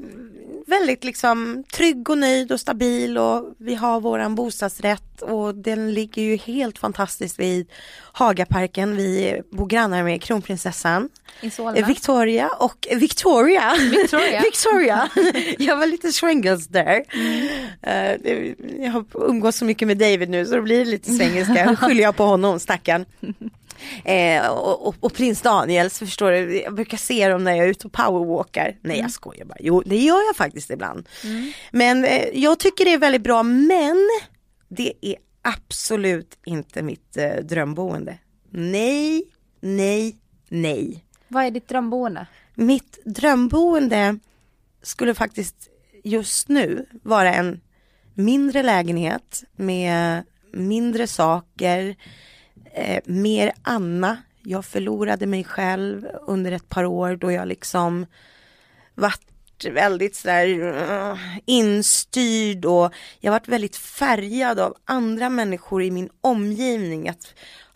väldigt 0.68 1.04
liksom 1.04 1.64
trygg 1.74 2.10
och 2.10 2.18
nöjd 2.18 2.52
och 2.52 2.60
stabil 2.60 3.18
och 3.18 3.54
vi 3.58 3.76
har 3.76 4.02
våran 4.02 4.36
bostadsrätt 4.36 5.22
och 5.22 5.56
den 5.56 5.94
ligger 5.94 6.22
ju 6.22 6.36
helt 6.38 6.78
fantastiskt 6.80 7.40
vid 7.40 7.68
Hagaparken. 8.14 8.96
Vi 8.96 9.42
bor 9.52 9.68
grannar 9.68 10.04
med 10.04 10.22
kronprinsessan 10.24 11.10
Solna. 11.52 11.88
Victoria 11.88 12.50
och 12.60 12.88
Victoria. 12.96 13.74
Victoria. 13.92 14.42
Victoria. 14.44 15.10
Jag 15.60 15.78
var 15.78 15.88
lite 15.88 16.12
swingles 16.12 16.68
där. 16.68 17.04
Eh, 17.82 18.20
det- 18.24 18.56
jag 18.80 18.92
har 18.92 19.06
umgås 19.14 19.56
så 19.56 19.66
mycket 19.66 19.88
med 19.88 19.98
David 19.98 20.30
nu 20.30 20.46
så 20.46 20.56
det 20.56 20.62
blir 20.62 20.86
lite 20.86 21.12
svengelska. 21.12 21.66
Nu 21.70 21.76
skyller 21.76 22.04
jag 22.04 22.16
på 22.16 22.24
honom, 22.24 22.60
stackarn. 22.60 23.06
Eh, 24.06 24.48
och, 24.48 24.88
och, 24.88 24.96
och 25.00 25.14
prins 25.14 25.42
Daniel 25.42 25.90
så 25.90 26.06
förstår 26.06 26.32
du, 26.32 26.62
jag 26.62 26.76
brukar 26.76 26.98
se 26.98 27.28
dem 27.28 27.44
när 27.44 27.56
jag 27.56 27.66
är 27.66 27.70
ute 27.70 27.88
och 27.88 27.94
powerwalkar. 27.94 28.78
Nej 28.82 29.00
jag 29.00 29.12
skojar 29.12 29.46
bara, 29.46 29.58
jo 29.60 29.84
det 29.86 29.98
gör 29.98 30.26
jag 30.28 30.36
faktiskt 30.36 30.70
ibland. 30.70 31.10
Men 31.72 32.06
eh, 32.06 32.26
jag 32.34 32.60
tycker 32.60 32.86
det 32.86 32.94
är 32.94 32.98
väldigt 32.98 33.24
bra 33.24 33.44
men 33.44 34.10
det 34.70 34.94
är 35.02 35.16
absolut 35.42 36.38
inte 36.46 36.82
mitt 36.82 37.18
eh, 37.18 37.36
drömboende. 37.36 38.18
Nej, 38.50 39.24
nej, 39.62 40.16
nej. 40.50 41.06
Vad 41.28 41.46
är 41.46 41.52
ditt 41.52 41.68
drömboende? 41.68 42.28
Mitt 42.56 43.00
drömboende 43.06 44.20
skulle 44.82 45.14
faktiskt 45.14 45.70
just 46.04 46.50
nu 46.50 46.86
vara 47.04 47.34
en 47.34 47.62
mindre 48.14 48.64
lägenhet 48.64 49.44
med 49.56 50.24
mindre 50.54 51.08
saker, 51.08 51.96
eh, 52.74 53.00
mer 53.06 53.54
Anna. 53.62 54.18
Jag 54.44 54.66
förlorade 54.66 55.26
mig 55.26 55.44
själv 55.44 56.08
under 56.28 56.52
ett 56.52 56.70
par 56.70 56.86
år 56.86 57.16
då 57.16 57.32
jag 57.32 57.48
liksom 57.48 58.06
varit 58.96 59.66
väldigt 59.72 60.16
sådär 60.16 60.74
eh, 60.92 61.18
instyrd 61.46 62.66
och 62.66 62.94
jag 63.20 63.32
varit 63.32 63.48
väldigt 63.48 63.76
färgad 63.76 64.60
av 64.60 64.76
andra 64.86 65.30
människor 65.30 65.84
i 65.84 65.92
min 65.92 66.10
omgivning. 66.22 67.10
Att 67.10 67.34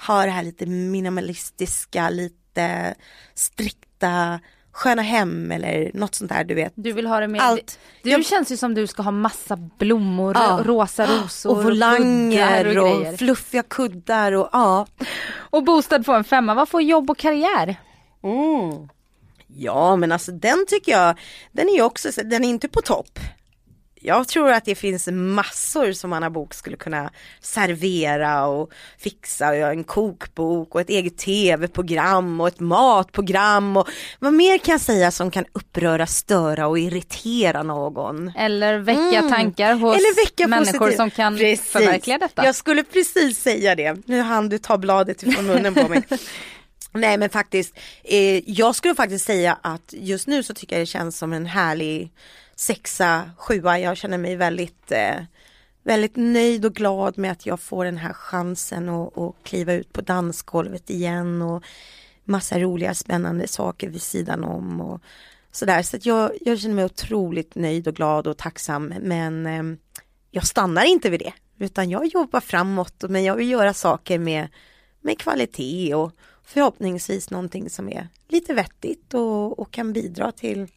ha 0.08 0.26
det 0.26 0.32
här 0.32 0.44
lite 0.44 0.66
minimalistiska, 0.66 2.10
lite 2.10 2.96
strikta, 3.34 4.40
sköna 4.78 5.02
hem 5.02 5.52
eller 5.52 5.92
något 5.94 6.16
sånt 6.16 6.32
där 6.32 6.44
du 6.44 6.54
vet. 6.56 6.74
Du 6.76 6.92
vill 6.92 7.08
ha 7.08 7.20
det 7.20 7.28
med... 7.28 7.42
Allt. 7.42 7.80
Du 8.04 8.10
Jag- 8.10 8.26
känns 8.26 8.52
ju 8.52 8.58
som 8.58 8.74
du 8.74 8.88
ska 8.88 9.02
ha 9.02 9.12
massa 9.12 9.56
blommor, 9.56 10.36
Ja. 10.36 10.62
rosa 10.66 11.06
rosor 11.06 11.50
och 11.52 11.64
volanger 11.64 12.78
och, 12.78 12.92
och, 12.92 13.00
grejer. 13.02 13.18
fluffiga 13.18 13.64
kuddar 13.64 14.32
och 14.32 14.50
ja. 14.52 14.88
Och 15.36 15.64
bostad 15.64 16.06
på 16.06 16.12
en 16.14 16.24
femma, 16.24 16.54
vad 16.54 16.70
får 16.70 16.82
jobb 16.82 17.10
och 17.10 17.18
karriär? 17.18 17.76
Mm. 18.24 18.90
Ja 19.48 19.96
men 19.96 20.12
alltså 20.12 20.32
den 20.32 20.66
tycker 20.68 20.92
jag, 20.92 21.20
den 21.52 21.70
är 21.70 21.74
ju 21.74 21.82
också, 21.82 22.12
så- 22.12 22.24
den 22.24 22.44
är 22.44 22.50
inte 22.50 22.68
på 22.68 22.82
topp. 22.82 23.20
Jag 24.02 24.28
tror 24.28 24.52
att 24.52 24.66
det 24.66 24.76
finns 24.76 25.08
massor 25.12 25.92
som 25.92 26.14
Anna 26.14 26.30
Bok 26.30 26.54
skulle 26.54 26.78
kunna 26.78 27.12
servera 27.42 28.46
och 28.46 28.72
fixa 28.98 29.50
och 29.50 29.58
göra 29.58 29.72
en 29.72 29.84
kokbok 29.84 30.76
och 30.76 30.82
ett 30.82 30.90
eget 30.90 31.18
tv-program 31.18 32.42
och 32.42 32.48
ett 32.48 32.60
matprogram 32.60 33.78
och 33.78 33.88
vad 34.20 34.34
mer 34.34 34.58
kan 34.58 34.72
jag 34.72 34.82
säga 34.82 35.12
som 35.12 35.32
kan 35.32 35.46
uppröra, 35.54 36.08
störa 36.08 36.68
och 36.68 36.80
irritera 36.80 37.64
någon. 37.64 38.32
Eller 38.38 38.78
väcka 38.78 39.00
Mm. 39.18 39.30
tankar 39.32 39.74
hos 39.74 39.96
Eller 39.98 40.26
väcka 40.26 40.48
människor 40.48 40.80
positiv- 40.80 40.96
som 40.98 41.12
kan 41.12 41.38
Precis. 41.38 41.72
förverkliga 41.72 42.18
detta. 42.18 42.46
Jag 42.46 42.56
skulle 42.56 42.84
precis 42.84 43.40
säga 43.42 43.76
det. 43.76 43.98
Nu 44.06 44.22
hann 44.22 44.50
du 44.50 44.58
ta 44.58 44.78
bladet 44.78 45.24
ifrån 45.24 45.46
munnen 45.46 45.74
på 45.76 45.88
mig. 45.88 46.04
Nej 46.92 47.18
men 47.18 47.30
faktiskt, 47.30 47.74
eh, 48.04 48.50
jag 48.50 48.76
skulle 48.76 48.96
faktiskt 48.96 49.26
säga 49.26 49.58
att 49.62 49.94
just 49.98 50.28
nu 50.28 50.44
så 50.44 50.54
tycker 50.54 50.76
jag 50.76 50.82
det 50.82 50.86
känns 50.86 51.18
som 51.18 51.34
en 51.34 51.46
härlig 51.46 52.12
sexa, 52.60 53.32
sjua. 53.38 53.80
Jag 53.80 53.98
känner 53.98 54.18
mig 54.18 54.36
väldigt, 54.36 54.92
eh, 54.92 55.24
väldigt 55.84 56.16
nöjd 56.16 56.66
och 56.66 56.76
glad 56.76 57.18
med 57.18 57.32
att 57.32 57.46
jag 57.46 57.60
får 57.60 57.86
den 57.86 57.98
här 57.98 58.14
chansen 58.14 58.90
att 58.90 59.36
kliva 59.44 59.74
ut 59.74 59.94
på 59.94 60.02
dansgolvet 60.02 60.90
igen 60.90 61.42
och 61.42 61.64
massa 62.24 62.60
roliga 62.60 62.94
spännande 62.94 63.48
saker 63.48 63.90
vid 63.90 64.02
sidan 64.02 64.44
om 64.44 64.82
och 64.82 65.02
sådär. 65.52 65.82
Så 65.82 65.98
att 65.98 66.06
jag, 66.06 66.32
jag 66.42 66.60
känner 66.60 66.76
mig 66.76 66.86
otroligt 66.86 67.56
nöjd 67.56 67.88
och 67.88 67.96
glad 67.96 68.28
och 68.28 68.38
tacksam 68.38 68.94
men 69.02 69.46
eh, 69.46 69.64
jag 70.32 70.48
stannar 70.48 70.86
inte 70.86 71.10
vid 71.10 71.20
det 71.20 71.34
utan 71.60 71.90
jag 71.90 72.06
jobbar 72.06 72.40
framåt 72.40 73.04
men 73.10 73.24
jag 73.24 73.36
vill 73.36 73.50
göra 73.50 73.74
saker 73.74 74.20
med, 74.20 74.48
med 75.02 75.20
kvalitet 75.20 75.96
och 75.96 76.12
förhoppningsvis 76.44 77.30
någonting 77.30 77.70
som 77.70 77.90
är 77.90 78.08
lite 78.28 78.54
vettigt 78.54 79.14
och, 79.14 79.60
och 79.60 79.72
kan 79.72 79.94
bidra 79.94 80.32
till 80.32 80.68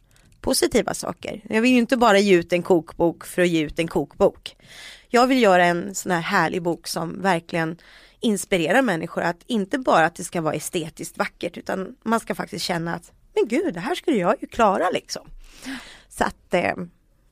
positiva 0.41 0.93
saker. 0.93 1.41
Jag 1.49 1.61
vill 1.61 1.71
ju 1.71 1.77
inte 1.77 1.97
bara 1.97 2.19
ge 2.19 2.35
ut 2.35 2.53
en 2.53 2.63
kokbok 2.63 3.25
för 3.25 3.41
att 3.41 3.47
ge 3.47 3.61
ut 3.61 3.79
en 3.79 3.87
kokbok. 3.87 4.55
Jag 5.09 5.27
vill 5.27 5.41
göra 5.41 5.65
en 5.65 5.95
sån 5.95 6.11
här 6.11 6.21
härlig 6.21 6.61
bok 6.61 6.87
som 6.87 7.21
verkligen 7.21 7.77
inspirerar 8.19 8.81
människor 8.81 9.21
att 9.21 9.43
inte 9.47 9.79
bara 9.79 10.05
att 10.05 10.15
det 10.15 10.23
ska 10.23 10.41
vara 10.41 10.53
estetiskt 10.53 11.17
vackert 11.17 11.57
utan 11.57 11.95
man 12.03 12.19
ska 12.19 12.35
faktiskt 12.35 12.65
känna 12.65 12.95
att 12.95 13.11
men 13.35 13.47
gud 13.47 13.73
det 13.73 13.79
här 13.79 13.95
skulle 13.95 14.17
jag 14.17 14.35
ju 14.41 14.47
klara 14.47 14.89
liksom. 14.89 15.27
Så 16.09 16.23
att 16.23 16.53
eh, 16.53 16.75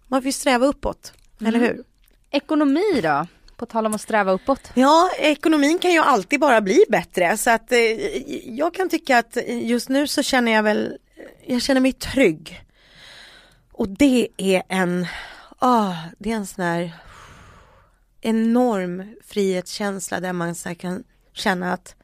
man 0.08 0.22
får 0.22 0.26
ju 0.26 0.32
sträva 0.32 0.66
uppåt, 0.66 1.14
eller 1.46 1.60
hur? 1.60 1.84
Ekonomi 2.32 3.02
då? 3.04 3.28
På 3.58 3.66
tal 3.66 3.86
om 3.86 3.94
att 3.94 4.02
sträva 4.02 4.32
uppåt. 4.32 4.72
Ja, 4.74 5.10
ekonomin 5.18 5.80
kan 5.80 5.92
ju 5.92 6.00
alltid 6.00 6.40
bara 6.40 6.62
bli 6.62 6.84
bättre 6.90 7.38
så 7.38 7.50
att 7.50 7.72
eh, 7.72 7.80
jag 8.58 8.74
kan 8.74 8.90
tycka 8.90 9.18
att 9.18 9.38
just 9.48 9.90
nu 9.90 10.08
så 10.08 10.24
känner 10.24 10.52
jag 10.52 10.64
väl, 10.64 10.98
jag 11.46 11.62
känner 11.62 11.82
mig 11.82 11.94
trygg. 11.94 12.62
Och 13.80 13.90
det 13.90 14.28
är 14.38 14.64
en, 14.68 15.08
ah, 15.60 15.96
det 16.18 16.32
är 16.32 16.36
en 16.36 16.46
sån 16.46 16.66
här 16.66 16.92
enorm 18.22 19.16
frihetskänsla 19.26 20.20
där 20.20 20.34
man 20.34 20.56
så 20.56 20.76
kan 20.76 21.04
känna 21.34 21.74
att 21.74 21.96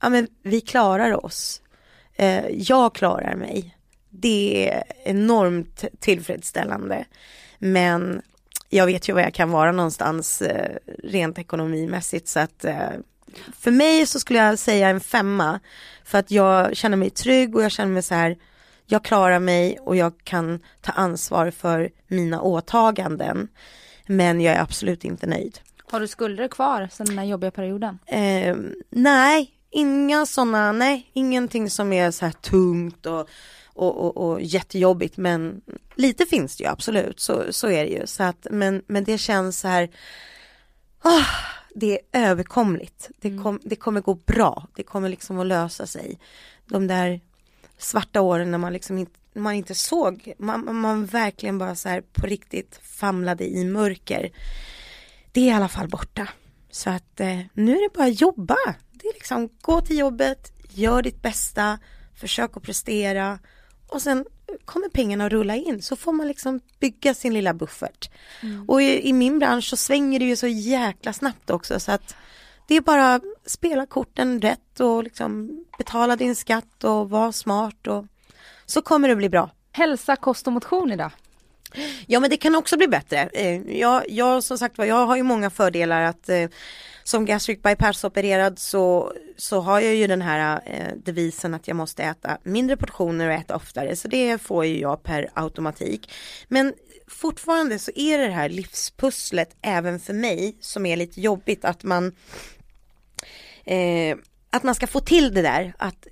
ja 0.00 0.08
men 0.08 0.28
vi 0.42 0.60
klarar 0.60 1.24
oss. 1.26 1.62
Eh, 2.14 2.46
jag 2.48 2.94
klarar 2.94 3.34
mig. 3.36 3.76
Det 4.10 4.70
är 4.70 4.82
enormt 5.04 5.84
tillfredsställande. 6.00 7.04
Men 7.58 8.22
jag 8.68 8.86
vet 8.86 9.08
ju 9.08 9.12
var 9.12 9.20
jag 9.20 9.34
kan 9.34 9.50
vara 9.50 9.72
någonstans 9.72 10.42
eh, 10.42 10.76
rent 11.02 11.38
ekonomimässigt 11.38 12.28
så 12.28 12.40
att 12.40 12.64
eh, 12.64 12.90
för 13.58 13.70
mig 13.70 14.06
så 14.06 14.20
skulle 14.20 14.38
jag 14.38 14.58
säga 14.58 14.88
en 14.88 15.00
femma 15.00 15.60
för 16.04 16.18
att 16.18 16.30
jag 16.30 16.76
känner 16.76 16.96
mig 16.96 17.10
trygg 17.10 17.56
och 17.56 17.62
jag 17.62 17.72
känner 17.72 17.92
mig 17.92 18.02
så 18.02 18.14
här 18.14 18.36
jag 18.86 19.04
klarar 19.04 19.38
mig 19.38 19.78
och 19.78 19.96
jag 19.96 20.12
kan 20.24 20.60
ta 20.80 20.92
ansvar 20.92 21.50
för 21.50 21.90
mina 22.06 22.40
åtaganden 22.40 23.48
men 24.06 24.40
jag 24.40 24.54
är 24.54 24.60
absolut 24.60 25.04
inte 25.04 25.26
nöjd. 25.26 25.58
Har 25.90 26.00
du 26.00 26.08
skulder 26.08 26.48
kvar 26.48 26.88
sen 26.92 27.06
den 27.06 27.18
här 27.18 27.24
jobbiga 27.24 27.50
perioden? 27.50 27.98
Eh, 28.06 28.56
nej, 28.90 29.50
inga 29.70 30.26
sådana, 30.26 30.72
nej, 30.72 31.10
ingenting 31.12 31.70
som 31.70 31.92
är 31.92 32.10
så 32.10 32.24
här 32.24 32.32
tungt 32.32 33.06
och, 33.06 33.28
och, 33.66 33.96
och, 33.96 34.16
och 34.16 34.42
jättejobbigt 34.42 35.16
men 35.16 35.60
lite 35.94 36.26
finns 36.26 36.56
det 36.56 36.64
ju 36.64 36.70
absolut, 36.70 37.20
så, 37.20 37.52
så 37.52 37.70
är 37.70 37.84
det 37.84 37.90
ju. 37.90 38.06
Så 38.06 38.22
att, 38.22 38.46
men, 38.50 38.82
men 38.86 39.04
det 39.04 39.18
känns 39.18 39.60
så 39.60 39.68
här, 39.68 39.90
ah, 41.02 41.26
det 41.74 41.92
är 41.92 41.98
överkomligt, 42.12 43.10
det, 43.20 43.38
kom, 43.42 43.60
det 43.64 43.76
kommer 43.76 44.00
gå 44.00 44.14
bra, 44.14 44.66
det 44.74 44.82
kommer 44.82 45.08
liksom 45.08 45.38
att 45.38 45.46
lösa 45.46 45.86
sig. 45.86 46.18
De 46.66 46.86
där 46.86 47.20
svarta 47.78 48.20
åren 48.20 48.50
när 48.50 48.58
man 48.58 48.72
liksom 48.72 48.98
inte, 48.98 49.18
man 49.34 49.54
inte 49.54 49.74
såg, 49.74 50.32
man, 50.38 50.76
man 50.76 51.06
verkligen 51.06 51.58
bara 51.58 51.74
så 51.74 51.88
här 51.88 52.00
på 52.00 52.26
riktigt 52.26 52.80
famlade 52.82 53.44
i 53.44 53.64
mörker. 53.64 54.30
Det 55.32 55.40
är 55.40 55.44
i 55.44 55.50
alla 55.50 55.68
fall 55.68 55.88
borta. 55.88 56.28
Så 56.70 56.90
att 56.90 57.20
eh, 57.20 57.40
nu 57.52 57.76
är 57.76 57.82
det 57.82 57.94
bara 57.94 58.08
att 58.08 58.20
jobba. 58.20 58.56
Det 58.92 59.08
är 59.08 59.14
liksom 59.14 59.48
gå 59.60 59.80
till 59.80 59.98
jobbet, 59.98 60.52
gör 60.70 61.02
ditt 61.02 61.22
bästa, 61.22 61.78
försök 62.14 62.56
att 62.56 62.62
prestera 62.62 63.38
och 63.86 64.02
sen 64.02 64.24
kommer 64.64 64.88
pengarna 64.88 65.26
att 65.26 65.32
rulla 65.32 65.56
in 65.56 65.82
så 65.82 65.96
får 65.96 66.12
man 66.12 66.28
liksom 66.28 66.60
bygga 66.80 67.14
sin 67.14 67.34
lilla 67.34 67.54
buffert. 67.54 68.10
Och 68.68 68.82
i, 68.82 69.08
i 69.08 69.12
min 69.12 69.38
bransch 69.38 69.64
så 69.64 69.76
svänger 69.76 70.18
det 70.18 70.24
ju 70.24 70.36
så 70.36 70.46
jäkla 70.46 71.12
snabbt 71.12 71.50
också 71.50 71.80
så 71.80 71.92
att 71.92 72.14
det 72.66 72.74
är 72.74 72.80
bara 72.80 73.20
spela 73.46 73.86
korten 73.86 74.40
rätt 74.40 74.80
och 74.80 75.04
liksom 75.04 75.64
betala 75.78 76.16
din 76.16 76.36
skatt 76.36 76.84
och 76.84 77.10
vara 77.10 77.32
smart 77.32 77.86
och 77.86 78.04
så 78.66 78.82
kommer 78.82 79.08
det 79.08 79.16
bli 79.16 79.28
bra. 79.28 79.50
Hälsa, 79.72 80.16
kost 80.16 80.46
och 80.46 80.52
motion 80.52 80.92
idag. 80.92 81.10
Ja 82.06 82.20
men 82.20 82.30
det 82.30 82.36
kan 82.36 82.54
också 82.54 82.76
bli 82.76 82.88
bättre. 82.88 83.28
Eh, 83.32 83.78
Jag, 83.78 84.02
jag 84.08 84.44
som 84.44 84.58
sagt 84.58 84.78
var, 84.78 84.84
jag 84.84 85.06
har 85.06 85.16
ju 85.16 85.22
många 85.22 85.50
fördelar 85.50 86.02
att 86.02 86.28
eh, 86.28 86.48
som 87.04 87.24
gastric 87.24 87.62
bypass 87.62 88.04
opererad 88.04 88.58
så, 88.58 89.12
så 89.36 89.60
har 89.60 89.80
jag 89.80 89.94
ju 89.94 90.06
den 90.06 90.22
här 90.22 90.60
eh, 90.66 90.96
devisen 91.04 91.54
att 91.54 91.68
jag 91.68 91.76
måste 91.76 92.02
äta 92.02 92.38
mindre 92.42 92.76
portioner 92.76 93.28
och 93.28 93.34
äta 93.34 93.56
oftare 93.56 93.96
så 93.96 94.08
det 94.08 94.38
får 94.38 94.64
ju 94.64 94.80
jag 94.80 95.02
per 95.02 95.30
automatik. 95.34 96.12
Men 96.48 96.74
fortfarande 97.06 97.78
så 97.78 97.90
är 97.94 98.18
det 98.18 98.30
här 98.30 98.48
livspusslet 98.48 99.56
även 99.62 100.00
för 100.00 100.12
mig 100.12 100.56
som 100.60 100.86
är 100.86 100.96
lite 100.96 101.20
jobbigt 101.20 101.64
att 101.64 101.82
man 101.82 102.12
eh, 103.64 104.16
att 104.50 104.62
man 104.62 104.74
ska 104.74 104.86
få 104.86 105.00
till 105.00 105.34
det 105.34 105.42
där 105.42 105.74
att 105.78 106.06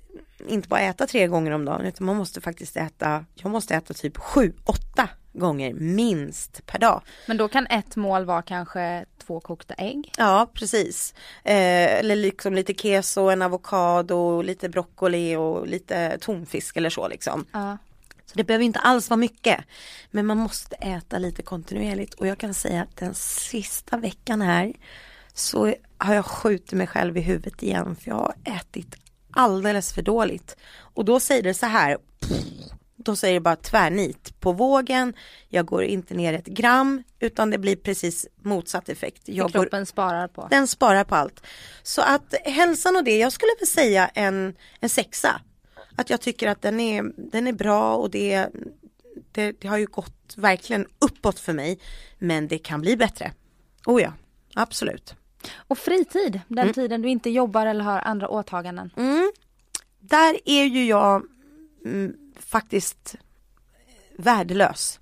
inte 0.47 0.67
bara 0.67 0.81
äta 0.81 1.07
tre 1.07 1.27
gånger 1.27 1.51
om 1.51 1.65
dagen 1.65 1.85
utan 1.85 2.05
man 2.05 2.15
måste 2.15 2.41
faktiskt 2.41 2.77
äta, 2.77 3.25
jag 3.33 3.51
måste 3.51 3.75
äta 3.75 3.93
typ 3.93 4.17
sju, 4.17 4.53
åtta 4.63 5.09
gånger 5.33 5.73
minst 5.73 6.65
per 6.65 6.79
dag. 6.79 7.01
Men 7.27 7.37
då 7.37 7.47
kan 7.47 7.67
ett 7.67 7.95
mål 7.95 8.25
vara 8.25 8.41
kanske 8.41 9.05
två 9.25 9.39
kokta 9.39 9.73
ägg? 9.73 10.11
Ja, 10.17 10.51
precis. 10.53 11.13
Eh, 11.43 11.99
eller 11.99 12.15
liksom 12.15 12.53
lite 12.53 12.73
keso, 12.73 13.29
en 13.29 13.41
avokado, 13.41 14.41
lite 14.41 14.69
broccoli 14.69 15.35
och 15.35 15.67
lite 15.67 16.17
tonfisk 16.21 16.77
eller 16.77 16.89
så 16.89 17.07
liksom. 17.07 17.45
Ja. 17.51 17.77
Så 18.25 18.37
det 18.37 18.43
behöver 18.43 18.65
inte 18.65 18.79
alls 18.79 19.09
vara 19.09 19.17
mycket. 19.17 19.59
Men 20.11 20.25
man 20.25 20.37
måste 20.37 20.75
äta 20.75 21.17
lite 21.17 21.41
kontinuerligt 21.41 22.13
och 22.13 22.27
jag 22.27 22.37
kan 22.37 22.53
säga 22.53 22.81
att 22.81 22.97
den 22.97 23.13
sista 23.13 23.97
veckan 23.97 24.41
här 24.41 24.73
så 25.33 25.75
har 26.03 26.13
jag 26.13 26.25
skjutit 26.25 26.71
mig 26.71 26.87
själv 26.87 27.17
i 27.17 27.21
huvudet 27.21 27.63
igen 27.63 27.95
för 27.95 28.09
jag 28.09 28.15
har 28.15 28.35
ätit 28.43 28.95
alldeles 29.31 29.93
för 29.93 30.01
dåligt. 30.01 30.57
Och 30.77 31.05
då 31.05 31.19
säger 31.19 31.43
det 31.43 31.53
så 31.53 31.65
här, 31.65 31.97
då 32.95 33.15
säger 33.15 33.33
det 33.33 33.39
bara 33.39 33.55
tvärnit 33.55 34.39
på 34.39 34.51
vågen, 34.51 35.13
jag 35.49 35.65
går 35.65 35.83
inte 35.83 36.13
ner 36.13 36.33
ett 36.33 36.45
gram 36.45 37.03
utan 37.19 37.49
det 37.49 37.57
blir 37.57 37.75
precis 37.75 38.27
motsatt 38.41 38.89
effekt. 38.89 39.21
Jag 39.25 39.51
går, 39.51 39.61
Kroppen 39.61 39.85
sparar 39.85 40.27
på. 40.27 40.47
den 40.49 40.67
sparar 40.67 41.03
på 41.03 41.15
allt. 41.15 41.43
Så 41.83 42.01
att 42.01 42.33
hälsan 42.45 42.95
och 42.95 43.03
det, 43.03 43.17
jag 43.17 43.31
skulle 43.31 43.51
väl 43.59 43.67
säga 43.67 44.07
en, 44.07 44.55
en 44.79 44.89
sexa. 44.89 45.41
Att 45.95 46.09
jag 46.09 46.21
tycker 46.21 46.47
att 46.47 46.61
den 46.61 46.79
är, 46.79 47.03
den 47.31 47.47
är 47.47 47.53
bra 47.53 47.95
och 47.95 48.09
det, 48.09 48.47
det, 49.31 49.51
det 49.61 49.67
har 49.67 49.77
ju 49.77 49.85
gått 49.85 50.33
verkligen 50.37 50.87
uppåt 50.99 51.39
för 51.39 51.53
mig. 51.53 51.79
Men 52.19 52.47
det 52.47 52.57
kan 52.57 52.81
bli 52.81 52.97
bättre. 52.97 53.31
Oh 53.85 54.01
ja, 54.01 54.13
absolut. 54.53 55.15
Och 55.55 55.77
fritid, 55.77 56.41
den 56.47 56.59
Mm. 56.59 56.73
tiden 56.73 57.01
du 57.01 57.09
inte 57.09 57.29
jobbar 57.29 57.65
eller 57.65 57.83
har 57.83 57.99
andra 57.99 58.29
åtaganden. 58.29 58.93
Mm. 58.97 59.31
Där 59.99 60.37
är 60.45 60.63
ju 60.63 60.85
jag 60.85 61.23
mm, 61.85 62.15
faktiskt 62.39 63.15
värdelös. 64.17 64.99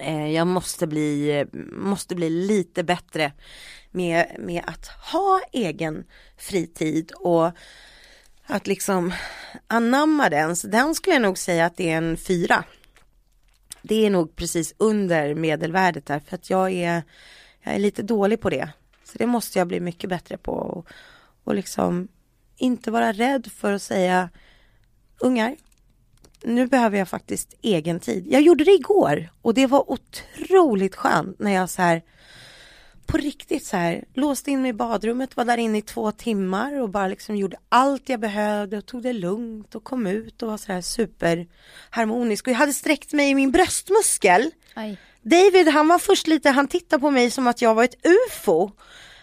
Eh, 0.00 0.26
jag 0.32 0.46
måste 0.46 0.86
bli, 0.86 1.44
måste 1.72 2.14
bli 2.14 2.30
lite 2.30 2.84
bättre 2.84 3.32
med, 3.90 4.36
med 4.38 4.62
att 4.66 4.86
ha 4.86 5.40
egen 5.52 6.04
fritid 6.38 7.12
och 7.12 7.50
att 8.46 8.66
liksom 8.66 9.12
anamma 9.66 10.28
den. 10.28 10.56
Så 10.56 10.66
den 10.66 10.94
skulle 10.94 11.14
jag 11.14 11.22
nog 11.22 11.38
säga 11.38 11.66
att 11.66 11.76
det 11.76 11.90
är 11.90 11.96
en 11.96 12.16
fyra. 12.16 12.64
Det 13.82 14.06
är 14.06 14.10
nog 14.10 14.36
precis 14.36 14.74
under 14.78 15.34
medelvärdet 15.34 16.06
där 16.06 16.20
för 16.20 16.34
att 16.34 16.50
jag 16.50 16.72
är, 16.72 17.02
jag 17.62 17.74
är 17.74 17.78
lite 17.78 18.02
dålig 18.02 18.40
på 18.40 18.50
det. 18.50 18.72
Så 19.12 19.18
det 19.18 19.26
måste 19.26 19.58
jag 19.58 19.68
bli 19.68 19.80
mycket 19.80 20.10
bättre 20.10 20.36
på. 20.36 20.52
Och, 20.52 20.86
och 21.44 21.54
liksom 21.54 22.08
inte 22.56 22.90
vara 22.90 23.12
rädd 23.12 23.46
för 23.56 23.72
att 23.72 23.82
säga 23.82 24.30
ungar, 25.20 25.56
nu 26.42 26.66
behöver 26.66 26.98
jag 26.98 27.08
faktiskt 27.08 27.54
egen 27.62 28.00
tid. 28.00 28.26
Jag 28.30 28.42
gjorde 28.42 28.64
det 28.64 28.72
igår 28.72 29.28
och 29.42 29.54
det 29.54 29.66
var 29.66 29.90
otroligt 29.90 30.96
skönt 30.96 31.38
när 31.38 31.50
jag 31.50 31.70
så 31.70 31.82
här 31.82 32.02
på 33.06 33.16
riktigt 33.16 33.66
så 33.66 33.76
här 33.76 34.04
låste 34.14 34.50
in 34.50 34.62
mig 34.62 34.68
i 34.68 34.72
badrummet, 34.72 35.36
var 35.36 35.44
där 35.44 35.56
inne 35.56 35.78
i 35.78 35.82
två 35.82 36.12
timmar 36.12 36.80
och 36.80 36.90
bara 36.90 37.08
liksom 37.08 37.36
gjorde 37.36 37.56
allt 37.68 38.08
jag 38.08 38.20
behövde 38.20 38.78
och 38.78 38.86
tog 38.86 39.02
det 39.02 39.12
lugnt 39.12 39.74
och 39.74 39.84
kom 39.84 40.06
ut 40.06 40.42
och 40.42 40.48
var 40.48 40.56
så 40.56 40.72
här 40.72 40.80
superharmonisk 40.80 42.46
och 42.46 42.52
jag 42.52 42.58
hade 42.58 42.72
sträckt 42.72 43.12
mig 43.12 43.30
i 43.30 43.34
min 43.34 43.50
bröstmuskel. 43.50 44.50
Aj. 44.74 44.98
David 45.22 45.68
han 45.68 45.88
var 45.88 45.98
först 45.98 46.26
lite, 46.26 46.50
han 46.50 46.68
tittade 46.68 47.00
på 47.00 47.10
mig 47.10 47.30
som 47.30 47.46
att 47.46 47.62
jag 47.62 47.74
var 47.74 47.84
ett 47.84 48.06
ufo. 48.06 48.70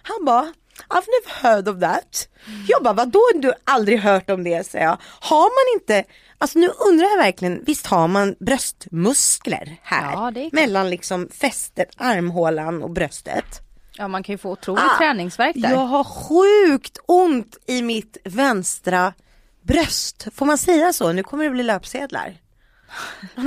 Han 0.03 0.25
bara 0.25 0.53
I've 0.89 1.05
never 1.07 1.41
heard 1.41 1.67
of 1.67 1.79
that. 1.79 2.27
Jag 2.67 2.83
bara, 2.83 2.93
vadå 2.93 3.21
du 3.35 3.47
har 3.47 3.55
aldrig 3.63 3.99
hört 3.99 4.29
om 4.29 4.43
det? 4.43 4.67
säger 4.67 4.85
jag. 4.85 4.97
Har 5.19 5.41
man 5.43 5.81
inte, 5.81 6.03
alltså 6.37 6.59
nu 6.59 6.69
undrar 6.89 7.07
jag 7.07 7.17
verkligen, 7.17 7.63
visst 7.65 7.87
har 7.87 8.07
man 8.07 8.35
bröstmuskler 8.39 9.77
här? 9.83 10.11
Ja, 10.11 10.31
det 10.31 10.39
är 10.39 10.49
klart. 10.49 10.53
mellan 10.61 10.89
liksom 10.89 11.29
fästet, 11.29 11.89
armhålan 11.97 12.83
och 12.83 12.89
bröstet. 12.89 13.61
Ja 13.93 14.07
man 14.07 14.23
kan 14.23 14.33
ju 14.33 14.37
få 14.37 14.51
otrolig 14.51 14.81
Ah, 14.81 14.97
träningsvärk 14.97 15.55
där. 15.55 15.69
Jag 15.71 15.77
har 15.85 16.03
sjukt 16.03 16.97
ont 17.05 17.57
i 17.67 17.81
mitt 17.81 18.17
vänstra 18.23 19.13
bröst. 19.61 20.27
Får 20.35 20.45
man 20.45 20.57
säga 20.57 20.93
så? 20.93 21.11
Nu 21.11 21.23
kommer 21.23 21.43
det 21.43 21.49
bli 21.49 21.63
löpsedlar. 21.63 22.37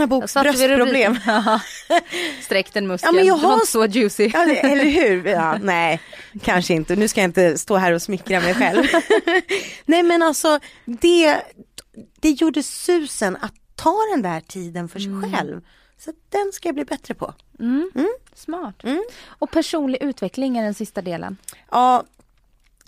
Boks 0.08 0.32
satte 0.32 0.50
vi 0.50 0.68
bröstproblem. 0.68 1.18
Ja. 1.26 1.60
Sträck 2.42 2.72
den 2.72 2.86
muskeln, 2.86 3.08
Ja, 3.14 3.16
men 3.16 3.26
jag 3.26 3.38
det 3.38 3.42
var 3.42 3.48
har- 3.50 3.56
inte 3.56 3.66
så 3.66 3.86
juicy. 3.86 4.30
Ja, 4.34 4.44
det- 4.46 4.58
eller 4.60 4.84
hur? 4.84 5.24
Ja, 5.30 5.58
nej, 5.62 6.00
kanske 6.42 6.74
inte. 6.74 6.96
Nu 6.96 7.08
ska 7.08 7.20
jag 7.20 7.28
inte 7.28 7.58
stå 7.58 7.76
här 7.76 7.92
och 7.92 8.02
smickra 8.02 8.40
mig 8.40 8.54
själv. 8.54 8.84
nej, 9.84 10.02
men 10.02 10.22
alltså 10.22 10.60
det, 10.84 11.36
det 12.20 12.30
gjorde 12.30 12.62
susen 12.62 13.36
att 13.40 13.54
ta 13.76 13.94
den 14.14 14.22
där 14.22 14.40
tiden 14.40 14.88
för 14.88 14.98
sig 15.00 15.12
själv. 15.32 15.60
Så 15.98 16.12
den 16.28 16.52
ska 16.52 16.68
jag 16.68 16.74
bli 16.74 16.84
bättre 16.84 17.14
på. 17.14 17.34
Smart. 18.34 18.84
Mm. 18.84 19.02
Och 19.26 19.50
personlig 19.50 20.02
utveckling 20.02 20.58
är 20.58 20.62
den 20.62 20.74
sista 20.74 21.02
delen. 21.02 21.36
Ja, 21.70 22.04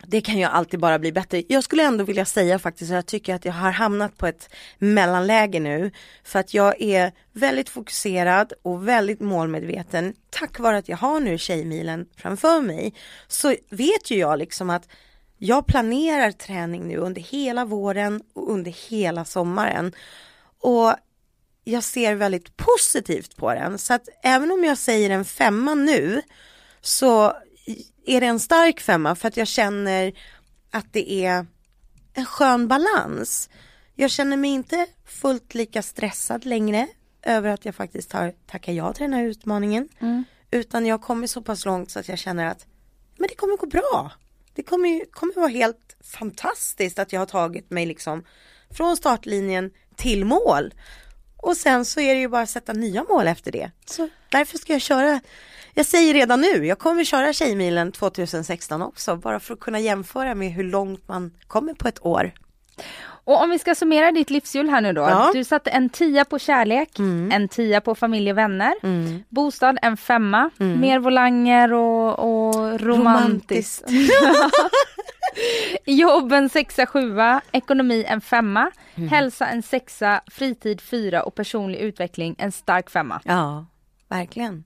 det 0.06 0.20
kan 0.20 0.38
ju 0.38 0.44
alltid 0.44 0.80
bara 0.80 0.98
bli 0.98 1.12
bättre. 1.12 1.42
Jag 1.48 1.64
skulle 1.64 1.82
ändå 1.82 2.04
vilja 2.04 2.24
säga 2.24 2.58
faktiskt 2.58 2.90
att 2.90 2.94
jag 2.94 3.06
tycker 3.06 3.34
att 3.34 3.44
jag 3.44 3.52
har 3.52 3.70
hamnat 3.70 4.16
på 4.18 4.26
ett 4.26 4.48
mellanläge 4.78 5.60
nu. 5.60 5.90
För 6.24 6.38
att 6.38 6.54
jag 6.54 6.82
är 6.82 7.12
väldigt 7.32 7.68
fokuserad 7.68 8.52
och 8.62 8.88
väldigt 8.88 9.20
målmedveten. 9.20 10.14
Tack 10.30 10.58
vare 10.58 10.78
att 10.78 10.88
jag 10.88 10.96
har 10.96 11.20
nu 11.20 11.38
Tjejmilen 11.38 12.06
framför 12.16 12.60
mig. 12.60 12.94
Så 13.28 13.54
vet 13.70 14.10
ju 14.10 14.18
jag 14.18 14.38
liksom 14.38 14.70
att 14.70 14.88
jag 15.38 15.66
planerar 15.66 16.32
träning 16.32 16.88
nu 16.88 16.96
under 16.96 17.20
hela 17.20 17.64
våren 17.64 18.22
och 18.34 18.50
under 18.52 18.70
hela 18.90 19.24
sommaren. 19.24 19.92
Och 20.60 20.94
jag 21.64 21.84
ser 21.84 22.14
väldigt 22.14 22.56
positivt 22.56 23.36
på 23.36 23.54
den. 23.54 23.78
Så 23.78 23.94
att 23.94 24.08
även 24.22 24.50
om 24.50 24.64
jag 24.64 24.78
säger 24.78 25.10
en 25.10 25.24
femma 25.24 25.74
nu 25.74 26.22
så 26.80 27.36
är 28.06 28.20
det 28.20 28.26
en 28.26 28.40
stark 28.40 28.80
femma 28.80 29.14
för 29.14 29.28
att 29.28 29.36
jag 29.36 29.48
känner 29.48 30.12
att 30.70 30.92
det 30.92 31.12
är 31.12 31.46
en 32.14 32.26
skön 32.26 32.68
balans. 32.68 33.50
Jag 33.94 34.10
känner 34.10 34.36
mig 34.36 34.50
inte 34.50 34.86
fullt 35.06 35.54
lika 35.54 35.82
stressad 35.82 36.44
längre 36.44 36.86
över 37.22 37.50
att 37.50 37.64
jag 37.64 37.74
faktiskt 37.74 38.12
har 38.12 38.34
tackat 38.46 38.74
ja 38.74 38.92
till 38.92 39.02
den 39.02 39.12
här 39.12 39.24
utmaningen. 39.24 39.88
Utan 40.50 40.86
jag 40.86 41.02
kommer 41.02 41.26
så 41.26 41.42
pass 41.42 41.64
långt 41.64 41.90
så 41.90 41.98
att 41.98 42.08
jag 42.08 42.18
känner 42.18 42.46
att 42.46 42.66
men 43.16 43.28
det 43.28 43.34
kommer 43.34 43.56
gå 43.56 43.66
bra. 43.66 44.12
Det 44.54 44.62
kommer, 44.62 45.12
kommer 45.12 45.34
vara 45.34 45.48
helt 45.48 45.96
fantastiskt 46.00 46.98
att 46.98 47.12
jag 47.12 47.20
har 47.20 47.26
tagit 47.26 47.70
mig 47.70 47.86
liksom 47.86 48.24
från 48.70 48.96
startlinjen 48.96 49.70
till 49.96 50.24
mål. 50.24 50.74
Och 51.36 51.56
sen 51.56 51.84
så 51.84 52.00
är 52.00 52.14
det 52.14 52.20
ju 52.20 52.28
bara 52.28 52.42
att 52.42 52.50
sätta 52.50 52.72
nya 52.72 53.04
mål 53.04 53.26
efter 53.26 53.52
det. 53.52 53.70
Så 53.86 54.08
därför 54.30 54.58
ska 54.58 54.72
jag 54.72 54.82
köra, 54.82 55.20
jag 55.74 55.86
säger 55.86 56.14
redan 56.14 56.40
nu, 56.40 56.66
jag 56.66 56.78
kommer 56.78 57.04
köra 57.04 57.32
Tjejmilen 57.32 57.92
2016 57.92 58.82
också, 58.82 59.16
bara 59.16 59.40
för 59.40 59.54
att 59.54 59.60
kunna 59.60 59.80
jämföra 59.80 60.34
med 60.34 60.52
hur 60.52 60.64
långt 60.64 61.08
man 61.08 61.32
kommer 61.46 61.74
på 61.74 61.88
ett 61.88 62.06
år. 62.06 62.32
Och 63.24 63.42
om 63.42 63.50
vi 63.50 63.58
ska 63.58 63.74
summera 63.74 64.12
ditt 64.12 64.30
livshjul 64.30 64.68
här 64.68 64.80
nu 64.80 64.92
då. 64.92 65.00
Ja. 65.00 65.30
Du 65.34 65.44
satte 65.44 65.70
en 65.70 65.88
tia 65.88 66.24
på 66.24 66.38
kärlek, 66.38 66.98
en 67.32 67.48
tia 67.48 67.80
på 67.80 67.94
familj 67.94 68.30
och 68.30 68.38
vänner. 68.38 68.74
Bostad 69.28 69.78
en 69.82 69.96
femma, 69.96 70.50
mer 70.58 70.98
volanger 70.98 71.72
och, 71.72 72.18
och 72.18 72.80
romantiskt. 72.80 73.84
Jobb 75.84 76.32
en 76.32 76.48
sexa, 76.48 76.86
sjua, 76.86 77.40
ekonomi 77.52 78.04
en 78.08 78.20
femma, 78.20 78.70
hälsa 79.10 79.46
en 79.46 79.62
sexa, 79.62 80.20
fritid 80.26 80.80
fyra 80.80 81.22
och 81.22 81.34
personlig 81.34 81.78
utveckling 81.78 82.34
en 82.38 82.52
stark 82.52 82.90
femma. 82.90 83.20
Ja, 83.24 83.66
verkligen. 84.08 84.64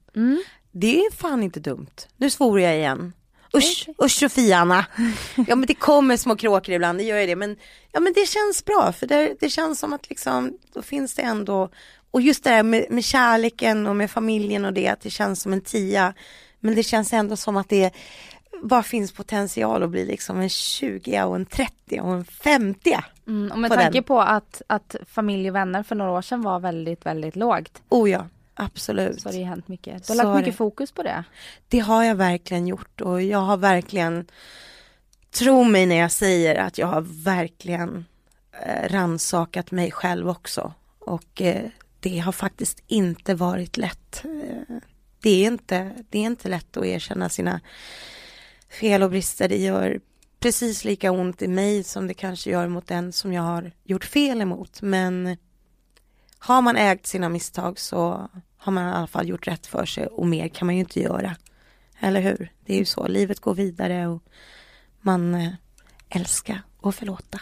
Det 0.81 1.01
är 1.01 1.13
fan 1.13 1.43
inte 1.43 1.61
dumt. 1.61 2.07
Nu 2.17 2.31
svor 2.31 2.61
jag 2.61 2.77
igen. 2.77 3.13
Usch, 3.57 3.89
usch 4.05 4.19
Sofia-Anna. 4.19 4.87
Ja 5.49 5.57
men 5.57 5.67
det 5.67 5.75
kommer 5.75 6.17
små 6.17 6.37
kråkor 6.37 6.75
ibland, 6.75 6.99
det 6.99 7.05
gör 7.05 7.19
ju 7.19 7.27
det. 7.27 7.37
Men, 7.37 7.57
ja, 7.93 8.01
men 8.01 8.13
det 8.13 8.29
känns 8.29 8.65
bra 8.65 8.93
för 8.93 9.07
det, 9.07 9.37
det 9.41 9.51
känns 9.51 9.79
som 9.79 9.93
att 9.93 10.09
liksom, 10.09 10.59
då 10.73 10.83
finns 10.83 11.15
det 11.15 11.23
ändå, 11.23 11.69
och 12.11 12.21
just 12.21 12.45
det 12.45 12.51
där 12.51 12.63
med, 12.63 12.87
med 12.91 13.05
kärleken 13.05 13.87
och 13.87 13.97
med 13.97 14.11
familjen 14.11 14.65
och 14.65 14.73
det, 14.73 14.89
att 14.89 15.01
det 15.01 15.11
känns 15.11 15.43
som 15.43 15.53
en 15.53 15.61
tia. 15.61 16.15
Men 16.61 16.75
det 16.75 16.83
känns 16.83 17.13
ändå 17.13 17.37
som 17.37 17.57
att 17.57 17.69
det 17.69 17.95
bara 18.63 18.83
finns 18.83 19.13
potential 19.13 19.83
att 19.83 19.91
bli 19.91 20.07
liksom 20.07 20.41
en 20.41 20.49
20 20.49 21.23
och 21.23 21.37
en 21.37 21.47
30 21.47 22.01
och 22.01 22.13
en 22.13 22.25
50. 22.25 22.97
Mm, 23.27 23.53
och 23.53 23.59
med 23.59 23.71
På 23.71 23.77
tanke 23.77 23.93
den. 23.93 24.05
på 24.05 24.21
att, 24.21 24.63
att 24.67 24.97
familj 25.11 25.49
och 25.51 25.55
vänner 25.55 25.83
för 25.83 25.95
några 25.95 26.11
år 26.11 26.23
sedan 26.23 26.43
var 26.43 26.61
väldigt, 26.61 27.07
väldigt 27.07 27.37
lågt. 27.37 27.83
Oh 27.89 28.11
ja, 28.11 28.27
absolut. 28.57 29.23
Så 29.23 29.29
har 29.29 29.33
det 29.33 29.45
hänt 29.45 29.69
mycket. 29.69 30.07
Du 30.07 30.13
har 30.13 30.17
Så 30.17 30.23
lagt 30.23 30.37
mycket 30.37 30.53
det. 30.53 30.57
fokus 30.57 30.93
på 30.93 31.03
det. 31.03 31.25
Det 31.69 31.79
har 31.79 32.05
jag 32.05 32.15
verkligen 32.15 32.67
gjort 32.67 33.01
och 33.01 33.23
jag 33.23 33.39
har 33.39 33.57
verkligen, 33.57 34.27
tro 35.31 35.65
mig 35.65 35.87
när 35.87 35.97
jag 35.97 36.13
säger 36.13 36.55
att 36.57 36.79
jag 36.79 36.87
har 36.87 37.01
verkligen 37.25 38.05
eh, 38.67 38.89
ransakat 38.89 39.71
mig 39.71 39.91
själv 39.91 40.29
också. 40.29 40.73
Och 40.99 41.43
eh, 41.43 41.71
det 42.01 42.19
har 42.19 42.33
faktiskt 42.33 42.83
inte 42.87 43.35
varit 43.35 43.77
lätt. 43.77 44.25
Eh, 44.25 44.77
det, 45.21 45.31
är 45.45 45.47
inte, 45.47 45.91
det 46.11 46.19
är 46.19 46.23
inte 46.23 46.49
lätt 46.49 46.77
att 46.77 46.85
erkänna 46.85 47.29
sina 47.29 47.61
fel 48.81 49.03
och 49.03 49.11
brister. 49.11 49.49
Det 49.49 49.59
gör 49.59 50.01
precis 50.41 50.85
lika 50.85 51.13
ont 51.13 51.43
i 51.43 51.49
mig 51.49 51.85
som 51.85 52.07
det 52.07 52.15
kanske 52.15 52.51
gör 52.51 52.69
mot 52.69 52.87
den 52.87 53.13
som 53.13 53.33
jag 53.33 53.43
har 53.43 53.73
gjort 53.85 54.05
fel 54.05 54.41
emot. 54.41 54.83
Men 54.83 55.37
har 56.39 56.63
man 56.63 56.77
ägt 56.77 57.07
sina 57.07 57.29
misstag 57.29 57.79
så 57.79 58.29
har 58.67 58.73
man 58.73 58.89
i 58.89 58.97
alla 58.97 59.07
fall 59.07 59.29
gjort 59.29 59.47
rätt 59.47 59.67
för 59.67 59.87
sig 59.87 60.07
och 60.07 60.27
mer 60.27 60.49
kan 60.49 60.67
man 60.67 60.75
ju 60.75 60.81
inte 60.81 61.01
göra. 61.01 61.37
Eller 62.01 62.21
hur? 62.21 62.53
Det 62.67 62.75
är 62.75 62.79
ju 62.79 62.85
så, 62.85 63.07
livet 63.07 63.41
går 63.41 63.55
vidare 63.55 64.07
och 64.07 64.23
man 65.01 65.35
eh, 65.35 65.49
älskar 66.09 66.63
och 66.81 66.95
förlåta. 66.95 67.41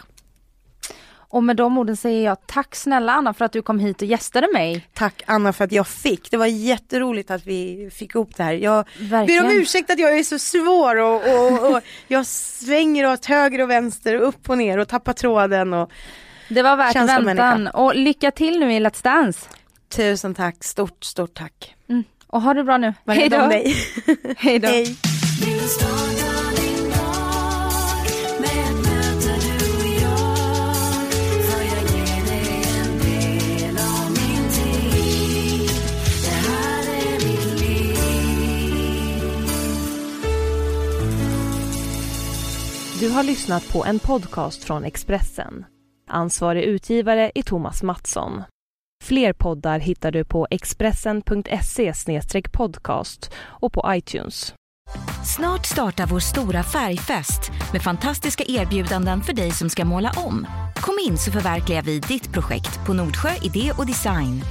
Och 1.07 1.43
med 1.43 1.55
de 1.55 1.77
orden 1.77 1.97
säger 1.97 2.25
jag 2.25 2.47
tack 2.47 2.75
snälla 2.75 3.11
Anna 3.11 3.33
för 3.33 3.45
att 3.45 3.51
du 3.51 3.61
kom 3.61 3.79
hit 3.79 4.01
och 4.01 4.07
gästade 4.07 4.47
mig. 4.53 4.87
Tack 4.93 5.23
Anna 5.25 5.53
för 5.53 5.63
att 5.63 5.71
jag 5.71 5.87
fick. 5.87 6.31
Det 6.31 6.37
var 6.37 6.45
jätteroligt 6.45 7.31
att 7.31 7.47
vi 7.47 7.89
fick 7.93 8.15
ihop 8.15 8.37
det 8.37 8.43
här. 8.43 8.53
Jag 8.53 8.87
Verkligen. 8.99 9.43
ber 9.43 9.51
om 9.51 9.57
ursäkt 9.61 9.89
att 9.89 9.99
jag 9.99 10.19
är 10.19 10.23
så 10.23 10.39
svår 10.39 10.95
och, 10.95 11.15
och, 11.15 11.75
och 11.75 11.81
jag 12.07 12.25
svänger 12.25 13.13
åt 13.13 13.25
höger 13.25 13.61
och 13.61 13.69
vänster 13.69 14.21
och 14.21 14.27
upp 14.27 14.49
och 14.49 14.57
ner 14.57 14.77
och 14.77 14.87
tappar 14.87 15.13
tråden. 15.13 15.73
Och... 15.73 15.91
Det 16.49 16.61
var 16.61 16.75
värt 16.77 16.95
väntan 16.95 17.23
människa. 17.23 17.71
och 17.71 17.95
lycka 17.95 18.31
till 18.31 18.59
nu 18.59 18.73
i 18.73 18.79
Let's 18.79 19.03
Dance. 19.03 19.49
Tusen 19.89 20.35
tack, 20.35 20.63
stort 20.63 21.03
stort 21.03 21.33
tack. 21.33 21.75
Mm. 21.89 22.03
Och 22.27 22.41
ha 22.41 22.53
det 22.53 22.63
bra 22.63 22.77
nu. 22.77 22.93
Var 23.03 23.15
Hej 23.15 23.29
då. 23.29 23.37
Hej 24.37 24.59
då. 24.59 24.67
Hej. 24.67 24.95
Du 42.99 43.09
har 43.09 43.23
lyssnat 43.23 43.73
på 43.73 43.85
en 43.85 43.99
podcast 43.99 44.63
från 44.63 44.83
Expressen. 44.83 45.65
Ansvarig 46.09 46.63
utgivare 46.63 47.31
är 47.35 47.41
Thomas 47.41 47.83
Mattsson. 47.83 48.43
Fler 49.05 49.33
poddar 49.33 49.79
hittar 49.79 50.11
du 50.11 50.25
på 50.25 50.47
expressen.se 50.51 51.93
podcast 52.51 53.31
och 53.37 53.73
på 53.73 53.83
iTunes. 53.87 54.53
Snart 55.35 55.65
startar 55.65 56.05
vår 56.07 56.19
stora 56.19 56.63
färgfest 56.63 57.51
med 57.73 57.81
fantastiska 57.81 58.43
erbjudanden 58.47 59.21
för 59.21 59.33
dig 59.33 59.51
som 59.51 59.69
ska 59.69 59.85
måla 59.85 60.11
om. 60.15 60.47
Kom 60.75 60.95
in 61.09 61.17
så 61.17 61.31
förverkligar 61.31 61.81
vi 61.81 61.99
ditt 61.99 62.33
projekt 62.33 62.85
på 62.85 62.93
Nordsjö 62.93 63.29
Idé 63.41 63.71
och 63.77 63.85
Design. 63.85 64.41